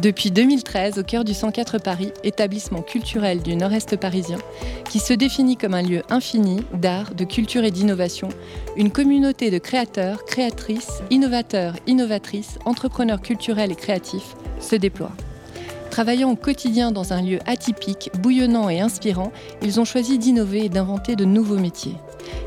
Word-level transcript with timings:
Depuis 0.00 0.30
2013, 0.30 0.98
au 0.98 1.02
cœur 1.02 1.24
du 1.24 1.34
104 1.34 1.76
Paris, 1.76 2.10
établissement 2.24 2.80
culturel 2.80 3.42
du 3.42 3.54
nord-est 3.54 3.98
parisien, 3.98 4.38
qui 4.88 4.98
se 4.98 5.12
définit 5.12 5.58
comme 5.58 5.74
un 5.74 5.82
lieu 5.82 6.02
infini 6.08 6.62
d'art, 6.72 7.14
de 7.14 7.24
culture 7.24 7.64
et 7.64 7.70
d'innovation, 7.70 8.30
une 8.76 8.90
communauté 8.90 9.50
de 9.50 9.58
créateurs, 9.58 10.24
créatrices, 10.24 11.02
innovateurs, 11.10 11.74
innovatrices, 11.86 12.58
entrepreneurs 12.64 13.20
culturels 13.20 13.72
et 13.72 13.76
créatifs 13.76 14.36
se 14.58 14.74
déploie. 14.74 15.12
Travaillant 15.90 16.30
au 16.30 16.36
quotidien 16.36 16.92
dans 16.92 17.12
un 17.12 17.20
lieu 17.20 17.38
atypique, 17.44 18.10
bouillonnant 18.22 18.70
et 18.70 18.80
inspirant, 18.80 19.32
ils 19.60 19.80
ont 19.80 19.84
choisi 19.84 20.16
d'innover 20.16 20.64
et 20.64 20.70
d'inventer 20.70 21.14
de 21.14 21.26
nouveaux 21.26 21.58
métiers. 21.58 21.96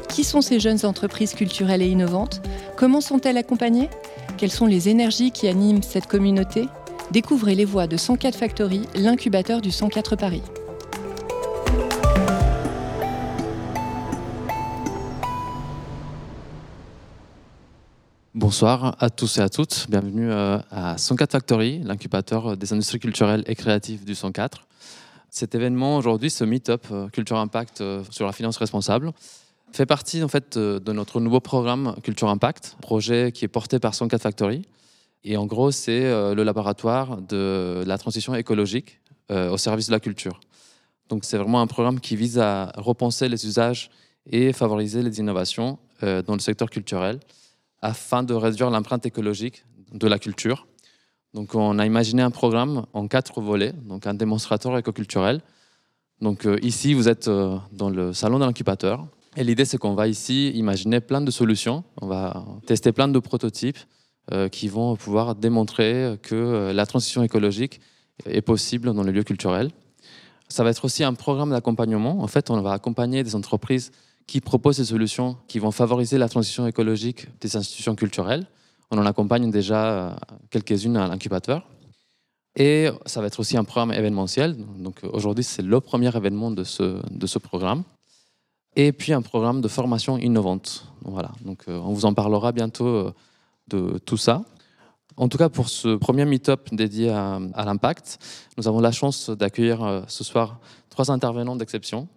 Qui 0.10 0.24
sont 0.24 0.42
ces 0.42 0.60
jeunes 0.60 0.86
entreprises 0.88 1.36
culturelles 1.36 1.84
et 1.84 1.90
innovantes? 1.90 2.42
Comment 2.78 3.02
sont-elles 3.02 3.38
accompagnées? 3.38 3.90
Quelles 4.38 4.52
sont 4.52 4.66
les 4.66 4.90
énergies 4.90 5.30
qui 5.30 5.48
animent 5.48 5.84
cette 5.84 6.08
communauté? 6.08 6.66
Découvrez 7.12 7.54
les 7.54 7.66
voix 7.66 7.86
de 7.86 7.98
104 7.98 8.36
Factory, 8.36 8.82
l'incubateur 8.96 9.62
du 9.62 9.72
104 9.72 10.16
Paris. 10.16 10.42
Bonsoir 18.34 18.96
à 19.00 19.10
tous 19.10 19.38
et 19.38 19.42
à 19.42 19.50
toutes. 19.50 19.86
Bienvenue 19.90 20.32
euh, 20.32 20.58
à 20.72 20.98
104 20.98 21.32
Factory, 21.32 21.80
l'incubateur 21.84 22.58
des 22.58 22.74
industries 22.74 23.00
culturelles 23.00 23.44
et 23.48 23.56
créatives 23.56 24.06
du 24.06 24.16
104. 24.16 24.66
Cet 25.30 25.56
événement 25.56 25.98
aujourd'hui, 25.98 26.30
ce 26.30 26.44
meet-up 26.44 26.88
euh, 26.92 27.10
Culture 27.10 27.38
Impact 27.38 27.82
euh, 27.82 28.04
sur 28.10 28.26
la 28.26 28.32
finance 28.32 28.58
responsable, 28.58 29.12
fait 29.72 29.86
partie 29.86 30.24
en 30.24 30.28
fait 30.28 30.58
de 30.58 30.94
notre 30.94 31.20
nouveau 31.20 31.40
programme 31.40 31.96
Culture 32.04 32.30
Impact, 32.30 32.78
projet 32.82 33.32
qui 33.32 33.46
est 33.46 33.50
porté 33.50 33.80
par 33.80 33.94
104 33.94 34.22
Factory. 34.22 34.64
Et 35.24 35.38
en 35.38 35.46
gros, 35.46 35.72
c'est 35.72 36.02
le 36.02 36.44
laboratoire 36.44 37.22
de 37.22 37.84
la 37.86 37.98
transition 37.98 38.36
écologique 38.36 39.00
au 39.30 39.58
service 39.58 39.88
de 39.88 39.92
la 39.92 40.00
culture. 40.00 40.40
Donc 41.08 41.24
c'est 41.24 41.38
vraiment 41.38 41.62
un 41.62 41.68
programme 41.68 42.00
qui 42.00 42.16
vise 42.16 42.40
à 42.40 42.72
repenser 42.76 43.30
les 43.30 43.46
usages 43.46 43.90
et 44.26 44.52
favoriser 44.52 45.02
les 45.02 45.20
innovations 45.20 45.80
dans 46.02 46.34
le 46.34 46.40
secteur 46.40 46.70
culturel 46.70 47.20
afin 47.82 48.24
de 48.24 48.34
réduire 48.34 48.70
l'empreinte 48.70 49.06
écologique 49.06 49.66
de 49.94 50.08
la 50.08 50.20
culture. 50.20 50.68
Donc, 51.34 51.56
on 51.56 51.80
a 51.80 51.86
imaginé 51.86 52.22
un 52.22 52.30
programme 52.30 52.86
en 52.94 53.08
quatre 53.08 53.42
volets, 53.42 53.74
donc 53.74 54.06
un 54.06 54.14
démonstrateur 54.14 54.78
écoculturel. 54.78 55.42
Donc, 56.22 56.46
euh, 56.46 56.58
ici, 56.62 56.94
vous 56.94 57.10
êtes 57.10 57.28
euh, 57.28 57.58
dans 57.72 57.90
le 57.90 58.14
salon 58.14 58.38
de 58.38 58.46
l'incubateur. 58.46 59.08
Et 59.36 59.44
l'idée, 59.44 59.66
c'est 59.66 59.78
qu'on 59.80 59.96
va 59.96 60.08
ici 60.08 60.52
imaginer 60.52 61.02
plein 61.02 61.22
de 61.22 61.32
solutions. 61.32 61.84
On 62.02 62.08
va 62.08 62.46
tester 62.68 62.92
plein 62.92 63.08
de 63.08 63.18
prototypes 63.18 63.78
euh, 63.78 64.03
qui 64.52 64.70
vont 64.70 64.96
pouvoir 64.96 65.36
démontrer 65.36 66.18
que 66.22 66.72
la 66.74 66.86
transition 66.86 67.24
écologique 67.24 67.82
est 68.26 68.42
possible 68.42 68.94
dans 68.94 69.04
le 69.04 69.12
lieu 69.12 69.24
culturel. 69.24 69.70
Ça 70.48 70.64
va 70.64 70.70
être 70.70 70.86
aussi 70.86 71.04
un 71.04 71.14
programme 71.14 71.50
d'accompagnement. 71.50 72.22
En 72.22 72.28
fait, 72.28 72.50
on 72.50 72.62
va 72.62 72.74
accompagner 72.74 73.24
des 73.24 73.36
entreprises 73.36 73.92
qui 74.28 74.42
proposent 74.42 74.78
des 74.78 74.86
solutions 74.86 75.38
qui 75.48 75.60
vont 75.60 75.72
favoriser 75.72 76.18
la 76.18 76.30
transition 76.30 76.68
écologique 76.68 77.28
des 77.42 77.56
institutions 77.56 77.96
culturelles. 77.96 78.46
On 78.92 78.98
en 78.98 79.06
accompagne 79.06 79.50
déjà 79.52 79.86
euh, 79.86 80.16
quelques-unes 80.50 80.98
à 80.98 81.08
l'incubateur. 81.08 81.68
Et 82.56 82.90
ça 83.08 83.20
va 83.20 83.28
être 83.28 83.40
aussi 83.40 83.58
un 83.58 83.64
programme 83.64 83.92
événementiel. 83.92 84.56
Donc 84.78 85.00
aujourd'hui, 85.12 85.44
c'est 85.44 85.64
le 85.64 85.80
premier 85.82 86.16
événement 86.16 86.52
de 86.52 86.64
ce, 86.64 87.02
de 87.10 87.28
ce 87.28 87.40
programme. 87.40 87.84
Et 88.76 88.92
puis 88.92 89.12
un 89.14 89.24
programme 89.24 89.62
de 89.62 89.68
formation 89.68 90.18
innovante. 90.18 90.86
Voilà. 91.02 91.32
Donc 91.44 91.64
euh, 91.68 91.80
on 91.80 91.94
vous 91.94 92.06
en 92.06 92.14
parlera 92.14 92.52
bientôt 92.52 92.86
euh, 92.86 93.14
de 93.68 93.98
tout 94.00 94.18
ça. 94.18 94.44
En 95.16 95.28
tout 95.28 95.38
cas, 95.38 95.50
pour 95.50 95.70
ce 95.70 95.96
premier 95.96 96.26
meet-up 96.26 96.70
dédié 96.72 97.10
à, 97.10 97.40
l'impact, 97.66 98.18
nous 98.58 98.68
avons 98.68 98.80
la 98.80 98.92
chance 98.92 99.30
d'accueillir 99.30 100.06
ce 100.08 100.24
soir 100.24 100.60
trois 100.90 101.12
intervenants 101.12 101.56
d'exception 101.56 102.08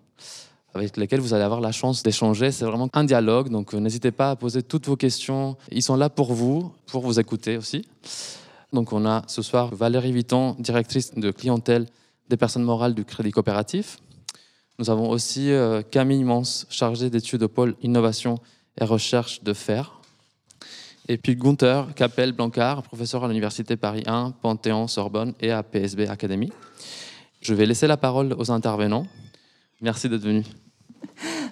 avec 0.77 0.97
lesquels 0.97 1.21
vous 1.21 1.35
allez 1.35 1.43
avoir 1.43 1.61
la 1.61 1.73
chance 1.73 2.03
d'échanger. 2.03 2.53
C'est 2.53 2.65
vraiment 2.65 2.89
un 2.93 3.05
dialogue, 3.05 3.49
donc 3.49 3.75
euh, 3.75 3.79
n'hésitez 3.79 4.11
pas 4.11 4.31
à 4.31 4.37
poser 4.37 4.63
toutes 4.63 4.87
vos 4.87 4.97
questions. 4.97 5.57
Ils 5.73 5.83
sont 5.83 5.97
là 5.97 6.11
pour 6.11 6.33
vous, 6.33 6.73
pour 6.87 7.03
vous 7.03 7.19
écouter 7.19 7.57
aussi. 7.57 7.87
Donc 8.73 8.93
on 8.93 9.07
a 9.07 9.23
ce 9.27 9.43
soir 9.43 9.75
Valérie 9.75 10.13
Vitton, 10.13 10.57
directrice 10.59 11.15
de 11.15 11.31
clientèle 11.31 11.87
des 12.29 12.37
personnes 12.37 12.65
morales 12.65 12.95
du 12.95 13.05
Crédit 13.05 13.31
Coopératif. 13.31 13.99
Nous 14.79 14.91
avons 14.91 15.09
aussi 15.09 15.51
euh, 15.51 15.83
Camille 15.83 16.25
Mans, 16.25 16.43
chargée 16.69 17.09
d'études 17.09 17.43
au 17.43 17.49
pôle 17.49 17.77
innovation 17.83 18.39
et 18.79 18.85
recherche 18.85 19.43
de 19.43 19.55
FER. 19.55 19.96
Et 21.09 21.19
puis 21.19 21.37
Gunther 21.37 21.95
Capel-Blancard, 21.95 22.83
professeur 22.83 23.23
à 23.25 23.29
l'Université 23.29 23.77
Paris 23.77 24.03
1, 24.07 24.33
Panthéon, 24.43 24.89
Sorbonne 24.89 25.35
et 25.41 25.53
à 25.53 25.63
PSB 25.63 26.09
Academy. 26.09 26.51
Je 27.41 27.55
vais 27.55 27.65
laisser 27.65 27.87
la 27.87 27.97
parole 27.97 28.35
aux 28.37 28.51
intervenants. 28.51 29.07
Merci 29.81 30.09
d'être 30.09 30.23
venu. 30.23 30.43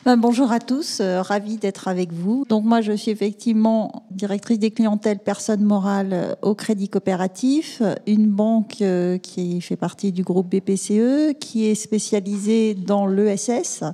Ben, 0.04 0.18
bonjour 0.18 0.52
à 0.52 0.60
tous, 0.60 1.00
euh, 1.00 1.22
ravi 1.22 1.56
d'être 1.56 1.88
avec 1.88 2.12
vous. 2.12 2.44
Donc 2.48 2.64
moi, 2.64 2.82
je 2.82 2.92
suis 2.92 3.10
effectivement 3.10 4.06
directrice 4.10 4.58
des 4.58 4.70
clientèles 4.70 5.20
personnes 5.20 5.62
morales 5.62 6.12
euh, 6.12 6.34
au 6.42 6.54
Crédit 6.54 6.90
Coopératif, 6.90 7.80
une 8.06 8.26
banque 8.26 8.82
euh, 8.82 9.16
qui 9.16 9.62
fait 9.62 9.76
partie 9.76 10.12
du 10.12 10.22
groupe 10.22 10.54
BPCE, 10.54 11.38
qui 11.40 11.66
est 11.66 11.74
spécialisée 11.74 12.74
dans 12.74 13.06
l'ESS, 13.06 13.84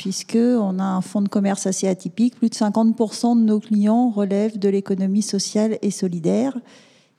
puisque 0.00 0.36
on 0.36 0.78
a 0.78 0.82
un 0.82 1.02
fonds 1.02 1.20
de 1.20 1.28
commerce 1.28 1.66
assez 1.66 1.86
atypique. 1.86 2.34
Plus 2.36 2.48
de 2.48 2.54
50% 2.54 3.38
de 3.38 3.44
nos 3.44 3.60
clients 3.60 4.08
relèvent 4.08 4.58
de 4.58 4.70
l'économie 4.70 5.20
sociale 5.20 5.78
et 5.82 5.90
solidaire, 5.90 6.56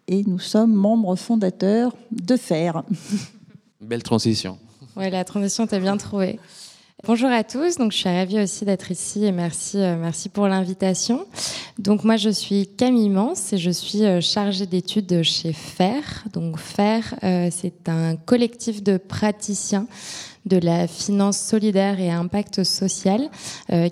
et 0.08 0.24
nous 0.24 0.40
sommes 0.40 0.74
membres 0.74 1.16
fondateurs 1.16 1.96
de 2.09 2.36
FAIR. 2.36 2.81
Belle 3.81 4.02
transition. 4.02 4.58
Oui, 4.96 5.12
la 5.12 5.24
transition, 5.24 5.68
t'as 5.68 5.78
bien 5.78 5.96
trouvé. 5.96 6.40
Bonjour 7.06 7.30
à 7.30 7.44
tous, 7.44 7.78
donc 7.78 7.91
je 7.91 7.97
suis 7.97 8.09
ravie 8.09 8.40
aussi 8.40 8.66
d'être 8.66 8.90
ici 8.91 9.25
et 9.25 9.31
merci, 9.31 9.80
euh, 9.80 9.96
merci 9.96 10.30
pour 10.30 10.47
l'invitation. 10.47 11.25
Donc 11.80 12.03
moi 12.03 12.16
je 12.16 12.30
suis 12.30 12.68
Camille 12.78 13.09
Mans 13.09 13.34
et 13.52 13.58
je 13.58 13.72
suis 13.72 14.06
euh, 14.06 14.22
chargée 14.22 14.68
d'études 14.68 15.24
chez 15.24 15.52
FAIR. 15.52 16.25
Donc 16.34 16.59
FAIR, 16.59 17.16
euh, 17.24 17.50
c'est 17.52 17.90
un 17.90 18.16
collectif 18.16 18.84
de 18.84 18.97
praticiens 18.97 19.88
de 20.46 20.57
la 20.57 20.88
finance 20.88 21.38
solidaire 21.38 22.00
et 22.00 22.09
impact 22.09 22.63
social, 22.63 23.29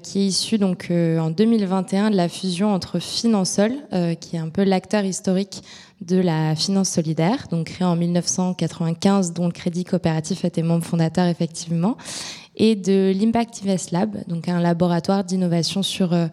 qui 0.02 0.20
est 0.20 0.26
issu 0.26 0.58
donc 0.58 0.90
en 0.92 1.30
2021 1.30 2.10
de 2.10 2.16
la 2.16 2.28
fusion 2.28 2.74
entre 2.74 3.00
Finansol, 3.00 3.74
qui 4.20 4.36
est 4.36 4.40
un 4.40 4.50
peu 4.50 4.64
l'acteur 4.64 5.06
historique 5.06 5.62
de 6.02 6.18
la 6.18 6.56
finance 6.56 6.90
solidaire, 6.90 7.48
donc 7.52 7.68
créée 7.68 7.88
en 7.88 7.96
1995, 7.96 9.34
dont 9.34 9.46
le 9.46 9.52
Crédit 9.52 9.84
Coopératif 9.84 10.46
était 10.46 10.64
membre 10.64 10.86
fondateur 10.86 11.28
effectivement, 11.28 11.98
et 12.56 12.76
de 12.76 13.14
l'Impact 13.16 13.62
Invest 13.64 13.92
Lab, 13.92 14.18
donc 14.28 14.48
un 14.48 14.60
laboratoire 14.60 15.24
d'innovation 15.24 15.84
sur 15.84 16.14
euh, 16.14 16.28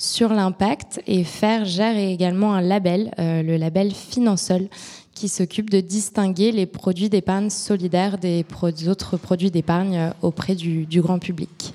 sur 0.00 0.32
l'impact. 0.32 1.02
Et 1.08 1.24
FAIR 1.24 1.64
gère 1.64 1.96
également 1.96 2.54
un 2.54 2.60
label, 2.60 3.10
euh, 3.18 3.42
le 3.42 3.56
label 3.56 3.92
Finansol, 3.92 4.68
qui 5.18 5.28
s'occupe 5.28 5.68
de 5.68 5.80
distinguer 5.80 6.52
les 6.52 6.64
produits 6.64 7.08
d'épargne 7.08 7.50
solidaire 7.50 8.18
des 8.18 8.44
autres 8.86 9.16
produits 9.16 9.50
d'épargne 9.50 9.96
euh, 9.96 10.10
auprès 10.22 10.54
du, 10.54 10.86
du, 10.86 11.02
grand 11.02 11.18
public. 11.18 11.74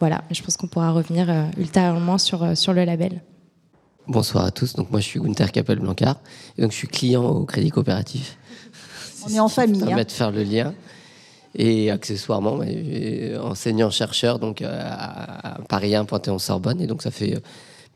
Voilà, 0.00 0.24
je 0.32 0.42
pense 0.42 0.56
qu'on 0.56 0.66
pourra 0.66 0.90
revenir 0.90 1.32
ultérieurement 1.56 2.18
sur, 2.18 2.56
sur 2.56 2.72
le 2.72 2.84
label. 2.84 3.22
Bonsoir 4.08 4.44
à 4.44 4.50
tous. 4.50 4.74
Donc 4.74 4.90
moi 4.90 5.00
je 5.00 5.06
suis 5.06 5.20
Gunther 5.20 5.52
Capel-Blancard 5.52 6.16
et 6.58 6.62
donc 6.62 6.72
je 6.72 6.76
suis 6.76 6.88
client 6.88 7.24
au 7.24 7.44
Crédit 7.44 7.70
Coopératif. 7.70 8.36
On 9.26 9.32
est 9.32 9.40
en 9.40 9.48
famille. 9.48 9.80
Ça 9.80 9.86
permet 9.86 10.02
hein. 10.02 10.04
de 10.04 10.10
faire 10.10 10.30
le 10.30 10.42
lien. 10.42 10.74
Et 11.54 11.92
accessoirement, 11.92 12.58
enseignant-chercheur 13.40 14.40
donc 14.40 14.60
à 14.62 15.58
Paris 15.68 15.94
1, 15.94 16.04
Panthéon-Sorbonne. 16.04 16.80
Et 16.80 16.88
donc 16.88 17.00
ça 17.00 17.12
fait 17.12 17.36
euh, 17.36 17.40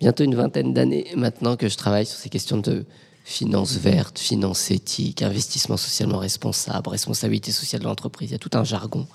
bientôt 0.00 0.22
une 0.22 0.36
vingtaine 0.36 0.72
d'années 0.72 1.08
maintenant 1.16 1.56
que 1.56 1.69
je 1.69 1.76
travaille 1.76 2.06
sur 2.06 2.19
ces 2.19 2.28
questions 2.28 2.58
de 2.58 2.86
finance 3.28 3.76
verte, 3.76 4.19
finance 4.19 4.70
éthique, 4.70 5.20
investissement 5.20 5.76
socialement 5.76 6.16
responsable, 6.16 6.88
responsabilité 6.88 7.52
sociale 7.52 7.82
de 7.82 7.86
l'entreprise. 7.86 8.30
Il 8.30 8.32
y 8.32 8.36
a 8.36 8.38
tout 8.38 8.50
un 8.54 8.64
jargon. 8.64 9.06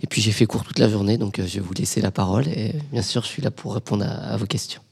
Et 0.00 0.08
puis 0.08 0.20
j'ai 0.20 0.32
fait 0.32 0.46
court 0.46 0.64
toute 0.64 0.80
la 0.80 0.88
journée, 0.88 1.16
donc 1.16 1.38
euh, 1.38 1.46
je 1.46 1.54
vais 1.54 1.60
vous 1.60 1.74
laisser 1.74 2.00
la 2.00 2.10
parole. 2.10 2.48
Et 2.48 2.74
bien 2.90 3.02
sûr, 3.02 3.22
je 3.22 3.28
suis 3.28 3.40
là 3.40 3.52
pour 3.52 3.74
répondre 3.74 4.04
à 4.04 4.36
vos 4.36 4.46
questions. 4.46 4.82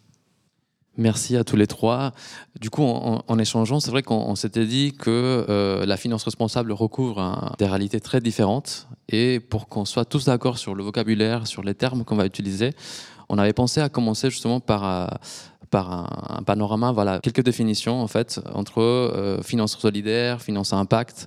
Merci 0.96 1.36
à 1.36 1.42
tous 1.42 1.56
les 1.56 1.66
trois. 1.66 2.12
Du 2.60 2.70
coup, 2.70 2.84
en, 2.84 3.38
échangeant, 3.38 3.80
c'est 3.80 3.90
vrai 3.90 4.02
qu'on 4.02 4.36
s'était 4.36 4.66
dit 4.66 4.92
que 4.96 5.44
euh, 5.48 5.84
la 5.84 5.96
finance 5.96 6.22
responsable 6.22 6.70
recouvre 6.70 7.54
des 7.58 7.66
réalités 7.66 7.98
très 7.98 8.20
différentes. 8.20 8.86
Et 9.08 9.40
pour 9.40 9.66
qu'on 9.66 9.84
soit 9.84 10.04
tous 10.04 10.26
d'accord 10.26 10.58
sur 10.58 10.76
le 10.76 10.84
vocabulaire, 10.84 11.48
sur 11.48 11.62
les 11.64 11.75
termes 11.75 12.04
qu'on 12.04 12.16
va 12.16 12.26
utiliser, 12.26 12.70
on 13.28 13.38
avait 13.38 13.54
pensé 13.54 13.80
à 13.80 13.88
commencer 13.88 14.30
justement 14.30 14.60
par, 14.60 14.84
euh, 14.84 15.06
par 15.72 16.36
un, 16.38 16.42
panorama, 16.44 16.92
voilà, 16.92 17.19
quelques 17.19 17.42
définitions 17.42 18.00
en 18.00 18.06
fait 18.06 18.40
entre 18.54 18.80
euh, 18.80 19.42
finance 19.42 19.76
solidaire, 19.76 20.40
finance 20.40 20.72
à 20.72 20.76
impact, 20.76 21.26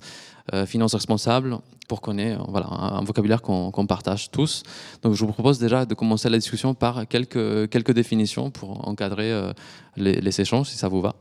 finance 0.67 0.93
responsable 0.93 1.57
pour 1.87 2.01
qu'on 2.01 2.17
ait 2.17 2.37
voilà, 2.47 2.67
un 2.67 3.03
vocabulaire 3.03 3.41
qu'on 3.41 3.87
partage 3.87 4.31
tous. 4.31 4.63
Donc 5.01 5.13
je 5.13 5.25
vous 5.25 5.31
propose 5.31 5.59
déjà 5.59 5.85
de 5.85 5.93
commencer 5.93 6.29
la 6.29 6.37
discussion 6.37 6.73
par 6.73 7.07
quelques, 7.07 7.69
quelques 7.69 7.93
définitions 7.93 8.51
pour 8.51 8.87
encadrer 8.87 9.31
euh, 9.31 9.53
les, 9.95 10.21
les, 10.21 10.41
échanges, 10.41 10.69
si 10.69 10.77
ça 10.77 10.87
vous 10.87 11.01
va. 11.01 11.15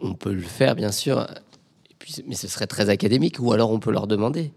On 0.00 0.14
peut 0.14 0.32
le 0.32 0.42
faire, 0.42 0.74
bien 0.74 0.92
sûr. 0.92 1.26
Et 2.18 2.22
mais 2.26 2.34
ce 2.34 2.48
serait 2.48 2.66
très 2.66 2.90
académique, 2.90 3.36
ou 3.40 3.52
alors 3.52 3.70
on 3.70 3.78
peut 3.78 3.92
leur 3.92 4.06
demander. 4.06 4.52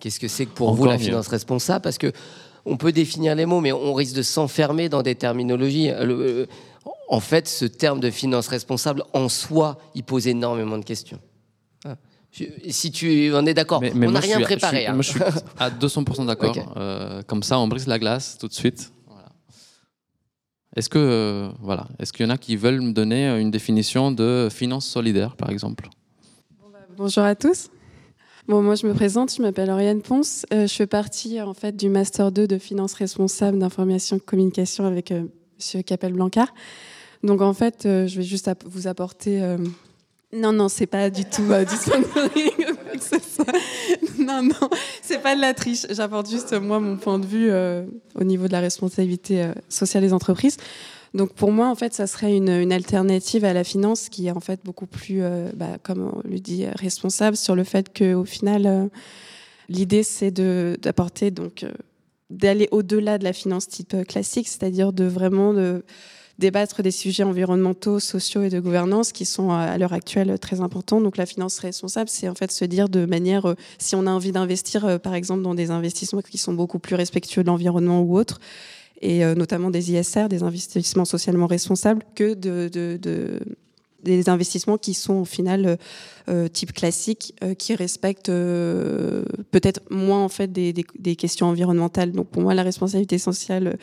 Qu'est-ce 0.00 0.20
que 0.20 0.28
c'est 0.28 0.46
que 0.46 0.50
pour 0.50 0.74
vous 0.74 0.84
la 0.84 0.98
mieux. 0.98 1.04
finance 1.04 1.28
responsable? 1.28 1.82
Parce 1.82 1.98
que 1.98 2.12
on 2.70 2.76
peut 2.76 2.92
définir 2.92 3.34
les 3.34 3.46
mots, 3.46 3.60
mais 3.60 3.72
on 3.72 3.94
risque 3.94 4.14
de 4.16 4.22
s'enfermer 4.22 4.88
dans 4.88 5.02
des 5.02 5.14
terminologies. 5.14 5.90
Le- 6.02 6.46
en 7.08 7.20
fait, 7.20 7.48
ce 7.48 7.64
terme 7.64 8.00
de 8.00 8.10
finance 8.10 8.48
responsable, 8.48 9.02
en 9.14 9.28
soi, 9.28 9.78
il 9.94 10.02
pose 10.04 10.26
énormément 10.26 10.76
de 10.78 10.84
questions. 10.84 11.18
Ah. 11.84 11.96
Je- 12.30 12.44
Si 12.70 12.90
tu 12.90 13.34
en 13.34 13.46
es 13.46 13.54
d'accord, 13.54 13.80
Mais- 13.80 13.92
mais 13.94 14.06
on 14.06 14.10
n'a 14.10 14.20
rien 14.20 14.36
suis- 14.36 14.44
préparé. 14.44 14.76
je 14.76 14.80
suis- 14.82 14.88
hein. 14.90 14.94
Moi, 14.94 15.02
je 15.02 15.10
suis 15.10 15.20
à 15.58 15.70
200% 15.70 16.24
d'accord. 16.26 16.54
Euh, 16.76 17.22
comme 17.26 17.42
ça, 17.42 17.58
on 17.58 17.66
brise 17.68 17.86
la 17.86 17.98
glace 17.98 18.36
tout 18.38 18.48
de 18.48 18.52
suite. 18.54 18.92
Voilà. 19.06 19.28
Est-ce 20.76 20.88
que, 20.90 20.98
euh, 20.98 21.48
voilà, 21.60 21.86
est-ce 21.98 22.12
qu'il 22.12 22.26
y 22.26 22.28
en 22.28 22.32
a 22.32 22.36
qui 22.38 22.56
veulent 22.56 22.80
me 22.82 22.92
donner 22.92 23.26
une 23.40 23.50
définition 23.50 24.12
de 24.12 24.48
finance 24.50 24.86
solidaire, 24.86 25.34
par 25.36 25.48
exemple? 25.50 25.88
Bonjour 26.96 27.24
à 27.24 27.34
tous. 27.34 27.68
Bon, 28.48 28.62
moi, 28.62 28.74
je 28.76 28.86
me 28.86 28.94
présente, 28.94 29.34
je 29.34 29.42
m'appelle 29.42 29.68
Oriane 29.70 30.00
Ponce. 30.00 30.46
Euh, 30.54 30.66
je 30.66 30.72
fais 30.74 30.86
partie 30.86 31.40
en 31.42 31.52
fait 31.52 31.76
du 31.76 31.90
Master 31.90 32.32
2 32.32 32.46
de 32.46 32.56
finance 32.58 32.94
responsable 32.94 33.58
d'information 33.58 34.16
et 34.16 34.20
communication 34.20 34.86
avec 34.86 35.12
euh, 35.12 35.24
Monsieur 35.58 35.82
Capel-Blancard. 35.82 36.54
Donc, 37.22 37.42
en 37.42 37.52
fait, 37.52 37.84
euh, 37.84 38.06
je 38.06 38.16
vais 38.16 38.22
juste 38.22 38.50
vous 38.64 38.86
apporter. 38.86 39.42
euh, 39.42 39.58
Non, 40.32 40.52
non, 40.52 40.70
c'est 40.70 40.86
pas 40.86 41.10
du 41.10 41.26
tout 41.26 41.42
euh, 41.50 41.66
du 41.66 41.74
soit. 41.76 41.98
Non, 44.18 44.42
non, 44.42 44.70
c'est 45.02 45.22
pas 45.22 45.36
de 45.36 45.42
la 45.42 45.52
triche. 45.52 45.86
J'apporte 45.90 46.30
juste, 46.30 46.54
moi, 46.58 46.80
mon 46.80 46.96
point 46.96 47.18
de 47.18 47.26
vue 47.26 47.50
au 48.14 48.24
niveau 48.24 48.46
de 48.46 48.52
la 48.52 48.60
responsabilité 48.60 49.46
sociale 49.68 50.02
des 50.04 50.12
entreprises. 50.14 50.56
Donc 51.14 51.32
pour 51.32 51.52
moi, 51.52 51.68
en 51.68 51.74
fait, 51.74 51.94
ça 51.94 52.06
serait 52.06 52.36
une, 52.36 52.72
alternative 52.72 53.44
à 53.44 53.52
la 53.52 53.64
finance 53.64 54.08
qui 54.08 54.26
est 54.26 54.30
en 54.30 54.40
fait 54.40 54.60
beaucoup 54.64 54.86
plus, 54.86 55.22
euh, 55.22 55.50
bah, 55.54 55.78
comme 55.82 56.12
on 56.14 56.28
le 56.28 56.38
dit, 56.38 56.64
euh, 56.64 56.70
responsable 56.74 57.36
sur 57.36 57.54
le 57.54 57.64
fait 57.64 57.96
qu'au 57.96 58.24
final, 58.24 58.66
euh, 58.66 58.86
l'idée 59.68 60.02
c'est 60.02 60.30
d'apporter 60.30 61.30
donc 61.30 61.64
d'aller 62.30 62.68
au-delà 62.72 63.18
de 63.18 63.24
la 63.24 63.32
finance 63.32 63.68
type 63.68 64.06
classique, 64.06 64.48
c'est-à-dire 64.48 64.92
de 64.92 65.04
vraiment 65.04 65.54
débattre 66.38 66.82
des 66.82 66.90
sujets 66.90 67.22
environnementaux, 67.22 68.00
sociaux 68.00 68.42
et 68.42 68.50
de 68.50 68.60
gouvernance 68.60 69.12
qui 69.12 69.24
sont 69.24 69.50
à 69.50 69.76
l'heure 69.78 69.94
actuelle 69.94 70.38
très 70.38 70.60
importants. 70.60 71.00
Donc 71.00 71.16
la 71.16 71.24
finance 71.24 71.58
responsable, 71.58 72.10
c'est 72.10 72.28
en 72.28 72.34
fait 72.34 72.52
se 72.52 72.66
dire 72.66 72.90
de 72.90 73.06
manière, 73.06 73.54
si 73.78 73.94
on 73.94 74.06
a 74.06 74.10
envie 74.10 74.32
d'investir, 74.32 75.00
par 75.00 75.14
exemple, 75.14 75.42
dans 75.42 75.54
des 75.54 75.70
investissements 75.70 76.20
qui 76.20 76.38
sont 76.38 76.52
beaucoup 76.52 76.78
plus 76.78 76.96
respectueux 76.96 77.42
de 77.42 77.48
l'environnement 77.48 78.02
ou 78.02 78.18
autre, 78.18 78.40
et 79.00 79.24
euh, 79.24 79.34
notamment 79.34 79.70
des 79.70 79.92
ISR, 79.92 80.28
des 80.28 80.42
investissements 80.42 81.04
socialement 81.04 81.46
responsables, 81.46 82.02
que 82.14 82.34
de, 82.34 82.68
de- 82.72 82.98
de- 83.00 83.40
des 84.04 84.28
investissements 84.28 84.78
qui 84.78 84.94
sont 84.94 85.14
au 85.14 85.24
final 85.24 85.66
euh, 85.66 85.76
euh, 86.28 86.46
type 86.48 86.72
classique, 86.72 87.34
euh, 87.42 87.54
qui 87.54 87.74
respectent 87.74 88.28
euh, 88.28 89.24
peut-être 89.50 89.80
moins 89.90 90.22
en 90.22 90.28
fait 90.28 90.52
des, 90.52 90.72
des- 90.72 90.84
des 90.98 91.16
questions 91.16 91.46
environnementales. 91.48 92.12
Donc 92.12 92.28
pour 92.28 92.40
moi, 92.42 92.54
la 92.54 92.62
responsabilité 92.62 93.18
sociale 93.18 93.76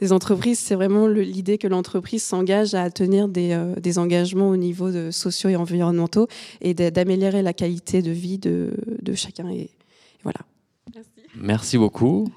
des 0.00 0.12
entreprises, 0.12 0.58
c'est 0.58 0.74
vraiment 0.74 1.06
l'idée 1.06 1.56
que 1.56 1.68
l'entreprise 1.68 2.22
s'engage 2.24 2.74
à 2.74 2.90
tenir 2.90 3.28
des, 3.28 3.52
euh, 3.52 3.76
des 3.76 3.98
engagements 3.98 4.48
au 4.48 4.56
niveau 4.56 4.90
de 4.90 5.12
sociaux 5.12 5.50
et 5.50 5.56
environnementaux 5.56 6.26
et 6.60 6.74
d'a- 6.74 6.90
d'améliorer 6.90 7.42
la 7.42 7.52
qualité 7.52 8.02
de 8.02 8.10
vie 8.10 8.38
de, 8.38 8.72
de 9.02 9.14
chacun. 9.14 9.48
Et, 9.50 9.60
et 9.60 9.70
voilà. 10.24 10.40
Merci. 10.92 11.10
Merci 11.36 11.78
beaucoup. 11.78 12.28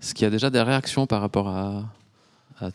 Est-ce 0.00 0.14
qu'il 0.14 0.24
y 0.24 0.26
a 0.26 0.30
déjà 0.30 0.50
des 0.50 0.62
réactions 0.62 1.06
par 1.06 1.20
rapport 1.20 1.48
à, 1.48 1.84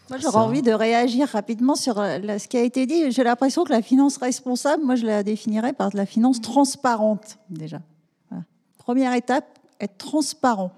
Moi, 0.10 0.18
j'aurais 0.20 0.38
envie 0.38 0.62
de 0.62 0.72
réagir 0.72 1.28
rapidement 1.28 1.76
sur 1.76 2.00
euh, 2.00 2.18
la- 2.20 2.40
ce 2.40 2.48
qui 2.48 2.58
a 2.58 2.62
été 2.64 2.86
dit. 2.86 3.12
J'ai 3.12 3.24
l'impression 3.24 3.64
que 3.64 3.72
la 3.72 3.82
finance 3.82 4.18
responsable, 4.18 4.84
moi, 4.84 4.96
je 4.96 5.06
la 5.06 5.24
définirais 5.24 5.74
par 5.74 5.90
de 5.92 5.98
la 5.98 6.06
finance 6.06 6.42
transparente, 6.42 7.38
déjà. 7.50 7.82
Voilà. 8.30 8.44
Première 8.78 9.14
étape, 9.14 9.46
être 9.80 9.98
transparent. 9.98 10.72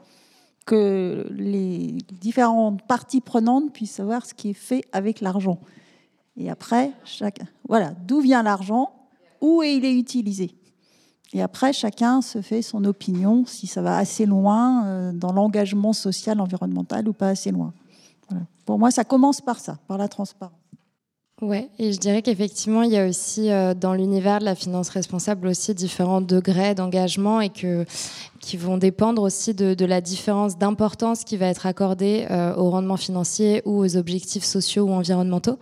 Que 0.66 1.26
les 1.32 1.98
différentes 2.20 2.82
parties 2.88 3.22
prenantes 3.22 3.72
puissent 3.72 3.94
savoir 3.94 4.26
ce 4.26 4.34
qui 4.34 4.50
est 4.50 4.54
fait 4.54 4.84
avec 4.92 5.22
l'argent. 5.22 5.60
Et 6.36 6.50
après, 6.50 6.92
chacun, 7.06 7.46
voilà, 7.70 7.92
d'où 8.06 8.20
vient 8.20 8.44
l'argent, 8.44 8.92
où 9.40 9.64
il 9.64 9.86
est 9.86 9.94
utilisé. 9.98 10.52
Et 11.34 11.42
après, 11.42 11.74
chacun 11.74 12.22
se 12.22 12.42
fait 12.42 12.62
son 12.62 12.86
opinion, 12.86 13.46
si 13.46 13.68
ça 13.68 13.82
va 13.82 13.98
assez 13.98 14.26
loin 14.26 14.86
euh, 14.86 15.12
dans 15.12 15.34
l'engagement 15.34 15.94
social, 15.94 16.40
environnemental 16.40 17.08
ou 17.08 17.14
pas 17.14 17.30
assez 17.30 17.52
loin. 17.52 17.74
Pour 18.66 18.78
moi, 18.78 18.92
ça 18.92 19.06
commence 19.06 19.40
par 19.40 19.60
ça, 19.60 19.78
par 19.88 19.98
la 19.98 20.10
transparence. 20.10 20.58
Ouais, 21.42 21.70
et 21.78 21.94
je 21.94 22.00
dirais 22.00 22.24
qu'effectivement, 22.24 22.82
il 22.82 22.92
y 22.92 22.98
a 22.98 23.08
aussi 23.08 23.52
euh, 23.52 23.76
dans 23.76 23.94
l'univers 23.94 24.40
de 24.40 24.46
la 24.46 24.56
finance 24.56 24.90
responsable 24.90 25.48
aussi 25.48 25.76
différents 25.76 26.20
degrés 26.20 26.74
d'engagement 26.74 27.42
et 27.42 27.50
que 27.50 27.86
qui 28.40 28.58
vont 28.58 28.78
dépendre 28.78 29.22
aussi 29.22 29.54
de, 29.54 29.86
la 29.86 30.02
différence 30.02 30.58
d'importance 30.58 31.24
qui 31.24 31.38
va 31.38 31.46
être 31.48 31.68
accordée 31.68 32.26
euh, 32.32 32.56
au 32.56 32.72
rendement 32.72 32.98
financier 32.98 33.62
ou 33.66 33.78
aux 33.78 33.98
objectifs 33.98 34.46
sociaux 34.46 34.86
ou 34.86 34.92
environnementaux. 34.92 35.60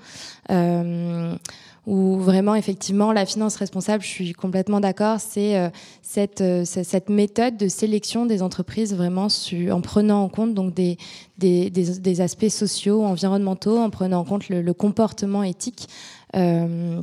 Où 1.87 2.17
vraiment, 2.19 2.55
effectivement, 2.55 3.11
la 3.13 3.25
finance 3.25 3.55
responsable, 3.57 4.03
je 4.03 4.07
suis 4.07 4.33
complètement 4.33 4.79
d'accord, 4.79 5.19
c'est 5.19 5.57
euh, 5.57 5.69
cette, 6.01 6.41
euh, 6.41 6.63
cette 6.65 7.09
méthode 7.09 7.57
de 7.57 7.67
sélection 7.67 8.25
des 8.25 8.41
entreprises 8.41 8.95
vraiment 8.95 9.29
su- 9.29 9.71
en 9.71 9.81
prenant 9.81 10.23
en 10.23 10.29
compte 10.29 10.53
donc 10.53 10.73
des, 10.73 10.97
des, 11.37 11.69
des- 11.69 11.99
des 11.99 12.21
aspects 12.21 12.49
sociaux, 12.49 13.03
environnementaux, 13.03 13.77
en 13.77 13.89
prenant 13.91 14.19
en 14.21 14.25
compte 14.25 14.49
le, 14.49 14.61
le 14.61 14.73
comportement 14.73 15.43
éthique. 15.43 15.87
euh, 16.35 17.01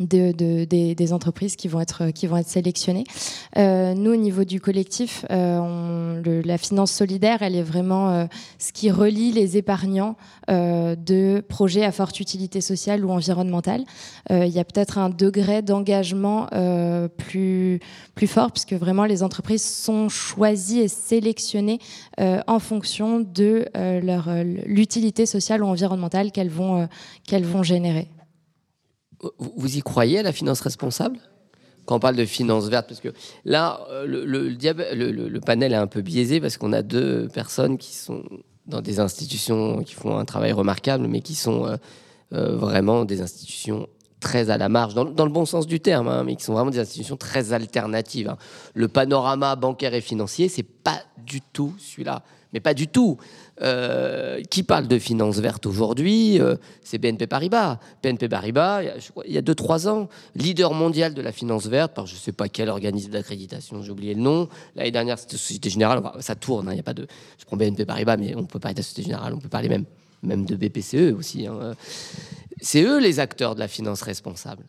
de, 0.00 0.32
de- 0.32 0.64
des, 0.64 0.94
des 0.94 1.12
entreprises 1.12 1.56
qui 1.56 1.68
vont 1.68 1.80
être, 1.80 2.10
qui 2.10 2.26
vont 2.26 2.36
être 2.38 2.48
sélectionnées. 2.48 3.04
Euh, 3.58 3.94
nous, 3.94 4.12
au 4.12 4.16
niveau 4.16 4.44
du 4.44 4.60
collectif, 4.60 5.24
euh, 5.30 5.58
on- 5.58 6.20
le- 6.24 6.40
la 6.40 6.58
finance 6.58 6.90
solidaire, 6.90 7.42
elle 7.42 7.54
est 7.54 7.62
vraiment 7.62 8.10
euh, 8.10 8.24
ce 8.58 8.72
qui 8.72 8.90
relie 8.90 9.30
les 9.32 9.56
épargnants 9.56 10.16
euh, 10.50 10.96
de 10.96 11.44
projets 11.48 11.84
à 11.84 11.92
forte 11.92 12.18
utilité 12.18 12.60
sociale 12.60 13.04
ou 13.04 13.10
environnementale. 13.10 13.84
Euh, 14.30 14.46
Il 14.46 14.52
y 14.52 14.58
a 14.58 14.64
peut-être 14.64 14.98
un 14.98 15.10
degré 15.10 15.62
d'engagement 15.62 16.46
euh, 16.52 17.06
plus, 17.08 17.80
plus 18.14 18.26
fort, 18.26 18.50
puisque 18.52 18.72
vraiment 18.72 19.04
les 19.04 19.22
entreprises 19.22 19.62
sont 19.64 20.08
choisies 20.08 20.80
et 20.80 20.88
sélectionnées 20.88 21.78
en 22.18 22.58
fonction 22.58 23.20
de 23.20 23.66
leur, 23.74 24.28
l'utilité 24.66 25.26
sociale 25.26 25.62
ou 25.62 25.66
environnementale 25.66 26.32
qu'elles 26.32 26.48
vont, 26.50 26.88
qu'elles 27.26 27.44
vont 27.44 27.62
générer. 27.62 28.08
Vous 29.38 29.76
y 29.76 29.82
croyez 29.82 30.18
à 30.20 30.22
la 30.22 30.32
finance 30.32 30.60
responsable? 30.60 31.18
Quand 31.86 31.96
on 31.96 32.00
parle 32.00 32.16
de 32.16 32.24
finance 32.24 32.68
verte, 32.68 32.86
parce 32.88 33.00
que 33.00 33.08
là, 33.44 33.80
euh, 33.90 34.06
le, 34.06 34.24
le- 34.24 35.40
panel 35.40 35.72
est 35.72 35.76
un 35.76 35.86
peu 35.86 36.02
biaisé 36.02 36.40
parce 36.40 36.56
qu'on 36.56 36.72
a 36.72 36.82
deux 36.82 37.28
personnes 37.32 37.78
qui 37.78 37.94
sont 37.94 38.22
dans 38.66 38.80
des 38.80 39.00
institutions 39.00 39.82
qui 39.82 39.94
font 39.94 40.16
un 40.16 40.24
travail 40.24 40.52
remarquable, 40.52 41.06
mais 41.08 41.20
qui 41.20 41.34
sont 41.34 41.66
euh, 41.66 41.76
euh, 42.32 42.56
vraiment 42.56 43.04
des 43.04 43.20
institutions 43.20 43.88
très 44.20 44.50
à 44.50 44.58
la 44.58 44.68
marge, 44.68 44.94
dans, 44.94 45.04
le- 45.04 45.12
dans 45.12 45.24
le 45.24 45.32
bon 45.32 45.46
sens 45.46 45.66
du 45.66 45.80
terme, 45.80 46.06
hein, 46.08 46.22
mais 46.24 46.36
qui 46.36 46.44
sont 46.44 46.52
vraiment 46.52 46.70
des 46.70 46.78
institutions 46.78 47.16
très 47.16 47.52
alternatives. 47.52 48.28
hein. 48.28 48.36
Le 48.74 48.86
panorama 48.86 49.56
bancaire 49.56 49.94
et 49.94 50.00
financier, 50.02 50.48
c'est 50.48 50.62
pas 50.62 51.00
du 51.26 51.40
tout 51.40 51.74
celui-là, 51.78 52.22
mais 52.52 52.60
pas 52.60 52.74
du 52.74 52.86
tout. 52.86 53.16
Euh, 53.62 54.40
qui 54.48 54.62
parle 54.62 54.88
de 54.88 54.98
finance 54.98 55.36
verte 55.38 55.66
aujourd'hui 55.66 56.40
Euh, 56.40 56.56
C'est 56.82 56.96
BNP 56.96 57.26
Paribas. 57.26 57.78
BNP 58.02 58.26
Paribas, 58.28 58.82
il 58.82 58.86
y 58.86 58.88
a- 58.88 58.98
je 58.98 59.10
crois, 59.10 59.22
il 59.26 59.34
y 59.34 59.38
a 59.38 59.42
2-3 59.42 59.86
ans, 59.86 60.08
leader 60.34 60.72
mondial 60.72 61.12
de 61.12 61.20
la 61.20 61.30
finance 61.30 61.66
verte 61.66 61.92
par 61.94 62.06
je 62.06 62.14
ne 62.14 62.18
sais 62.18 62.32
pas 62.32 62.48
quel 62.48 62.70
organisme 62.70 63.10
d'accréditation, 63.10 63.82
j'ai 63.82 63.90
oublié 63.90 64.14
le 64.14 64.22
nom. 64.22 64.48
L'année 64.76 64.90
dernière, 64.90 65.18
c'était 65.18 65.36
Société 65.36 65.68
Générale. 65.68 66.00
Ça 66.20 66.34
tourne, 66.36 66.68
hein, 66.68 66.72
il 66.72 66.76
y 66.78 66.80
a 66.80 66.82
pas 66.82 66.94
de. 66.94 67.06
Je 67.38 67.44
prends 67.44 67.58
BNP 67.58 67.84
Paribas, 67.84 68.16
mais 68.16 68.34
on 68.34 68.44
peut 68.44 68.58
parler 68.58 68.74
de 68.74 68.80
Société 68.82 69.02
Générale, 69.02 69.34
on 69.34 69.38
peut 69.38 69.48
parler 69.50 69.68
même, 69.68 69.84
même 70.22 70.46
de 70.46 70.56
BPCE 70.56 71.12
aussi. 71.12 71.46
hein. 71.46 71.74
C'est 72.62 72.82
eux 72.82 72.98
les 72.98 73.20
acteurs 73.20 73.54
de 73.54 73.60
la 73.60 73.68
finance 73.68 74.00
responsable. 74.02 74.64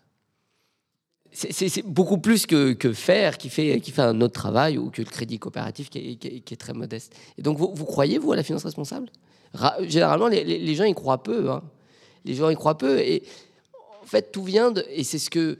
C'est- 1.33 1.85
beaucoup 1.85 2.17
plus 2.17 2.45
que, 2.45 2.73
que 2.73 2.91
faire 2.91 3.37
qui 3.37 3.49
fait, 3.49 3.79
un 3.99 4.19
autre 4.21 4.33
travail 4.33 4.77
ou 4.77 4.89
que 4.89 5.01
le 5.01 5.07
crédit 5.09 5.39
coopératif 5.39 5.89
qui 5.89 6.19
est, 6.21 6.55
très 6.57 6.73
modeste. 6.73 7.13
Et 7.37 7.41
donc, 7.41 7.57
vous, 7.57 7.85
croyez, 7.85 8.17
vous, 8.17 8.33
à 8.33 8.35
la 8.35 8.43
finance 8.43 8.63
responsable? 8.65 9.07
Ra- 9.53 9.77
Généralement, 9.87 10.27
les, 10.27 10.75
gens 10.75 10.83
y 10.83 10.93
croient 10.93 11.23
peu. 11.23 11.49
hein. 11.49 11.61
Les 12.25 12.33
gens 12.35 12.49
y 12.49 12.55
croient 12.55 12.77
peu. 12.77 12.99
Et 12.99 13.23
en 14.03 14.05
fait, 14.05 14.31
tout 14.31 14.43
vient 14.43 14.71
de. 14.71 14.83
Et 14.89 15.03
c'est 15.03 15.19
ce 15.19 15.29
que. 15.29 15.57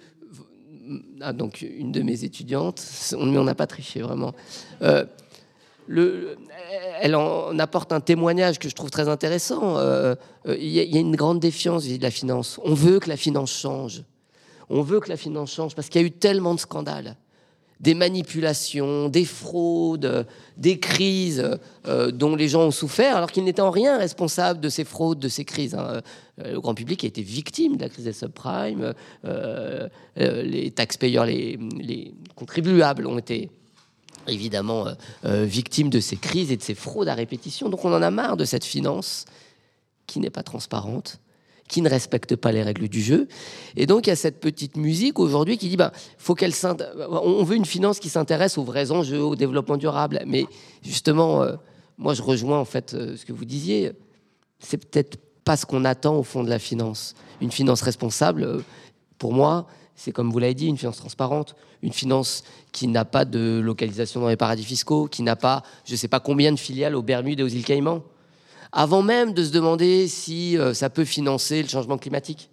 Ah, 1.22 1.32
donc, 1.32 1.62
une 1.62 1.92
de 1.94 2.02
mes 2.02 2.24
étudiantes, 2.26 2.82
on- 3.18 3.26
n'a 3.26 3.56
pas 3.56 3.68
triché 3.68 4.02
vraiment. 4.02 4.34
Euh, 4.82 5.06
le, 5.88 6.36
elle 7.02 7.16
en 7.16 7.58
apporte 7.60 7.92
un 7.92 8.00
témoignage 8.02 8.60
que 8.60 8.68
je 8.70 8.76
trouve 8.76 8.92
très 8.92 9.08
intéressant. 9.10 9.78
Euh, 9.78 10.16
euh, 10.48 10.56
il 10.60 10.70
y 10.70 10.98
a 10.98 11.00
une 11.00 11.16
grande 11.16 11.40
défiance 11.40 11.84
vis-à-vis 11.84 11.98
de 12.00 12.04
la 12.04 12.12
finance. 12.12 12.60
On 12.64 12.74
veut 12.74 13.00
que 13.00 13.10
la 13.10 13.18
finance 13.18 13.52
change. 13.52 14.04
On 14.72 14.82
veut 14.82 15.02
que 15.02 15.10
la 15.10 15.18
finance 15.18 15.54
change 15.54 15.76
parce 15.76 15.90
qu'il 15.90 16.02
y 16.02 16.04
a 16.04 16.08
eu 16.08 16.12
tellement 16.12 16.56
de 16.56 16.60
scandales. 16.60 17.18
des 17.82 17.96
manipulations, 17.96 19.10
des 19.10 19.26
fraudes, 19.26 20.28
des 20.56 20.80
crises 20.80 21.58
euh, 21.88 22.12
dont 22.12 22.36
les 22.36 22.48
gens 22.48 22.62
ont 22.62 22.72
souffert, 22.72 23.18
alors 23.18 23.32
qu'ils 23.32 23.44
n'étaient 23.44 23.64
en 23.64 23.72
rien 23.72 23.98
responsables 23.98 24.60
de 24.60 24.70
ces 24.70 24.84
fraudes, 24.84 25.18
de 25.18 25.28
ces 25.28 25.46
crises. 25.46 25.74
Hein. 25.74 26.02
Euh, 26.40 26.54
le 26.54 26.62
grand 26.62 26.76
public 26.76 27.04
a 27.04 27.08
été 27.08 27.24
victime 27.24 27.78
de 27.78 27.82
la 27.82 27.90
crise 27.90 28.06
des 28.06 28.14
subprimes, 28.14 28.94
euh, 29.26 29.90
les 30.16 30.70
taxpayeurs, 30.70 31.26
les, 31.26 31.58
les, 31.80 32.14
contribuables 32.36 33.08
ont 33.08 33.18
été 33.18 33.50
évidemment 34.28 34.86
victimes 35.24 35.90
de 35.90 36.00
ces 36.00 36.18
crises 36.18 36.52
et 36.52 36.58
de 36.58 36.62
ces 36.62 36.76
fraudes 36.76 37.08
à 37.08 37.16
répétition. 37.16 37.70
Donc 37.70 37.84
on 37.84 37.92
en 37.92 38.04
a 38.04 38.12
marre 38.12 38.38
de 38.38 38.46
cette 38.46 38.64
finance 38.64 39.26
qui 40.06 40.20
n'est 40.20 40.30
pas 40.30 40.44
transparente, 40.44 41.20
qui 41.72 41.82
ne 41.82 41.90
respecte 41.90 42.36
pas 42.36 42.52
les 42.52 42.64
règles 42.64 42.90
du 42.90 43.02
jeu. 43.02 43.30
Et 43.78 43.86
donc, 43.86 44.06
il 44.06 44.10
y 44.10 44.14
a 44.14 44.18
cette 44.18 44.42
petite 44.42 44.76
musique 44.76 45.20
aujourd'hui 45.20 45.58
qui 45.58 45.70
dit, 45.70 45.78
bah, 45.78 45.94
faut 46.18 46.36
qu'elle 46.36 46.52
on 47.10 47.44
veut 47.44 47.56
une 47.56 47.66
finance 47.66 48.00
qui 48.00 48.10
s'intéresse 48.10 48.58
aux 48.58 48.66
vrais 48.66 48.92
enjeux, 48.92 49.24
au 49.24 49.38
développement 49.38 49.78
durable. 49.78 50.22
Mais 50.28 50.46
justement, 50.84 51.42
euh, 51.42 51.56
moi, 51.98 52.14
je 52.14 52.22
rejoins 52.22 52.60
en 52.60 52.66
fait 52.66 52.94
euh, 52.94 53.16
ce 53.16 53.26
que 53.26 53.32
vous 53.32 53.46
disiez. 53.46 53.94
C'est 54.60 54.86
peut-être 54.86 55.18
pas 55.46 55.56
ce 55.56 55.66
qu'on 55.66 55.86
attend 55.86 56.18
au 56.18 56.24
fond 56.24 56.44
de 56.44 56.50
la 56.50 56.60
finance. 56.60 57.16
Une 57.40 57.52
finance 57.52 57.82
responsable, 57.84 58.44
euh, 58.44 58.60
pour 59.18 59.32
moi, 59.32 59.66
c'est 59.96 60.12
comme 60.12 60.30
vous 60.30 60.40
l'avez 60.40 60.56
dit, 60.56 60.68
une 60.68 60.78
finance 60.78 60.98
transparente, 60.98 61.56
une 61.84 61.94
finance 61.94 62.44
qui 62.74 62.90
n'a 62.90 63.06
pas 63.06 63.24
de 63.24 63.62
localisation 63.64 64.20
dans 64.20 64.28
les 64.28 64.36
paradis 64.36 64.66
fiscaux, 64.66 65.08
qui 65.08 65.24
n'a 65.24 65.38
pas, 65.38 65.64
je 65.86 65.94
ne 65.94 65.98
sais 65.98 66.10
pas 66.10 66.20
combien 66.20 66.52
de 66.52 66.60
filiales 66.60 66.96
aux 66.96 67.02
Bermudes 67.02 67.40
et 67.40 67.44
aux 67.44 67.48
îles 67.48 67.64
Caïmans 67.64 68.04
avant 68.72 69.02
même 69.02 69.34
de 69.34 69.44
se 69.44 69.52
demander 69.52 70.08
si 70.08 70.58
euh, 70.58 70.74
ça 70.74 70.90
peut 70.90 71.06
financer 71.06 71.62
le 71.62 71.68
changement 71.68 71.98
climatique. 71.98 72.50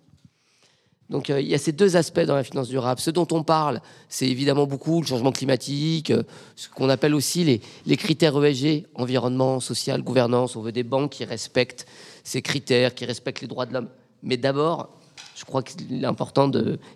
Donc 1.10 1.30
euh, 1.30 1.40
il 1.40 1.48
y 1.48 1.54
a 1.54 1.58
ces 1.58 1.72
deux 1.72 1.96
aspects 1.96 2.20
dans 2.20 2.34
la 2.34 2.44
finance 2.44 2.68
durable. 2.68 3.00
Ce 3.00 3.10
dont 3.10 3.26
on 3.30 3.42
parle, 3.42 3.80
c'est 4.08 4.28
évidemment 4.28 4.66
beaucoup 4.66 5.00
le 5.00 5.06
changement 5.06 5.32
climatique, 5.32 6.10
euh, 6.10 6.22
ce 6.56 6.68
qu'on 6.68 6.88
appelle 6.88 7.14
aussi 7.14 7.62
les, 7.86 7.96
critères 7.96 8.42
ESG, 8.44 8.86
environnement, 8.94 9.60
social, 9.60 10.02
gouvernance. 10.02 10.56
On 10.56 10.60
veut 10.60 10.72
des 10.72 10.82
banques 10.82 11.12
qui 11.12 11.24
respectent 11.24 11.86
ces 12.24 12.42
critères, 12.42 12.94
qui 12.94 13.04
respectent 13.04 13.40
les 13.40 13.48
droits 13.48 13.66
de 13.66 13.72
l'homme. 13.72 13.88
Mais 14.22 14.36
d'abord, 14.36 14.90
je 15.36 15.44
crois 15.44 15.62
qu'il 15.62 16.02
est 16.02 16.06
important 16.06 16.50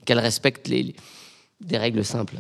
qu'elles 0.05 0.19
respectent 0.19 0.69
des 0.69 1.79
règles 1.79 2.05
simples 2.05 2.37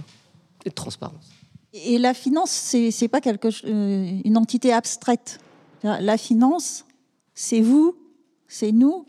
et 0.64 0.68
de 0.68 0.74
transparence. 0.74 1.30
Et 1.72 1.96
la 1.96 2.12
finance, 2.12 2.50
c'est 2.50 3.08
pas 3.08 3.20
quelque, 3.20 3.48
une 3.64 4.36
entité 4.36 4.72
abstraite. 4.72 5.38
La 5.82 6.16
finance, 6.16 6.84
c'est 7.34 7.60
vous, 7.60 7.96
c'est 8.46 8.72
nous, 8.72 9.04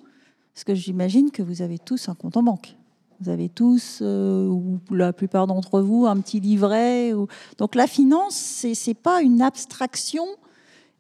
parce 0.54 0.64
que 0.64 0.74
j'imagine 0.74 1.32
que 1.32 1.44
vous 1.44 1.62
avez 1.62 1.78
tous 1.78 2.10
un 2.10 2.16
compte 2.16 2.38
en 2.38 2.44
banque. 2.44 2.76
Vous 3.20 3.30
avez 3.30 3.48
tous, 3.48 4.00
euh, 4.02 4.48
ou 4.48 4.80
la 4.92 5.14
plupart 5.14 5.48
d'entre 5.48 5.82
vous, 5.82 6.08
un 6.08 6.20
petit 6.20 6.40
livret. 6.40 7.14
Donc 7.58 7.76
la 7.76 7.88
finance, 7.88 8.36
c'est 8.36 8.74
n'est 8.88 8.94
pas 8.94 9.22
une 9.22 9.42
abstraction 9.42 10.26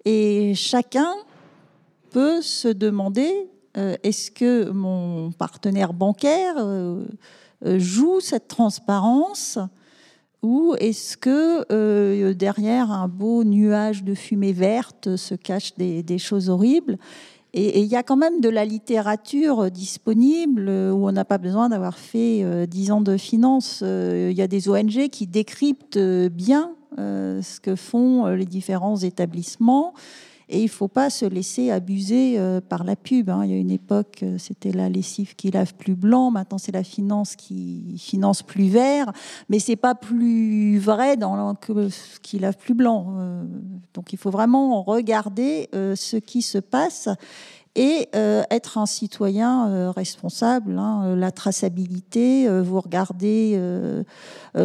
et 0.06 0.53
chacun 0.56 1.13
peut 2.12 2.42
se 2.42 2.68
demander 2.68 3.50
euh, 3.77 3.96
est-ce 4.03 4.30
que 4.30 4.70
mon 4.70 5.32
partenaire 5.32 5.94
bancaire 5.94 6.56
euh, 6.58 7.03
joue 7.63 8.20
cette 8.20 8.48
transparence 8.48 9.58
ou 10.44 10.76
est-ce 10.80 11.16
que 11.16 11.66
euh, 11.72 12.34
derrière 12.34 12.92
un 12.92 13.08
beau 13.08 13.46
nuage 13.46 14.04
de 14.04 14.14
fumée 14.14 14.52
verte 14.52 15.16
se 15.16 15.36
cachent 15.36 15.76
des, 15.76 16.18
choses 16.18 16.50
horribles? 16.50 16.98
Et 17.56 17.82
il 17.82 17.88
y 17.88 17.96
a 17.96 18.04
quand 18.04 18.18
même 18.18 18.42
de 18.42 18.50
la 18.50 18.66
littérature 18.66 19.72
disponible 19.72 20.68
où 20.70 21.08
on 21.08 21.12
n'a 21.12 21.24
pas 21.24 21.38
besoin 21.38 21.70
d'avoir 21.70 21.98
fait 21.98 22.44
euh, 22.44 22.66
dix 22.66 22.92
ans 22.92 23.02
de 23.02 23.16
finance. 23.16 23.82
Euh, 23.84 24.30
il 24.32 24.38
y 24.38 24.42
a 24.42 24.48
des 24.48 24.70
ONG 24.70 25.08
qui 25.10 25.28
décryptent 25.28 26.00
bien 26.30 26.74
ce 26.98 27.60
que 27.60 27.76
font 27.76 28.28
les 28.28 28.46
différents 28.46 28.98
établissements 28.98 29.96
et 30.53 30.60
il 30.60 30.65
ne 30.65 30.69
faut 30.69 30.88
pas 30.88 31.10
se 31.10 31.25
laisser 31.25 31.72
abuser 31.72 32.36
euh, 32.38 32.62
par 32.62 32.83
la 32.83 32.95
pub. 32.95 33.29
Hein. 33.29 33.41
Il 33.43 33.51
y 33.51 33.53
a 33.55 33.57
une 33.57 33.72
époque, 33.72 34.19
euh, 34.22 34.38
c'était 34.38 34.72
la 34.72 34.88
lessive 34.88 35.36
qui 35.36 35.50
lave 35.50 35.74
plus 35.74 35.95
blanc. 35.95 36.29
Maintenant, 36.29 36.60
c'est 36.60 36.72
la 36.72 36.83
finance 36.83 37.36
qui 37.36 37.98
finance 37.98 38.43
plus 38.43 38.67
vert. 38.67 39.12
Mais 39.50 39.57
c'est 39.57 39.75
pas 39.75 39.95
plus 39.95 40.77
vrai 40.77 41.17
dans 41.17 41.55
que 41.55 41.89
qui 42.22 42.38
lave 42.38 42.55
plus 42.55 42.75
blanc. 42.75 43.15
Euh. 43.17 43.43
donc, 43.95 44.13
il 44.13 44.17
faut 44.17 44.29
vraiment 44.29 44.83
regarder 44.83 45.69
ce 45.74 46.17
qui 46.17 46.43
se 46.43 46.60
passe 46.60 47.10
et 47.75 48.08
euh, 48.15 48.44
être 48.51 48.77
un 48.77 48.86
citoyen 48.86 49.68
euh, 49.68 49.92
responsable. 49.92 50.77
Hein, 50.77 51.03
euh, 51.06 51.15
la 51.15 51.32
traçabilité, 51.32 52.48
vous 52.62 52.80
regardez, 52.80 53.60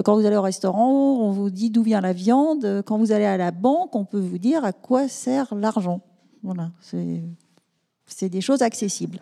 quand 0.05 0.15
vous 0.15 0.27
allez 0.27 0.37
au 0.37 0.43
restaurant, 0.43 1.19
on 1.21 1.31
vous 1.31 1.51
dit 1.51 1.71
d'où 1.71 1.83
vient 1.83 2.01
la 2.01 2.13
viande. 2.13 2.83
Quand 2.85 2.99
vous 2.99 3.13
allez 3.13 3.25
à 3.25 3.37
la 3.37 3.51
banque, 3.51 3.95
on 3.95 4.05
peut 4.05 4.19
vous 4.19 4.39
dire 4.39 4.65
à 4.65 4.73
quoi 4.73 5.09
sert 5.09 5.55
l'argent. 5.55 6.01
Voilà, 6.43 6.71
c'est 8.07 8.29
des 8.29 8.41
choses 8.41 8.63
accessibles. 8.63 9.21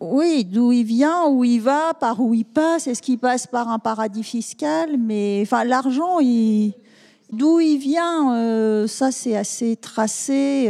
Oui, 0.00 0.44
d'où 0.44 0.70
il 0.70 0.84
vient, 0.84 1.26
où 1.26 1.42
il 1.42 1.60
va, 1.60 1.92
par 1.94 2.20
où 2.20 2.32
il 2.32 2.44
passe, 2.44 2.86
est-ce 2.86 3.02
qu'il 3.02 3.18
passe 3.18 3.48
par 3.48 3.68
un 3.68 3.80
paradis 3.80 4.22
fiscal 4.22 4.96
Mais 4.96 5.40
enfin, 5.42 5.64
l'argent, 5.64 6.18
d'où 7.32 7.60
il 7.60 7.78
vient, 7.78 8.86
ça 8.86 9.10
c'est 9.10 9.36
assez 9.36 9.74
tracé 9.76 10.68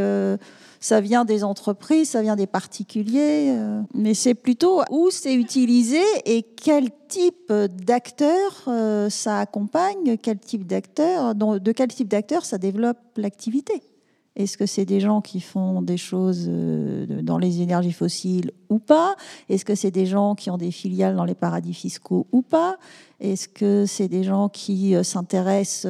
ça 0.81 1.01
vient 1.01 1.25
des 1.25 1.45
entreprises, 1.45 2.11
ça 2.11 2.23
vient 2.23 2.37
des 2.37 2.47
particuliers, 2.47 3.51
euh, 3.51 3.81
mais 3.95 4.15
c'est 4.15 4.35
plutôt 4.35 4.83
où 4.91 5.11
c'est 5.11 5.35
utilisé 5.35 6.03
et 6.25 6.43
quel 6.43 6.91
type 7.09 7.53
d'acteur 7.53 8.65
euh, 8.69 9.11
ça 9.11 9.41
accompagne, 9.41 10.17
quel 10.23 10.39
type 10.39 10.67
d'acteur, 10.67 11.35
de 11.35 11.73
quel 11.73 11.89
type 11.89 12.09
d'acteur 12.09 12.45
ça 12.45 12.59
développe 12.59 12.99
l'activité. 13.17 13.83
Est-ce 14.37 14.57
que 14.57 14.67
c'est 14.67 14.85
des 14.85 15.01
gens 15.01 15.21
qui 15.21 15.41
font 15.41 15.83
des 15.83 15.97
choses 15.97 16.47
euh, 16.49 17.23
dans 17.23 17.39
les 17.39 17.61
énergies 17.61 17.93
fossiles 17.93 18.53
ou 18.69 18.79
pas? 18.79 19.17
Est-ce 19.49 19.65
que 19.65 19.75
c'est 19.75 19.91
des 19.91 20.07
gens 20.07 20.37
qui 20.37 20.49
ont 20.49 20.59
des 20.59 20.71
filiales 20.71 21.17
dans 21.17 21.25
les 21.25 21.35
paradis 21.35 21.75
fiscaux 21.75 22.29
ou 22.31 22.43
pas? 22.43 22.77
Est-ce 23.19 23.49
que 23.49 23.85
c'est 23.85 24.07
des 24.07 24.23
gens 24.23 24.49
qui 24.49 24.95
s'intéressent 25.03 25.87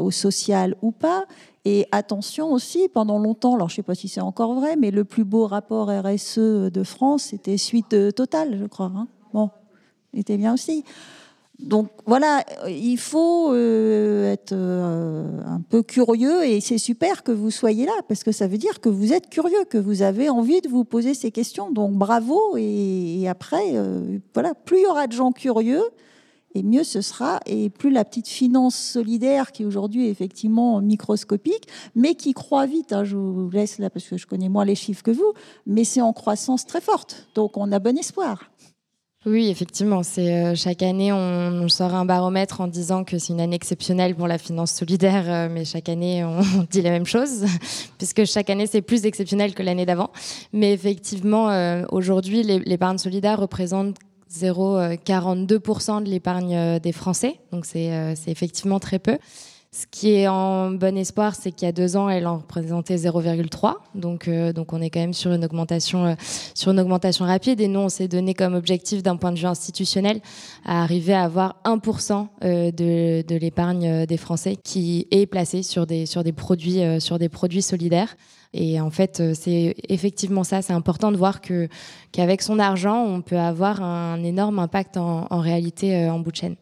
au 0.00 0.10
social 0.10 0.76
ou 0.80 0.92
pas? 0.92 1.26
Et 1.64 1.86
attention 1.92 2.52
aussi, 2.52 2.88
pendant 2.88 3.18
longtemps, 3.18 3.54
alors 3.54 3.68
je 3.68 3.74
ne 3.74 3.76
sais 3.76 3.82
pas 3.82 3.94
si 3.94 4.08
c'est 4.08 4.20
encore 4.20 4.54
vrai, 4.54 4.76
mais 4.76 4.90
le 4.90 5.04
plus 5.04 5.24
beau 5.24 5.46
rapport 5.46 5.88
RSE 5.88 6.38
de 6.38 6.82
France, 6.82 7.24
c'était 7.30 7.56
suite 7.56 7.96
Total, 8.14 8.58
je 8.58 8.66
crois. 8.66 8.92
Hein. 8.94 9.08
bon, 9.32 9.50
était 10.12 10.36
bien 10.36 10.52
aussi. 10.54 10.84
Donc 11.60 11.90
voilà, 12.04 12.44
il 12.68 12.98
faut 12.98 13.52
euh, 13.52 14.32
être 14.32 14.52
euh, 14.52 15.40
un 15.46 15.60
peu 15.60 15.84
curieux 15.84 16.44
et 16.44 16.60
c'est 16.60 16.78
super 16.78 17.22
que 17.22 17.30
vous 17.30 17.52
soyez 17.52 17.86
là 17.86 17.92
parce 18.08 18.24
que 18.24 18.32
ça 18.32 18.48
veut 18.48 18.58
dire 18.58 18.80
que 18.80 18.88
vous 18.88 19.12
êtes 19.12 19.30
curieux, 19.30 19.64
que 19.70 19.78
vous 19.78 20.02
avez 20.02 20.28
envie 20.28 20.60
de 20.62 20.68
vous 20.68 20.84
poser 20.84 21.14
ces 21.14 21.30
questions. 21.30 21.70
Donc 21.70 21.92
bravo 21.92 22.56
et, 22.56 23.28
après, 23.28 23.76
euh, 23.76 24.18
voilà, 24.34 24.54
plus 24.54 24.78
il 24.78 24.82
y 24.82 24.86
aura 24.86 25.06
de 25.06 25.12
gens 25.12 25.30
curieux, 25.30 25.84
et 26.54 26.62
mieux 26.62 26.84
ce 26.84 27.00
sera, 27.00 27.40
et 27.46 27.70
plus 27.70 27.90
la 27.90 28.04
petite 28.04 28.28
finance 28.28 28.76
solidaire 28.76 29.52
qui 29.52 29.64
aujourd'hui 29.64 30.06
est 30.06 30.10
effectivement 30.10 30.80
microscopique, 30.80 31.68
mais 31.94 32.14
qui 32.14 32.32
croît 32.32 32.66
vite. 32.66 32.92
Hein, 32.92 33.04
je 33.04 33.16
vous 33.16 33.50
laisse 33.50 33.78
là 33.78 33.90
parce 33.90 34.06
que 34.06 34.16
je 34.16 34.26
connais 34.26 34.48
moins 34.48 34.64
les 34.64 34.74
chiffres 34.74 35.02
que 35.02 35.10
vous, 35.10 35.32
mais 35.66 35.84
c'est 35.84 36.00
en 36.00 36.12
croissance 36.12 36.66
très 36.66 36.80
forte. 36.80 37.28
Donc 37.34 37.56
on 37.56 37.72
a 37.72 37.78
bon 37.78 37.98
espoir. 37.98 38.50
Oui, 39.26 39.48
effectivement. 39.48 40.02
C'est 40.02 40.34
euh, 40.34 40.54
chaque 40.54 40.82
année, 40.82 41.10
on, 41.12 41.66
sort 41.68 41.94
un 41.94 42.04
baromètre 42.04 42.60
en 42.60 42.66
disant 42.66 43.04
que 43.04 43.18
c'est 43.18 43.32
une 43.32 43.40
année 43.40 43.56
exceptionnelle 43.56 44.14
pour 44.14 44.28
la 44.28 44.36
finance 44.36 44.72
solidaire, 44.72 45.24
euh, 45.26 45.48
mais 45.50 45.64
chaque 45.64 45.88
année, 45.88 46.22
on, 46.24 46.40
dit 46.70 46.82
la 46.82 46.90
même 46.90 47.06
chose, 47.06 47.46
puisque 47.98 48.26
chaque 48.26 48.50
année, 48.50 48.66
c'est 48.66 48.82
plus 48.82 49.06
exceptionnel 49.06 49.54
que 49.54 49.62
l'année 49.62 49.86
d'avant. 49.86 50.10
Mais 50.52 50.74
effectivement, 50.74 51.48
euh, 51.48 51.84
aujourd'hui, 51.90 52.42
l'épargne 52.42 52.98
solidaire 52.98 53.40
représente 53.40 53.96
0,42% 54.34 56.02
de 56.02 56.10
l'épargne 56.10 56.56
euh, 56.56 56.78
des 56.78 56.92
Français. 56.92 57.40
Donc 57.52 57.64
euh, 57.76 58.14
c'est 58.16 58.30
effectivement 58.30 58.80
très 58.80 58.98
peu. 58.98 59.18
Ce 59.70 59.86
qui 59.90 60.12
est 60.12 60.28
en 60.28 60.70
bon 60.70 60.96
espoir, 60.96 61.34
c'est 61.34 61.50
qu'il 61.50 61.66
y 61.66 61.68
a 61.68 61.72
deux 61.72 61.96
ans, 61.96 62.08
elle 62.08 62.28
en 62.28 62.38
représentait 62.38 62.94
0,3. 62.94 63.74
Donc, 63.96 64.28
euh, 64.28 64.52
donc 64.52 64.72
on 64.72 64.80
est 64.80 64.88
quand 64.88 65.00
même 65.00 65.12
sur 65.12 65.32
une 65.32 65.44
augmentation, 65.44 66.16
sur 66.54 66.70
une 66.70 66.78
augmentation 66.78 67.24
rapide. 67.24 67.60
Et 67.60 67.66
nous, 67.66 67.80
on 67.80 67.88
s'est 67.88 68.06
donné 68.06 68.34
comme 68.34 68.54
objectif, 68.54 69.02
d'un 69.02 69.16
point 69.16 69.32
de 69.32 69.38
vue 69.38 69.46
institutionnel, 69.46 70.20
à 70.64 70.84
arriver 70.84 71.12
à 71.12 71.24
avoir 71.24 71.56
1% 71.64 72.28
de, 72.42 73.22
de 73.22 73.36
l'épargne 73.36 74.06
des 74.06 74.16
Français 74.16 74.54
qui 74.54 75.08
est 75.10 75.26
placée 75.26 75.64
sur 75.64 75.88
des, 75.88 76.06
sur 76.06 76.22
des, 76.22 76.32
sur 77.00 77.18
des 77.18 77.28
produits 77.28 77.62
solidaires. 77.62 78.14
Et 78.56 78.80
en 78.80 78.90
fait, 78.90 79.18
euh, 79.18 79.32
c'est 79.34 79.74
effectivement 79.88 80.44
ça. 80.44 80.62
C'est 80.62 80.72
important 80.72 81.10
de 81.10 81.16
voir 81.16 81.40
que 81.40 81.68
qu'avec 82.12 82.40
son 82.40 82.60
argent, 82.60 83.04
on 83.04 83.20
peut 83.20 83.38
avoir 83.38 83.82
un 83.82 84.22
énorme 84.22 84.60
impact 84.60 84.96
en, 84.96 85.26
réalité 85.40 85.96
euh, 85.96 86.12
en 86.12 86.20
bout 86.20 86.30
de 86.30 86.36
chaîne. 86.36 86.54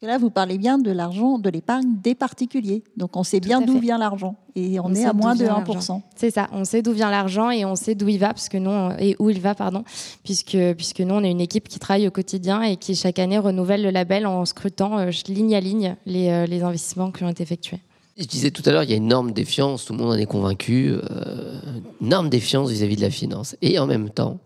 là, 0.00 0.16
vous 0.16 0.30
parlez 0.30 0.56
bien 0.56 0.78
de 0.78 0.90
l'argent, 0.90 1.38
de 1.38 1.50
l'épargne 1.50 1.98
des 2.02 2.14
particuliers. 2.14 2.82
Donc 2.96 3.14
on 3.18 3.24
sait 3.24 3.40
bien 3.40 3.60
d'où 3.60 3.78
vient 3.78 3.98
l'argent. 3.98 4.36
Et 4.54 4.80
on, 4.80 4.94
est 4.94 5.04
à 5.04 5.12
moins 5.12 5.34
de 5.34 5.44
1%. 5.44 6.00
C'est 6.16 6.30
ça, 6.30 6.48
on 6.50 6.64
sait 6.64 6.80
d'où 6.80 6.92
vient 6.92 7.10
l'argent 7.10 7.50
et 7.50 7.66
on 7.66 7.76
sait 7.76 7.94
d'où 7.94 8.08
il 8.08 8.18
va, 8.18 8.28
parce 8.28 8.48
que 8.48 8.56
nous, 8.56 8.94
et 8.98 9.14
où 9.18 9.28
il 9.28 9.40
va, 9.40 9.54
pardon, 9.54 9.84
puisque, 10.24 10.56
puisque 10.76 11.00
nous, 11.00 11.14
on 11.14 11.22
est 11.22 11.30
une 11.30 11.42
équipe 11.42 11.68
qui 11.68 11.78
travaille 11.78 12.08
au 12.08 12.10
quotidien 12.10 12.62
et 12.62 12.76
qui 12.76 12.94
chaque 12.94 13.18
année 13.18 13.38
renouvelle 13.38 13.82
le 13.82 13.90
label 13.90 14.26
en 14.26 14.46
scrutant 14.46 14.98
euh, 14.98 15.10
ligne 15.28 15.54
à 15.54 15.60
ligne 15.60 15.96
les, 16.06 16.30
euh, 16.30 16.46
les 16.46 16.62
investissements 16.62 17.12
qui 17.12 17.22
ont 17.22 17.28
été 17.28 17.42
effectués. 17.42 17.80
Je 18.18 18.24
disais 18.24 18.50
tout 18.50 18.62
à 18.66 18.72
l'heure, 18.72 18.82
il 18.82 18.90
y 18.90 18.92
a 18.92 18.96
une 18.96 19.06
énorme 19.06 19.32
défiance, 19.32 19.86
tout 19.86 19.94
le 19.94 19.98
monde 19.98 20.12
en 20.12 20.18
est 20.18 20.26
convaincu, 20.26 20.92
euh, 20.92 21.60
énorme 22.02 22.28
défiance 22.28 22.70
vis-à-vis 22.70 22.94
-vis 22.94 22.98
de 22.98 23.02
la 23.02 23.10
finance. 23.10 23.56
Et 23.62 23.78
en 23.78 23.86
même 23.86 24.10
temps, 24.10 24.38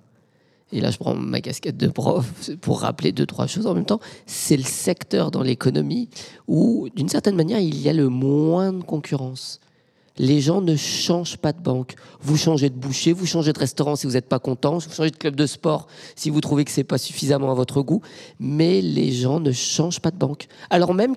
et 0.72 0.80
là 0.80 0.90
je 0.90 0.98
prends 0.98 1.14
ma 1.14 1.40
casquette 1.40 1.76
de 1.76 1.88
prof 1.88 2.50
pour 2.60 2.80
rappeler 2.80 3.12
deux, 3.12 3.26
trois 3.26 3.46
choses 3.46 3.66
en 3.66 3.74
même 3.74 3.84
temps, 3.84 4.00
c'est 4.26 4.56
le 4.56 4.62
secteur 4.62 5.30
dans 5.30 5.42
l'économie 5.42 6.08
où, 6.46 6.88
d'une 6.94 7.08
certaine 7.08 7.34
manière, 7.34 7.58
il 7.58 7.80
y 7.80 7.88
a 7.88 7.92
le 7.92 8.08
moins 8.08 8.72
de 8.72 8.82
concurrence. 8.82 9.60
Les 10.18 10.40
gens 10.40 10.60
ne 10.60 10.76
changent 10.76 11.36
pas 11.36 11.52
de 11.52 11.60
banque. 11.60 11.94
Vous 12.20 12.36
changez 12.36 12.70
de 12.70 12.74
boucher, 12.74 13.12
vous 13.12 13.26
changez 13.26 13.52
de 13.52 13.58
restaurant 13.58 13.96
si 13.96 14.06
vous 14.06 14.14
n'êtes 14.14 14.28
pas 14.28 14.38
content, 14.38 14.78
vous 14.78 14.92
changez 14.92 15.10
de 15.10 15.16
club 15.16 15.36
de 15.36 15.46
sport 15.46 15.86
si 16.14 16.30
vous 16.30 16.40
trouvez 16.40 16.64
que 16.64 16.70
c'est 16.70 16.84
pas 16.84 16.98
suffisamment 16.98 17.50
à 17.50 17.54
votre 17.54 17.82
goût, 17.82 18.00
mais 18.40 18.80
les 18.80 19.12
gens 19.12 19.40
ne 19.40 19.52
changent 19.52 20.00
pas 20.00 20.10
de 20.10 20.18
banque. 20.18 20.46
Alors 20.70 20.94
même 20.94 21.14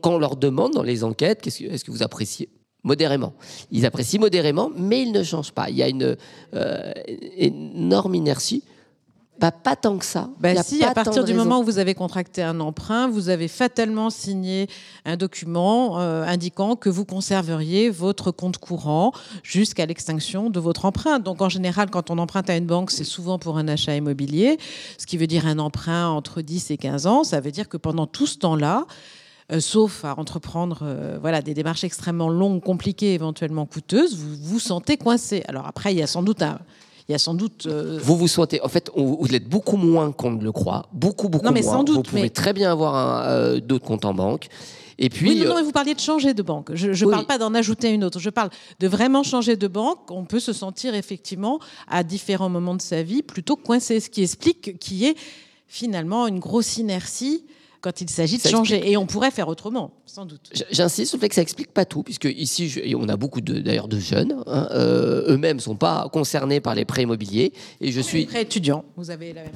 quand 0.00 0.14
on 0.14 0.18
leur 0.18 0.36
demande 0.36 0.72
dans 0.72 0.82
les 0.82 1.04
enquêtes, 1.04 1.46
est-ce 1.46 1.84
que 1.84 1.90
vous 1.90 2.02
appréciez? 2.02 2.48
Modérément. 2.82 3.32
Ils 3.70 3.86
apprécient 3.86 4.20
modérément, 4.20 4.70
mais 4.76 5.02
ils 5.02 5.12
ne 5.12 5.22
changent 5.22 5.52
pas. 5.52 5.70
Il 5.70 5.76
y 5.76 5.82
a 5.82 5.88
une 5.88 6.16
euh, 6.54 6.92
énorme 7.36 8.14
inertie. 8.14 8.62
Pas, 9.40 9.50
pas 9.50 9.74
tant 9.74 9.98
que 9.98 10.04
ça. 10.04 10.30
Bah 10.38 10.62
si, 10.62 10.84
à 10.84 10.94
partir 10.94 11.24
du 11.24 11.34
moment 11.34 11.60
où 11.60 11.64
vous 11.64 11.78
avez 11.78 11.94
contracté 11.94 12.42
un 12.42 12.60
emprunt, 12.60 13.08
vous 13.08 13.30
avez 13.30 13.48
fatalement 13.48 14.08
signé 14.08 14.68
un 15.04 15.16
document 15.16 15.98
euh, 15.98 16.24
indiquant 16.24 16.76
que 16.76 16.88
vous 16.88 17.04
conserveriez 17.04 17.90
votre 17.90 18.30
compte 18.30 18.58
courant 18.58 19.12
jusqu'à 19.42 19.86
l'extinction 19.86 20.50
de 20.50 20.60
votre 20.60 20.84
emprunt. 20.84 21.18
Donc 21.18 21.42
en 21.42 21.48
général, 21.48 21.90
quand 21.90 22.10
on 22.10 22.18
emprunte 22.18 22.48
à 22.48 22.56
une 22.56 22.66
banque, 22.66 22.92
c'est 22.92 23.04
souvent 23.04 23.38
pour 23.40 23.58
un 23.58 23.66
achat 23.66 23.96
immobilier, 23.96 24.56
ce 24.98 25.06
qui 25.06 25.16
veut 25.16 25.26
dire 25.26 25.46
un 25.46 25.58
emprunt 25.58 26.08
entre 26.10 26.40
10 26.40 26.70
et 26.70 26.76
15 26.76 27.06
ans. 27.08 27.24
Ça 27.24 27.40
veut 27.40 27.50
dire 27.50 27.68
que 27.68 27.76
pendant 27.76 28.06
tout 28.06 28.26
ce 28.26 28.38
temps-là, 28.38 28.86
euh, 29.52 29.60
sauf 29.60 30.04
à 30.04 30.18
entreprendre 30.18 30.78
euh, 30.82 31.18
voilà, 31.20 31.42
des 31.42 31.54
démarches 31.54 31.84
extrêmement 31.84 32.30
longues, 32.30 32.62
compliquées, 32.62 33.14
éventuellement 33.14 33.66
coûteuses, 33.66 34.16
vous 34.16 34.36
vous 34.40 34.58
sentez 34.60 34.96
coincé. 34.96 35.42
Alors 35.48 35.66
après, 35.66 35.92
il 35.92 35.98
y 35.98 36.02
a 36.02 36.06
sans 36.06 36.22
doute 36.22 36.40
un, 36.40 36.60
il 37.08 37.12
y 37.12 37.14
a 37.14 37.18
sans 37.18 37.34
doute. 37.34 37.66
Euh, 37.66 37.98
vous 38.02 38.16
vous 38.16 38.28
sentez. 38.28 38.60
En 38.62 38.68
fait, 38.68 38.90
vous 38.96 39.34
êtes 39.34 39.48
beaucoup 39.48 39.76
moins 39.76 40.12
qu'on 40.12 40.32
ne 40.32 40.42
le 40.42 40.52
croit. 40.52 40.88
Beaucoup, 40.92 41.28
beaucoup 41.28 41.44
non, 41.44 41.52
mais 41.52 41.62
Sans 41.62 41.84
doute, 41.84 41.96
vous 41.96 42.02
pouvez 42.02 42.30
très 42.30 42.52
bien 42.52 42.70
avoir 42.70 43.60
d'autres 43.60 43.84
comptes 43.84 44.04
en 44.04 44.14
banque. 44.14 44.48
Et 44.98 45.08
puis, 45.08 45.30
oui, 45.30 45.44
non, 45.44 45.56
mais 45.56 45.62
vous 45.62 45.72
parliez 45.72 45.94
de 45.94 46.00
changer 46.00 46.34
de 46.34 46.42
banque. 46.42 46.70
Je 46.74 46.88
ne 47.04 47.10
parle 47.10 47.26
pas 47.26 47.38
d'en 47.38 47.54
ajouter 47.54 47.90
une 47.90 48.04
autre. 48.04 48.18
Je 48.20 48.30
parle 48.30 48.50
de 48.78 48.86
vraiment 48.86 49.22
changer 49.22 49.56
de 49.56 49.66
banque. 49.66 50.10
On 50.10 50.24
peut 50.24 50.40
se 50.40 50.52
sentir 50.52 50.94
effectivement 50.94 51.58
à 51.88 52.04
différents 52.04 52.48
moments 52.48 52.76
de 52.76 52.82
sa 52.82 53.02
vie 53.02 53.22
plutôt 53.22 53.56
coincé, 53.56 54.00
ce 54.00 54.08
qui 54.08 54.22
explique 54.22 54.78
qu'il 54.78 54.98
y 54.98 55.06
ait 55.06 55.16
finalement 55.66 56.26
une 56.26 56.38
grosse 56.38 56.76
inertie 56.76 57.44
quand 57.84 58.00
il 58.00 58.08
s'agit 58.08 58.38
de 58.38 58.48
changer. 58.48 58.90
Et 58.90 58.96
on 58.96 59.04
pourrait 59.04 59.30
faire 59.30 59.48
autrement, 59.48 59.90
sans 60.06 60.24
doute. 60.24 60.50
J'insiste 60.70 61.10
sur 61.10 61.18
le 61.18 61.20
fait 61.20 61.28
que 61.28 61.34
ça 61.34 61.42
explique 61.42 61.70
pas 61.70 61.84
tout, 61.84 62.02
puisque 62.02 62.24
ici, 62.24 62.82
on 62.98 63.10
a 63.10 63.16
beaucoup 63.16 63.42
d'ailleurs 63.42 63.88
de, 63.88 63.98
jeunes. 63.98 64.42
Hein, 64.46 64.68
euh, 64.70 65.34
eux-mêmes 65.34 65.60
sont 65.60 65.76
pas 65.76 66.08
concernés 66.10 66.60
par 66.60 66.74
les 66.74 66.86
prêts 66.86 67.02
immobiliers. 67.02 67.52
Et 67.82 67.92
je 67.92 68.00
suis. 68.00 68.24
Prêts 68.24 68.42
étudiants, 68.42 68.86
vous 68.96 69.10
avez 69.10 69.34
la 69.34 69.42
même 69.42 69.52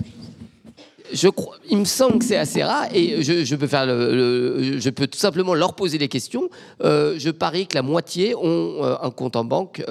je 1.11 1.29
crois, 1.29 1.57
il 1.71 1.79
me 1.79 1.87
semble 1.87 2.19
que 2.19 2.25
c'est 2.27 2.37
assez 2.37 2.63
rare 2.63 2.85
et 2.93 3.23
je, 3.23 3.55
peux 3.55 3.67
faire 3.67 3.87
le, 3.87 4.79
je 4.79 4.91
peux 4.91 5.07
tout 5.07 5.19
simplement 5.19 5.55
leur 5.55 5.73
poser 5.73 5.97
des 5.97 6.09
questions. 6.09 6.51
Euh, 6.85 7.15
je 7.17 7.31
parie 7.31 7.67
que 7.67 7.77
la 7.77 7.81
moitié 7.81 8.35
ont 8.35 8.85
euh, 8.85 8.95
un 9.01 9.11
compte 9.11 9.35
en 9.35 9.43
banque 9.43 9.83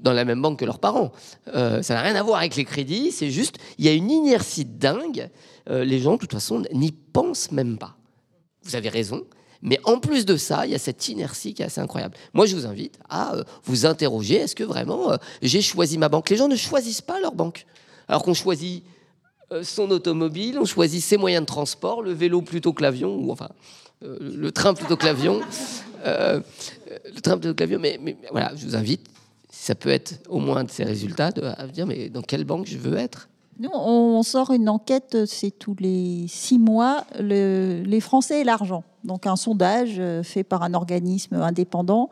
dans 0.00 0.12
la 0.12 0.24
même 0.24 0.42
banque 0.42 0.58
que 0.58 0.64
leurs 0.64 0.80
parents. 0.80 1.12
ça 1.54 1.94
n'a 1.94 2.02
rien 2.02 2.16
à 2.16 2.22
voir 2.24 2.40
avec 2.40 2.56
les 2.56 2.64
crédits, 2.64 3.12
c'est 3.12 3.30
juste 3.30 3.58
il 3.78 3.84
y 3.84 3.88
a 3.88 3.92
une 3.92 4.10
inertie 4.10 4.64
dingue 4.64 5.30
euh, 5.68 5.84
les 5.84 5.98
gens, 5.98 6.14
de 6.14 6.18
toute 6.18 6.32
façon, 6.32 6.62
n'y 6.72 6.92
pensent 6.92 7.50
même 7.50 7.78
pas. 7.78 7.96
Vous 8.62 8.76
avez 8.76 8.88
raison. 8.88 9.24
Mais 9.62 9.80
en 9.84 9.98
plus 9.98 10.26
de 10.26 10.36
ça, 10.36 10.66
il 10.66 10.72
y 10.72 10.74
a 10.74 10.78
cette 10.78 11.08
inertie 11.08 11.54
qui 11.54 11.62
est 11.62 11.66
assez 11.66 11.80
incroyable. 11.80 12.16
Moi, 12.34 12.46
je 12.46 12.54
vous 12.54 12.66
invite 12.66 12.98
à 13.08 13.34
euh, 13.34 13.44
vous 13.64 13.86
interroger, 13.86 14.36
est-ce 14.36 14.54
que 14.54 14.64
vraiment 14.64 15.12
euh, 15.12 15.16
j'ai 15.42 15.62
choisi 15.62 15.98
ma 15.98 16.08
banque? 16.08 16.30
Les 16.30 16.36
gens 16.36 16.48
ne 16.48 16.56
choisissent 16.56 17.00
pas 17.00 17.20
leur 17.20 17.34
banque. 17.34 17.66
Alors 18.08 18.22
qu'on 18.22 18.34
choisit 18.34 18.84
son 19.62 19.90
automobile, 19.90 20.58
on 20.60 20.64
choisit 20.64 21.02
ses 21.02 21.16
moyens 21.16 21.42
de 21.42 21.46
transport, 21.46 22.02
le 22.02 22.12
vélo 22.12 22.42
plutôt 22.42 22.72
que 22.72 22.82
l'avion, 22.82 23.16
ou 23.16 23.30
enfin, 23.30 23.48
le 24.02 24.50
train 24.50 24.74
plutôt 24.74 24.96
que 24.96 25.06
l'avion. 25.06 25.40
le 26.04 27.20
train 27.22 27.38
plutôt 27.38 27.54
que 27.54 27.62
l'avion. 27.62 27.78
Mais, 27.80 27.98
voilà, 28.30 28.52
je 28.56 28.66
vous 28.66 28.76
invite, 28.76 29.06
ça 29.48 29.74
peut 29.74 29.88
être 29.88 30.20
au 30.28 30.38
moins 30.38 30.64
de 30.64 30.70
ces 30.70 30.84
résultats, 30.84 31.30
de, 31.30 31.42
à 31.42 31.66
dire, 31.66 31.86
mais 31.86 32.08
dans 32.08 32.22
quelle 32.22 32.44
banque 32.44 32.66
je 32.66 32.76
veux 32.76 32.96
être? 32.96 33.28
Nous, 33.58 33.70
on 33.72 34.22
sort 34.22 34.52
une 34.52 34.68
enquête, 34.68 35.24
c'est 35.26 35.50
tous 35.50 35.76
les 35.78 36.26
six 36.28 36.58
mois, 36.58 37.04
les 37.18 38.00
Français 38.00 38.42
et 38.42 38.44
l'argent. 38.44 38.84
Donc 39.04 39.26
un 39.26 39.36
sondage 39.36 39.96
euh, 39.98 40.22
fait 40.22 40.44
par 40.44 40.62
un 40.62 40.74
organisme 40.74 41.36
indépendant. 41.36 42.10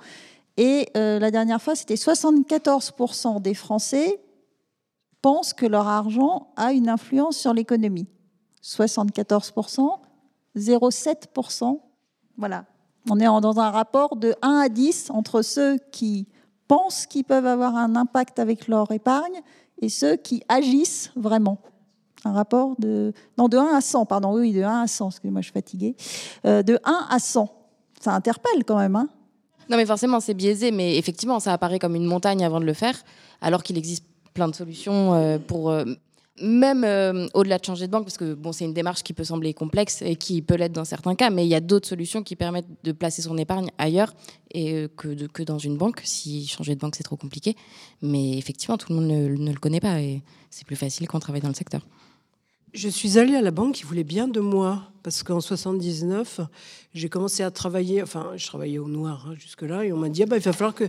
Et 0.57 0.89
euh, 0.97 1.19
la 1.19 1.31
dernière 1.31 1.61
fois, 1.61 1.75
c'était 1.75 1.97
74% 1.97 3.43
des 3.43 3.55
Français 3.55 4.21
pensent 5.21 5.55
que 5.55 5.67
leur 5.67 5.89
argent 5.89 6.49
a 6.57 6.73
une 6.73 6.89
influence 6.89 7.37
sur 7.37 7.53
l'économie. 7.55 8.07
74%, 8.63 9.99
0,7%. 10.57 11.81
Voilà. 12.37 12.65
On 13.11 13.19
est 13.19 13.25
dans 13.25 13.59
un 13.59 13.71
rapport 13.71 14.17
de 14.17 14.35
1 14.43 14.59
à 14.59 14.69
10 14.69 15.11
entre 15.11 15.43
ceux 15.43 15.79
qui 15.93 16.29
pensent 16.69 17.07
qu'ils 17.07 17.25
peuvent 17.25 17.47
avoir 17.47 17.77
un 17.77 17.97
impact 17.97 18.39
avec 18.39 18.69
leur 18.69 18.91
épargne 18.93 19.41
et 19.81 19.89
ceux 19.89 20.17
qui 20.17 20.43
agissent 20.49 21.11
vraiment. 21.17 21.59
Un 22.25 22.33
rapport 22.33 22.75
de, 22.79 23.13
non, 23.37 23.49
de 23.49 23.59
1 23.59 23.77
à 23.77 23.81
100, 23.81 24.07
pardon, 24.07 24.35
oui, 24.35 24.53
de 24.53 24.63
1 24.63 24.83
à 24.83 24.87
100, 24.87 25.05
parce 25.05 25.21
que 25.21 25.29
moi 25.29 25.43
je 25.43 25.47
suis 25.47 25.53
fatiguée. 25.53 25.95
Euh, 26.47 26.63
de 26.63 26.79
1 26.85 27.07
à 27.11 27.19
100. 27.19 27.53
Ça 28.01 28.15
interpelle 28.15 28.65
quand 28.65 28.79
même. 28.79 28.97
Hein 28.97 29.09
non, 29.69 29.77
mais 29.77 29.87
forcément, 29.87 30.21
c'est 30.21 30.35
biaisé, 30.35 30.71
mais 30.71 30.97
effectivement, 30.97 31.41
ça 31.41 31.53
apparaît 31.53 31.79
comme 31.79 31.95
une 31.95 32.05
montagne 32.05 32.45
avant 32.45 32.61
de 32.61 32.67
le 32.67 32.75
faire, 32.75 32.97
alors 33.41 33.63
qu'il 33.63 33.79
existe 33.79 34.05
plein 34.35 34.49
de 34.49 34.55
solutions 34.55 35.15
euh, 35.15 35.39
pour 35.39 35.71
euh, 35.71 35.85
même 36.43 36.85
euh, 36.85 37.27
au-delà 37.35 37.59
de 37.59 37.65
changer 37.65 37.87
de 37.87 37.93
banque, 37.93 38.05
parce 38.05 38.17
que 38.17 38.35
bon, 38.35 38.53
c'est 38.53 38.65
une 38.65 38.75
démarche 38.75 39.03
qui 39.03 39.13
peut 39.13 39.25
sembler 39.25 39.55
complexe 39.55 40.03
et 40.03 40.17
qui 40.17 40.43
peut 40.43 40.57
l'être 40.57 40.73
dans 40.73 40.85
certains 40.85 41.15
cas, 41.15 41.31
mais 41.31 41.47
il 41.47 41.49
y 41.49 41.55
a 41.55 41.61
d'autres 41.61 41.89
solutions 41.89 42.23
qui 42.23 42.35
permettent 42.35 42.69
de 42.83 42.93
placer 42.93 43.23
son 43.23 43.39
épargne 43.39 43.71
ailleurs 43.79 44.15
et 44.53 44.75
euh, 44.75 44.89
que, 44.97 45.27
que 45.29 45.43
dans 45.43 45.59
une 45.59 45.77
banque. 45.77 46.01
Si 46.05 46.47
changer 46.47 46.75
de 46.75 46.81
banque, 46.81 46.97
c'est 46.97 47.05
trop 47.05 47.17
compliqué. 47.17 47.57
Mais 48.03 48.37
effectivement, 48.37 48.77
tout 48.77 48.93
le 48.93 49.01
monde 49.01 49.09
ne, 49.09 49.29
ne 49.29 49.53
le 49.53 49.59
connaît 49.59 49.81
pas 49.81 50.01
et 50.01 50.23
c'est 50.51 50.67
plus 50.67 50.77
facile 50.77 51.07
quand 51.07 51.19
on 51.19 51.21
travaille 51.21 51.43
dans 51.43 51.49
le 51.49 51.55
secteur. 51.55 51.83
Je 52.75 52.89
suis 52.89 53.21
allée 53.21 53.37
à 53.37 53.41
la 53.41 53.53
banque, 53.53 53.79
ils 53.79 53.87
voulaient 53.87 54.03
bien 54.03 54.27
de 54.27 54.41
moi, 54.41 54.83
parce 55.05 55.23
qu'en 55.23 55.41
79, 55.41 56.41
j'ai 56.93 57.09
commencé 57.09 57.45
à 57.45 57.53
travailler, 57.53 58.03
enfin, 58.03 58.33
je 58.37 58.45
travaillais 58.49 58.79
au 58.79 58.89
noir 58.89 59.29
hein, 59.29 59.35
jusque-là, 59.39 59.85
et 59.85 59.93
on 59.93 59.97
m'a 59.97 60.09
dit, 60.09 60.25
ah 60.25 60.27
bah, 60.27 60.39
il 60.39 60.43
va 60.43 60.53
falloir 60.53 60.75
que 60.75 60.83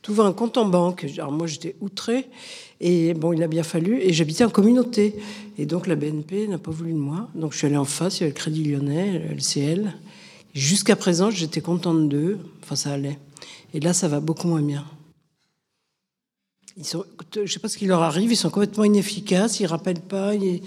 tu 0.00 0.12
ouvres 0.12 0.24
un 0.24 0.32
compte 0.32 0.56
en 0.56 0.64
banque. 0.64 1.04
Alors 1.18 1.32
moi, 1.32 1.46
j'étais 1.46 1.76
outrée, 1.82 2.26
et 2.80 3.12
bon, 3.12 3.34
il 3.34 3.42
a 3.42 3.48
bien 3.48 3.64
fallu, 3.64 4.00
et 4.00 4.14
j'habitais 4.14 4.44
en 4.44 4.48
communauté. 4.48 5.14
Et 5.58 5.66
donc 5.66 5.86
la 5.88 5.94
BNP 5.94 6.48
n'a 6.48 6.56
pas 6.56 6.70
voulu 6.70 6.92
de 6.92 6.98
moi, 6.98 7.28
donc 7.34 7.52
je 7.52 7.58
suis 7.58 7.66
allée 7.66 7.76
en 7.76 7.84
face, 7.84 8.16
il 8.16 8.20
y 8.20 8.24
avait 8.24 8.32
le 8.32 8.36
Crédit 8.36 8.64
Lyonnais, 8.64 9.18
le 9.18 9.34
LCL. 9.34 9.92
Jusqu'à 10.54 10.96
présent, 10.96 11.28
j'étais 11.28 11.60
contente 11.60 12.08
d'eux, 12.08 12.38
enfin, 12.62 12.76
ça 12.76 12.92
allait. 12.92 13.18
Et 13.74 13.80
là, 13.80 13.92
ça 13.92 14.08
va 14.08 14.20
beaucoup 14.20 14.48
moins 14.48 14.62
bien. 14.62 14.86
Je 16.78 17.40
ne 17.40 17.46
sais 17.46 17.58
pas 17.58 17.68
ce 17.68 17.76
qui 17.76 17.86
leur 17.86 18.02
arrive, 18.02 18.32
ils 18.32 18.36
sont 18.36 18.48
complètement 18.48 18.84
inefficaces, 18.84 19.60
ils 19.60 19.64
ne 19.64 19.68
rappellent 19.68 20.00
pas. 20.00 20.34
Ils, 20.34 20.62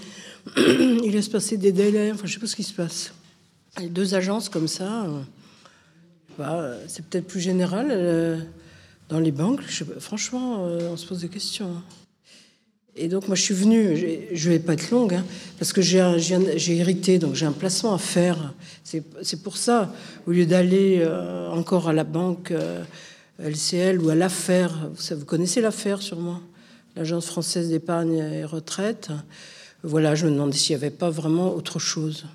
il 0.56 1.10
laisse 1.12 1.28
passer 1.28 1.56
des 1.56 1.72
délais, 1.72 2.12
enfin, 2.12 2.26
je 2.26 2.34
sais 2.34 2.40
pas 2.40 2.46
ce 2.46 2.56
qui 2.56 2.62
se 2.62 2.74
passe. 2.74 3.12
Deux 3.90 4.14
agences 4.14 4.48
comme 4.48 4.68
ça, 4.68 5.06
euh, 6.40 6.84
c'est 6.88 7.04
peut-être 7.04 7.26
plus 7.26 7.40
général 7.40 7.88
euh, 7.90 8.38
dans 9.08 9.20
les 9.20 9.32
banques. 9.32 9.62
franchement, 9.98 10.66
euh, 10.66 10.90
on 10.92 10.96
se 10.96 11.06
pose 11.06 11.20
des 11.20 11.28
questions. 11.28 11.70
Et 12.96 13.08
donc, 13.08 13.28
moi, 13.28 13.36
je 13.36 13.42
suis 13.42 13.54
venue, 13.54 14.28
je 14.32 14.50
vais 14.50 14.58
pas 14.58 14.72
être 14.72 14.90
longue, 14.90 15.14
hein, 15.14 15.24
parce 15.58 15.72
que 15.72 15.80
j'ai 15.80 16.76
hérité, 16.76 17.18
donc 17.18 17.34
j'ai 17.34 17.46
un 17.46 17.52
placement 17.52 17.94
à 17.94 17.98
faire. 17.98 18.52
C'est 18.82 19.42
pour 19.42 19.56
ça, 19.56 19.94
au 20.26 20.32
lieu 20.32 20.44
d'aller 20.44 21.06
encore 21.52 21.88
à 21.88 21.92
la 21.92 22.02
banque 22.02 22.52
LCL 23.38 24.00
ou 24.00 24.10
à 24.10 24.16
l'affaire, 24.16 24.90
vous, 24.92 25.16
vous 25.16 25.24
connaissez 25.24 25.60
l'affaire 25.60 26.02
sûrement, 26.02 26.40
l'Agence 26.96 27.26
française 27.26 27.70
d'épargne 27.70 28.18
et 28.18 28.44
retraite 28.44 29.10
voilà, 29.82 30.14
je 30.14 30.26
me 30.26 30.32
demandais 30.32 30.56
s'il 30.56 30.76
n'y 30.76 30.82
avait 30.82 30.94
pas 30.94 31.10
vraiment 31.10 31.54
autre 31.54 31.78
chose 31.78 32.26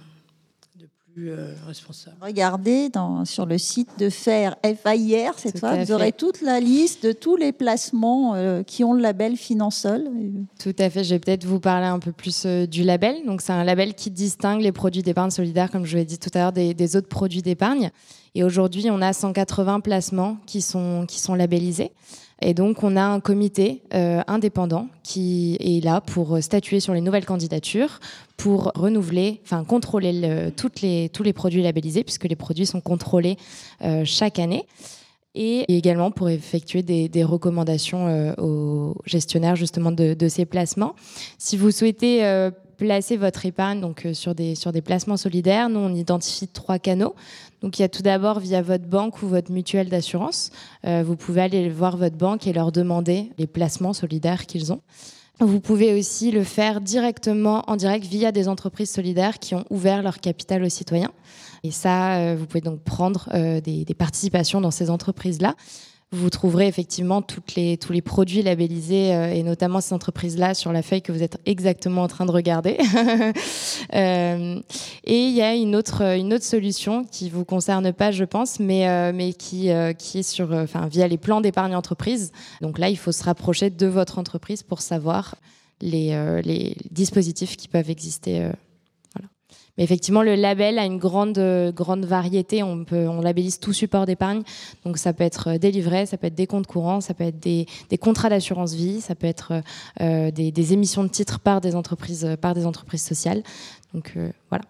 de 0.80 0.88
plus 1.14 1.32
euh, 1.32 1.54
responsable. 1.68 2.18
Regardez 2.22 2.90
dans, 2.90 3.24
sur 3.26 3.46
le 3.46 3.58
site 3.58 3.90
de 4.00 4.10
FAIR, 4.10 4.56
FAIR 4.64 5.34
cette 5.38 5.60
fois, 5.60 5.76
vous 5.76 5.92
aurez 5.92 6.12
toute 6.12 6.42
la 6.42 6.60
liste 6.60 7.06
de 7.06 7.12
tous 7.12 7.36
les 7.36 7.52
placements 7.52 8.34
euh, 8.36 8.64
qui 8.64 8.84
ont 8.84 8.94
le 8.94 9.02
label 9.02 9.38
Finansol. 9.38 10.10
Tout 10.60 10.76
à 10.80 10.90
fait, 10.90 11.04
je 11.04 11.12
vais 11.12 11.20
peut-être 11.20 11.46
vous 11.46 11.60
parler 11.60 11.88
un 11.88 12.00
peu 12.00 12.12
plus 12.12 12.44
euh, 12.46 12.66
du 12.66 12.84
label. 12.84 13.26
Donc 13.26 13.42
c'est 13.42 13.54
un 13.54 13.64
label 13.64 13.94
qui 13.94 14.10
distingue 14.10 14.62
les 14.62 14.72
produits 14.72 15.04
d'épargne 15.04 15.32
solidaire, 15.32 15.70
comme 15.70 15.86
je 15.86 15.98
l'ai 15.98 16.06
dit 16.06 16.18
tout 16.18 16.32
à 16.34 16.40
l'heure, 16.40 16.54
des, 16.54 16.74
des 16.74 16.96
autres 16.96 17.10
produits 17.10 17.42
d'épargne. 17.42 17.92
Et 18.36 18.44
aujourd'hui, 18.44 18.88
on 18.92 19.02
a 19.02 19.14
180 19.14 19.80
placements 19.80 20.38
qui 20.46 20.62
sont, 20.62 21.06
qui 21.08 21.20
sont 21.20 21.34
labellisés. 21.36 21.92
Et 22.42 22.54
donc, 22.54 22.84
on 22.84 22.98
a 22.98 23.02
un 23.02 23.22
comité 23.22 23.82
euh, 23.94 24.22
indépendant 24.28 24.90
qui 25.04 25.56
est 25.62 25.84
là 25.84 26.02
pour 26.02 26.44
statuer 26.44 26.82
sur 26.82 26.94
les 26.94 27.00
nouvelles 27.00 27.26
candidatures, 27.26 28.02
pour 28.36 28.74
renouveler, 28.76 29.40
enfin 29.46 29.64
contrôler 29.64 30.52
toutes 30.58 30.82
les, 30.82 31.08
tous 31.10 31.24
les 31.24 31.32
produits 31.32 31.64
labellisés, 31.64 32.04
puisque 32.04 32.26
les 32.26 32.36
produits 32.36 32.66
sont 32.66 32.82
contrôlés 32.82 33.38
euh, 33.84 34.04
chaque 34.04 34.38
année. 34.38 34.68
Et 35.34 35.78
également 35.78 36.12
pour 36.12 36.30
effectuer 36.30 36.82
des, 36.82 37.10
des 37.10 37.24
recommandations 37.24 38.08
euh, 38.08 38.34
aux 38.38 38.96
gestionnaires 39.06 39.56
justement 39.56 39.92
de, 39.92 40.14
de, 40.14 40.28
ces 40.28 40.46
placements. 40.46 40.96
Si 41.38 41.58
vous 41.58 41.72
souhaitez 41.72 42.50
placer 42.78 43.16
votre 43.16 43.46
épargne 43.46 43.80
donc 43.80 44.08
sur 44.14 44.36
des 44.36 44.56
sur 44.56 44.72
des 44.72 44.82
placements 44.82 45.18
solidaires, 45.18 45.70
nous 45.70 45.80
on 45.80 45.94
identifie 45.94 46.48
trois 46.48 46.80
canaux. 46.80 47.16
Donc 47.62 47.80
il 47.80 47.82
y 47.82 47.86
a 47.86 47.90
tout 47.90 48.02
d'abord 48.02 48.40
via 48.40 48.62
votre 48.62 48.86
banque 48.86 49.22
ou 49.22 49.28
votre 49.28 49.52
mutuelle 49.52 49.90
d'assurance. 49.90 50.52
Euh, 50.86 51.04
vous 51.06 51.16
pouvez 51.16 51.42
aller 51.42 51.70
voir 51.70 51.98
votre 51.98 52.16
banque 52.16 52.48
et 52.48 52.54
leur 52.54 52.72
demander 52.72 53.32
les 53.38 53.48
placements 53.48 53.94
solidaires 53.94 54.46
qu'ils 54.46 54.72
ont. 54.72 54.82
Vous 55.40 55.60
pouvez 55.60 55.98
aussi 55.98 56.32
le 56.32 56.44
faire 56.44 56.80
directement 56.80 57.64
en 57.68 57.76
direct 57.76 58.06
via 58.06 58.32
des 58.32 58.48
entreprises 58.48 58.90
solidaires 58.90 59.40
qui 59.40 59.54
ont 59.54 59.66
ouvert 59.70 60.02
leur 60.02 60.20
capital 60.20 60.64
aux 60.64 60.70
citoyens. 60.70 61.12
Et 61.64 61.72
ça, 61.72 62.16
euh, 62.16 62.36
vous 62.38 62.46
pouvez 62.46 62.62
donc 62.62 62.80
prendre 62.82 63.28
euh, 63.34 63.60
des, 63.60 63.84
des 63.84 63.94
participations 63.94 64.62
dans 64.62 64.72
ces 64.72 64.90
entreprises-là 64.90 65.56
vous 66.12 66.30
trouverez 66.30 66.68
effectivement 66.68 67.22
toutes 67.22 67.56
les, 67.56 67.78
tous 67.78 67.92
les 67.92 68.02
produits 68.02 68.42
labellisés 68.42 69.14
euh, 69.14 69.34
et 69.34 69.44
notamment 69.44 69.82
ces 69.82 69.94
entreprises-là 69.94 70.54
sur 70.54 70.72
la 70.72 70.82
feuille 70.82 71.02
que 71.02 71.12
vous 71.12 71.24
êtes 71.24 71.40
exactement 71.46 72.04
en 72.04 72.08
train 72.08 72.26
de 72.26 72.32
regarder. 72.32 72.78
euh, 73.94 74.60
et 75.04 75.20
il 75.20 75.34
y 75.34 75.42
a 75.42 75.54
une 75.56 75.76
autre, 75.76 76.02
une 76.02 76.34
autre 76.34 76.46
solution 76.46 77.04
qui 77.04 77.30
vous 77.30 77.44
concerne 77.44 77.92
pas, 77.92 78.12
je 78.12 78.24
pense, 78.24 78.60
mais, 78.60 78.88
euh, 78.88 79.12
mais 79.14 79.34
qui, 79.34 79.70
qui 79.98 80.20
est 80.20 80.24
sur, 80.24 80.52
enfin, 80.54 80.88
via 80.88 81.08
les 81.08 81.18
plans 81.18 81.42
d'épargne 81.42 81.76
entreprise. 81.76 82.32
Donc 82.62 82.80
là, 82.80 82.90
il 82.90 82.98
faut 82.98 83.12
se 83.12 83.24
rapprocher 83.24 83.70
de 83.70 83.88
votre 83.88 84.18
entreprise 84.20 84.64
pour 84.64 84.82
savoir 84.82 85.36
les, 85.82 86.42
les 86.44 86.78
dispositifs 86.92 87.58
qui 87.58 87.68
peuvent 87.68 87.90
exister 87.90 88.50
mais 89.78 89.84
effectivement, 89.84 90.24
le 90.24 90.36
label 90.36 90.80
a 90.80 90.86
une 90.86 90.98
grande, 90.98 91.40
grande 91.74 92.06
variété. 92.06 92.64
On, 92.64 92.86
labellise 93.22 93.60
tout 93.60 93.74
support 93.74 94.06
d'épargne. 94.06 94.42
Donc 94.86 94.98
ça 94.98 95.14
peut 95.14 95.24
être 95.24 95.58
des 95.58 95.72
livrets, 95.72 96.06
ça 96.06 96.18
peut 96.18 96.28
être 96.28 96.36
des 96.36 96.48
comptes 96.48 96.68
courants, 96.68 97.02
ça 97.02 97.14
peut 97.14 97.24
être 97.24 97.40
des, 97.40 97.68
contrats 98.00 98.30
d'assurance 98.30 98.74
vie, 98.74 99.02
ça 99.02 99.16
peut 99.16 99.28
être 99.28 99.62
euh, 100.02 100.32
des, 100.32 100.74
émissions 100.74 101.04
de 101.04 101.10
titres 101.10 101.40
par 101.40 101.62
des 101.62 101.76
entreprises, 101.76 102.38
par 102.42 102.54
des 102.54 102.66
entreprises 102.66 103.04
sociales. 103.04 103.44
Donc 103.94 104.14
euh, 104.18 104.30
voilà. 104.50 104.64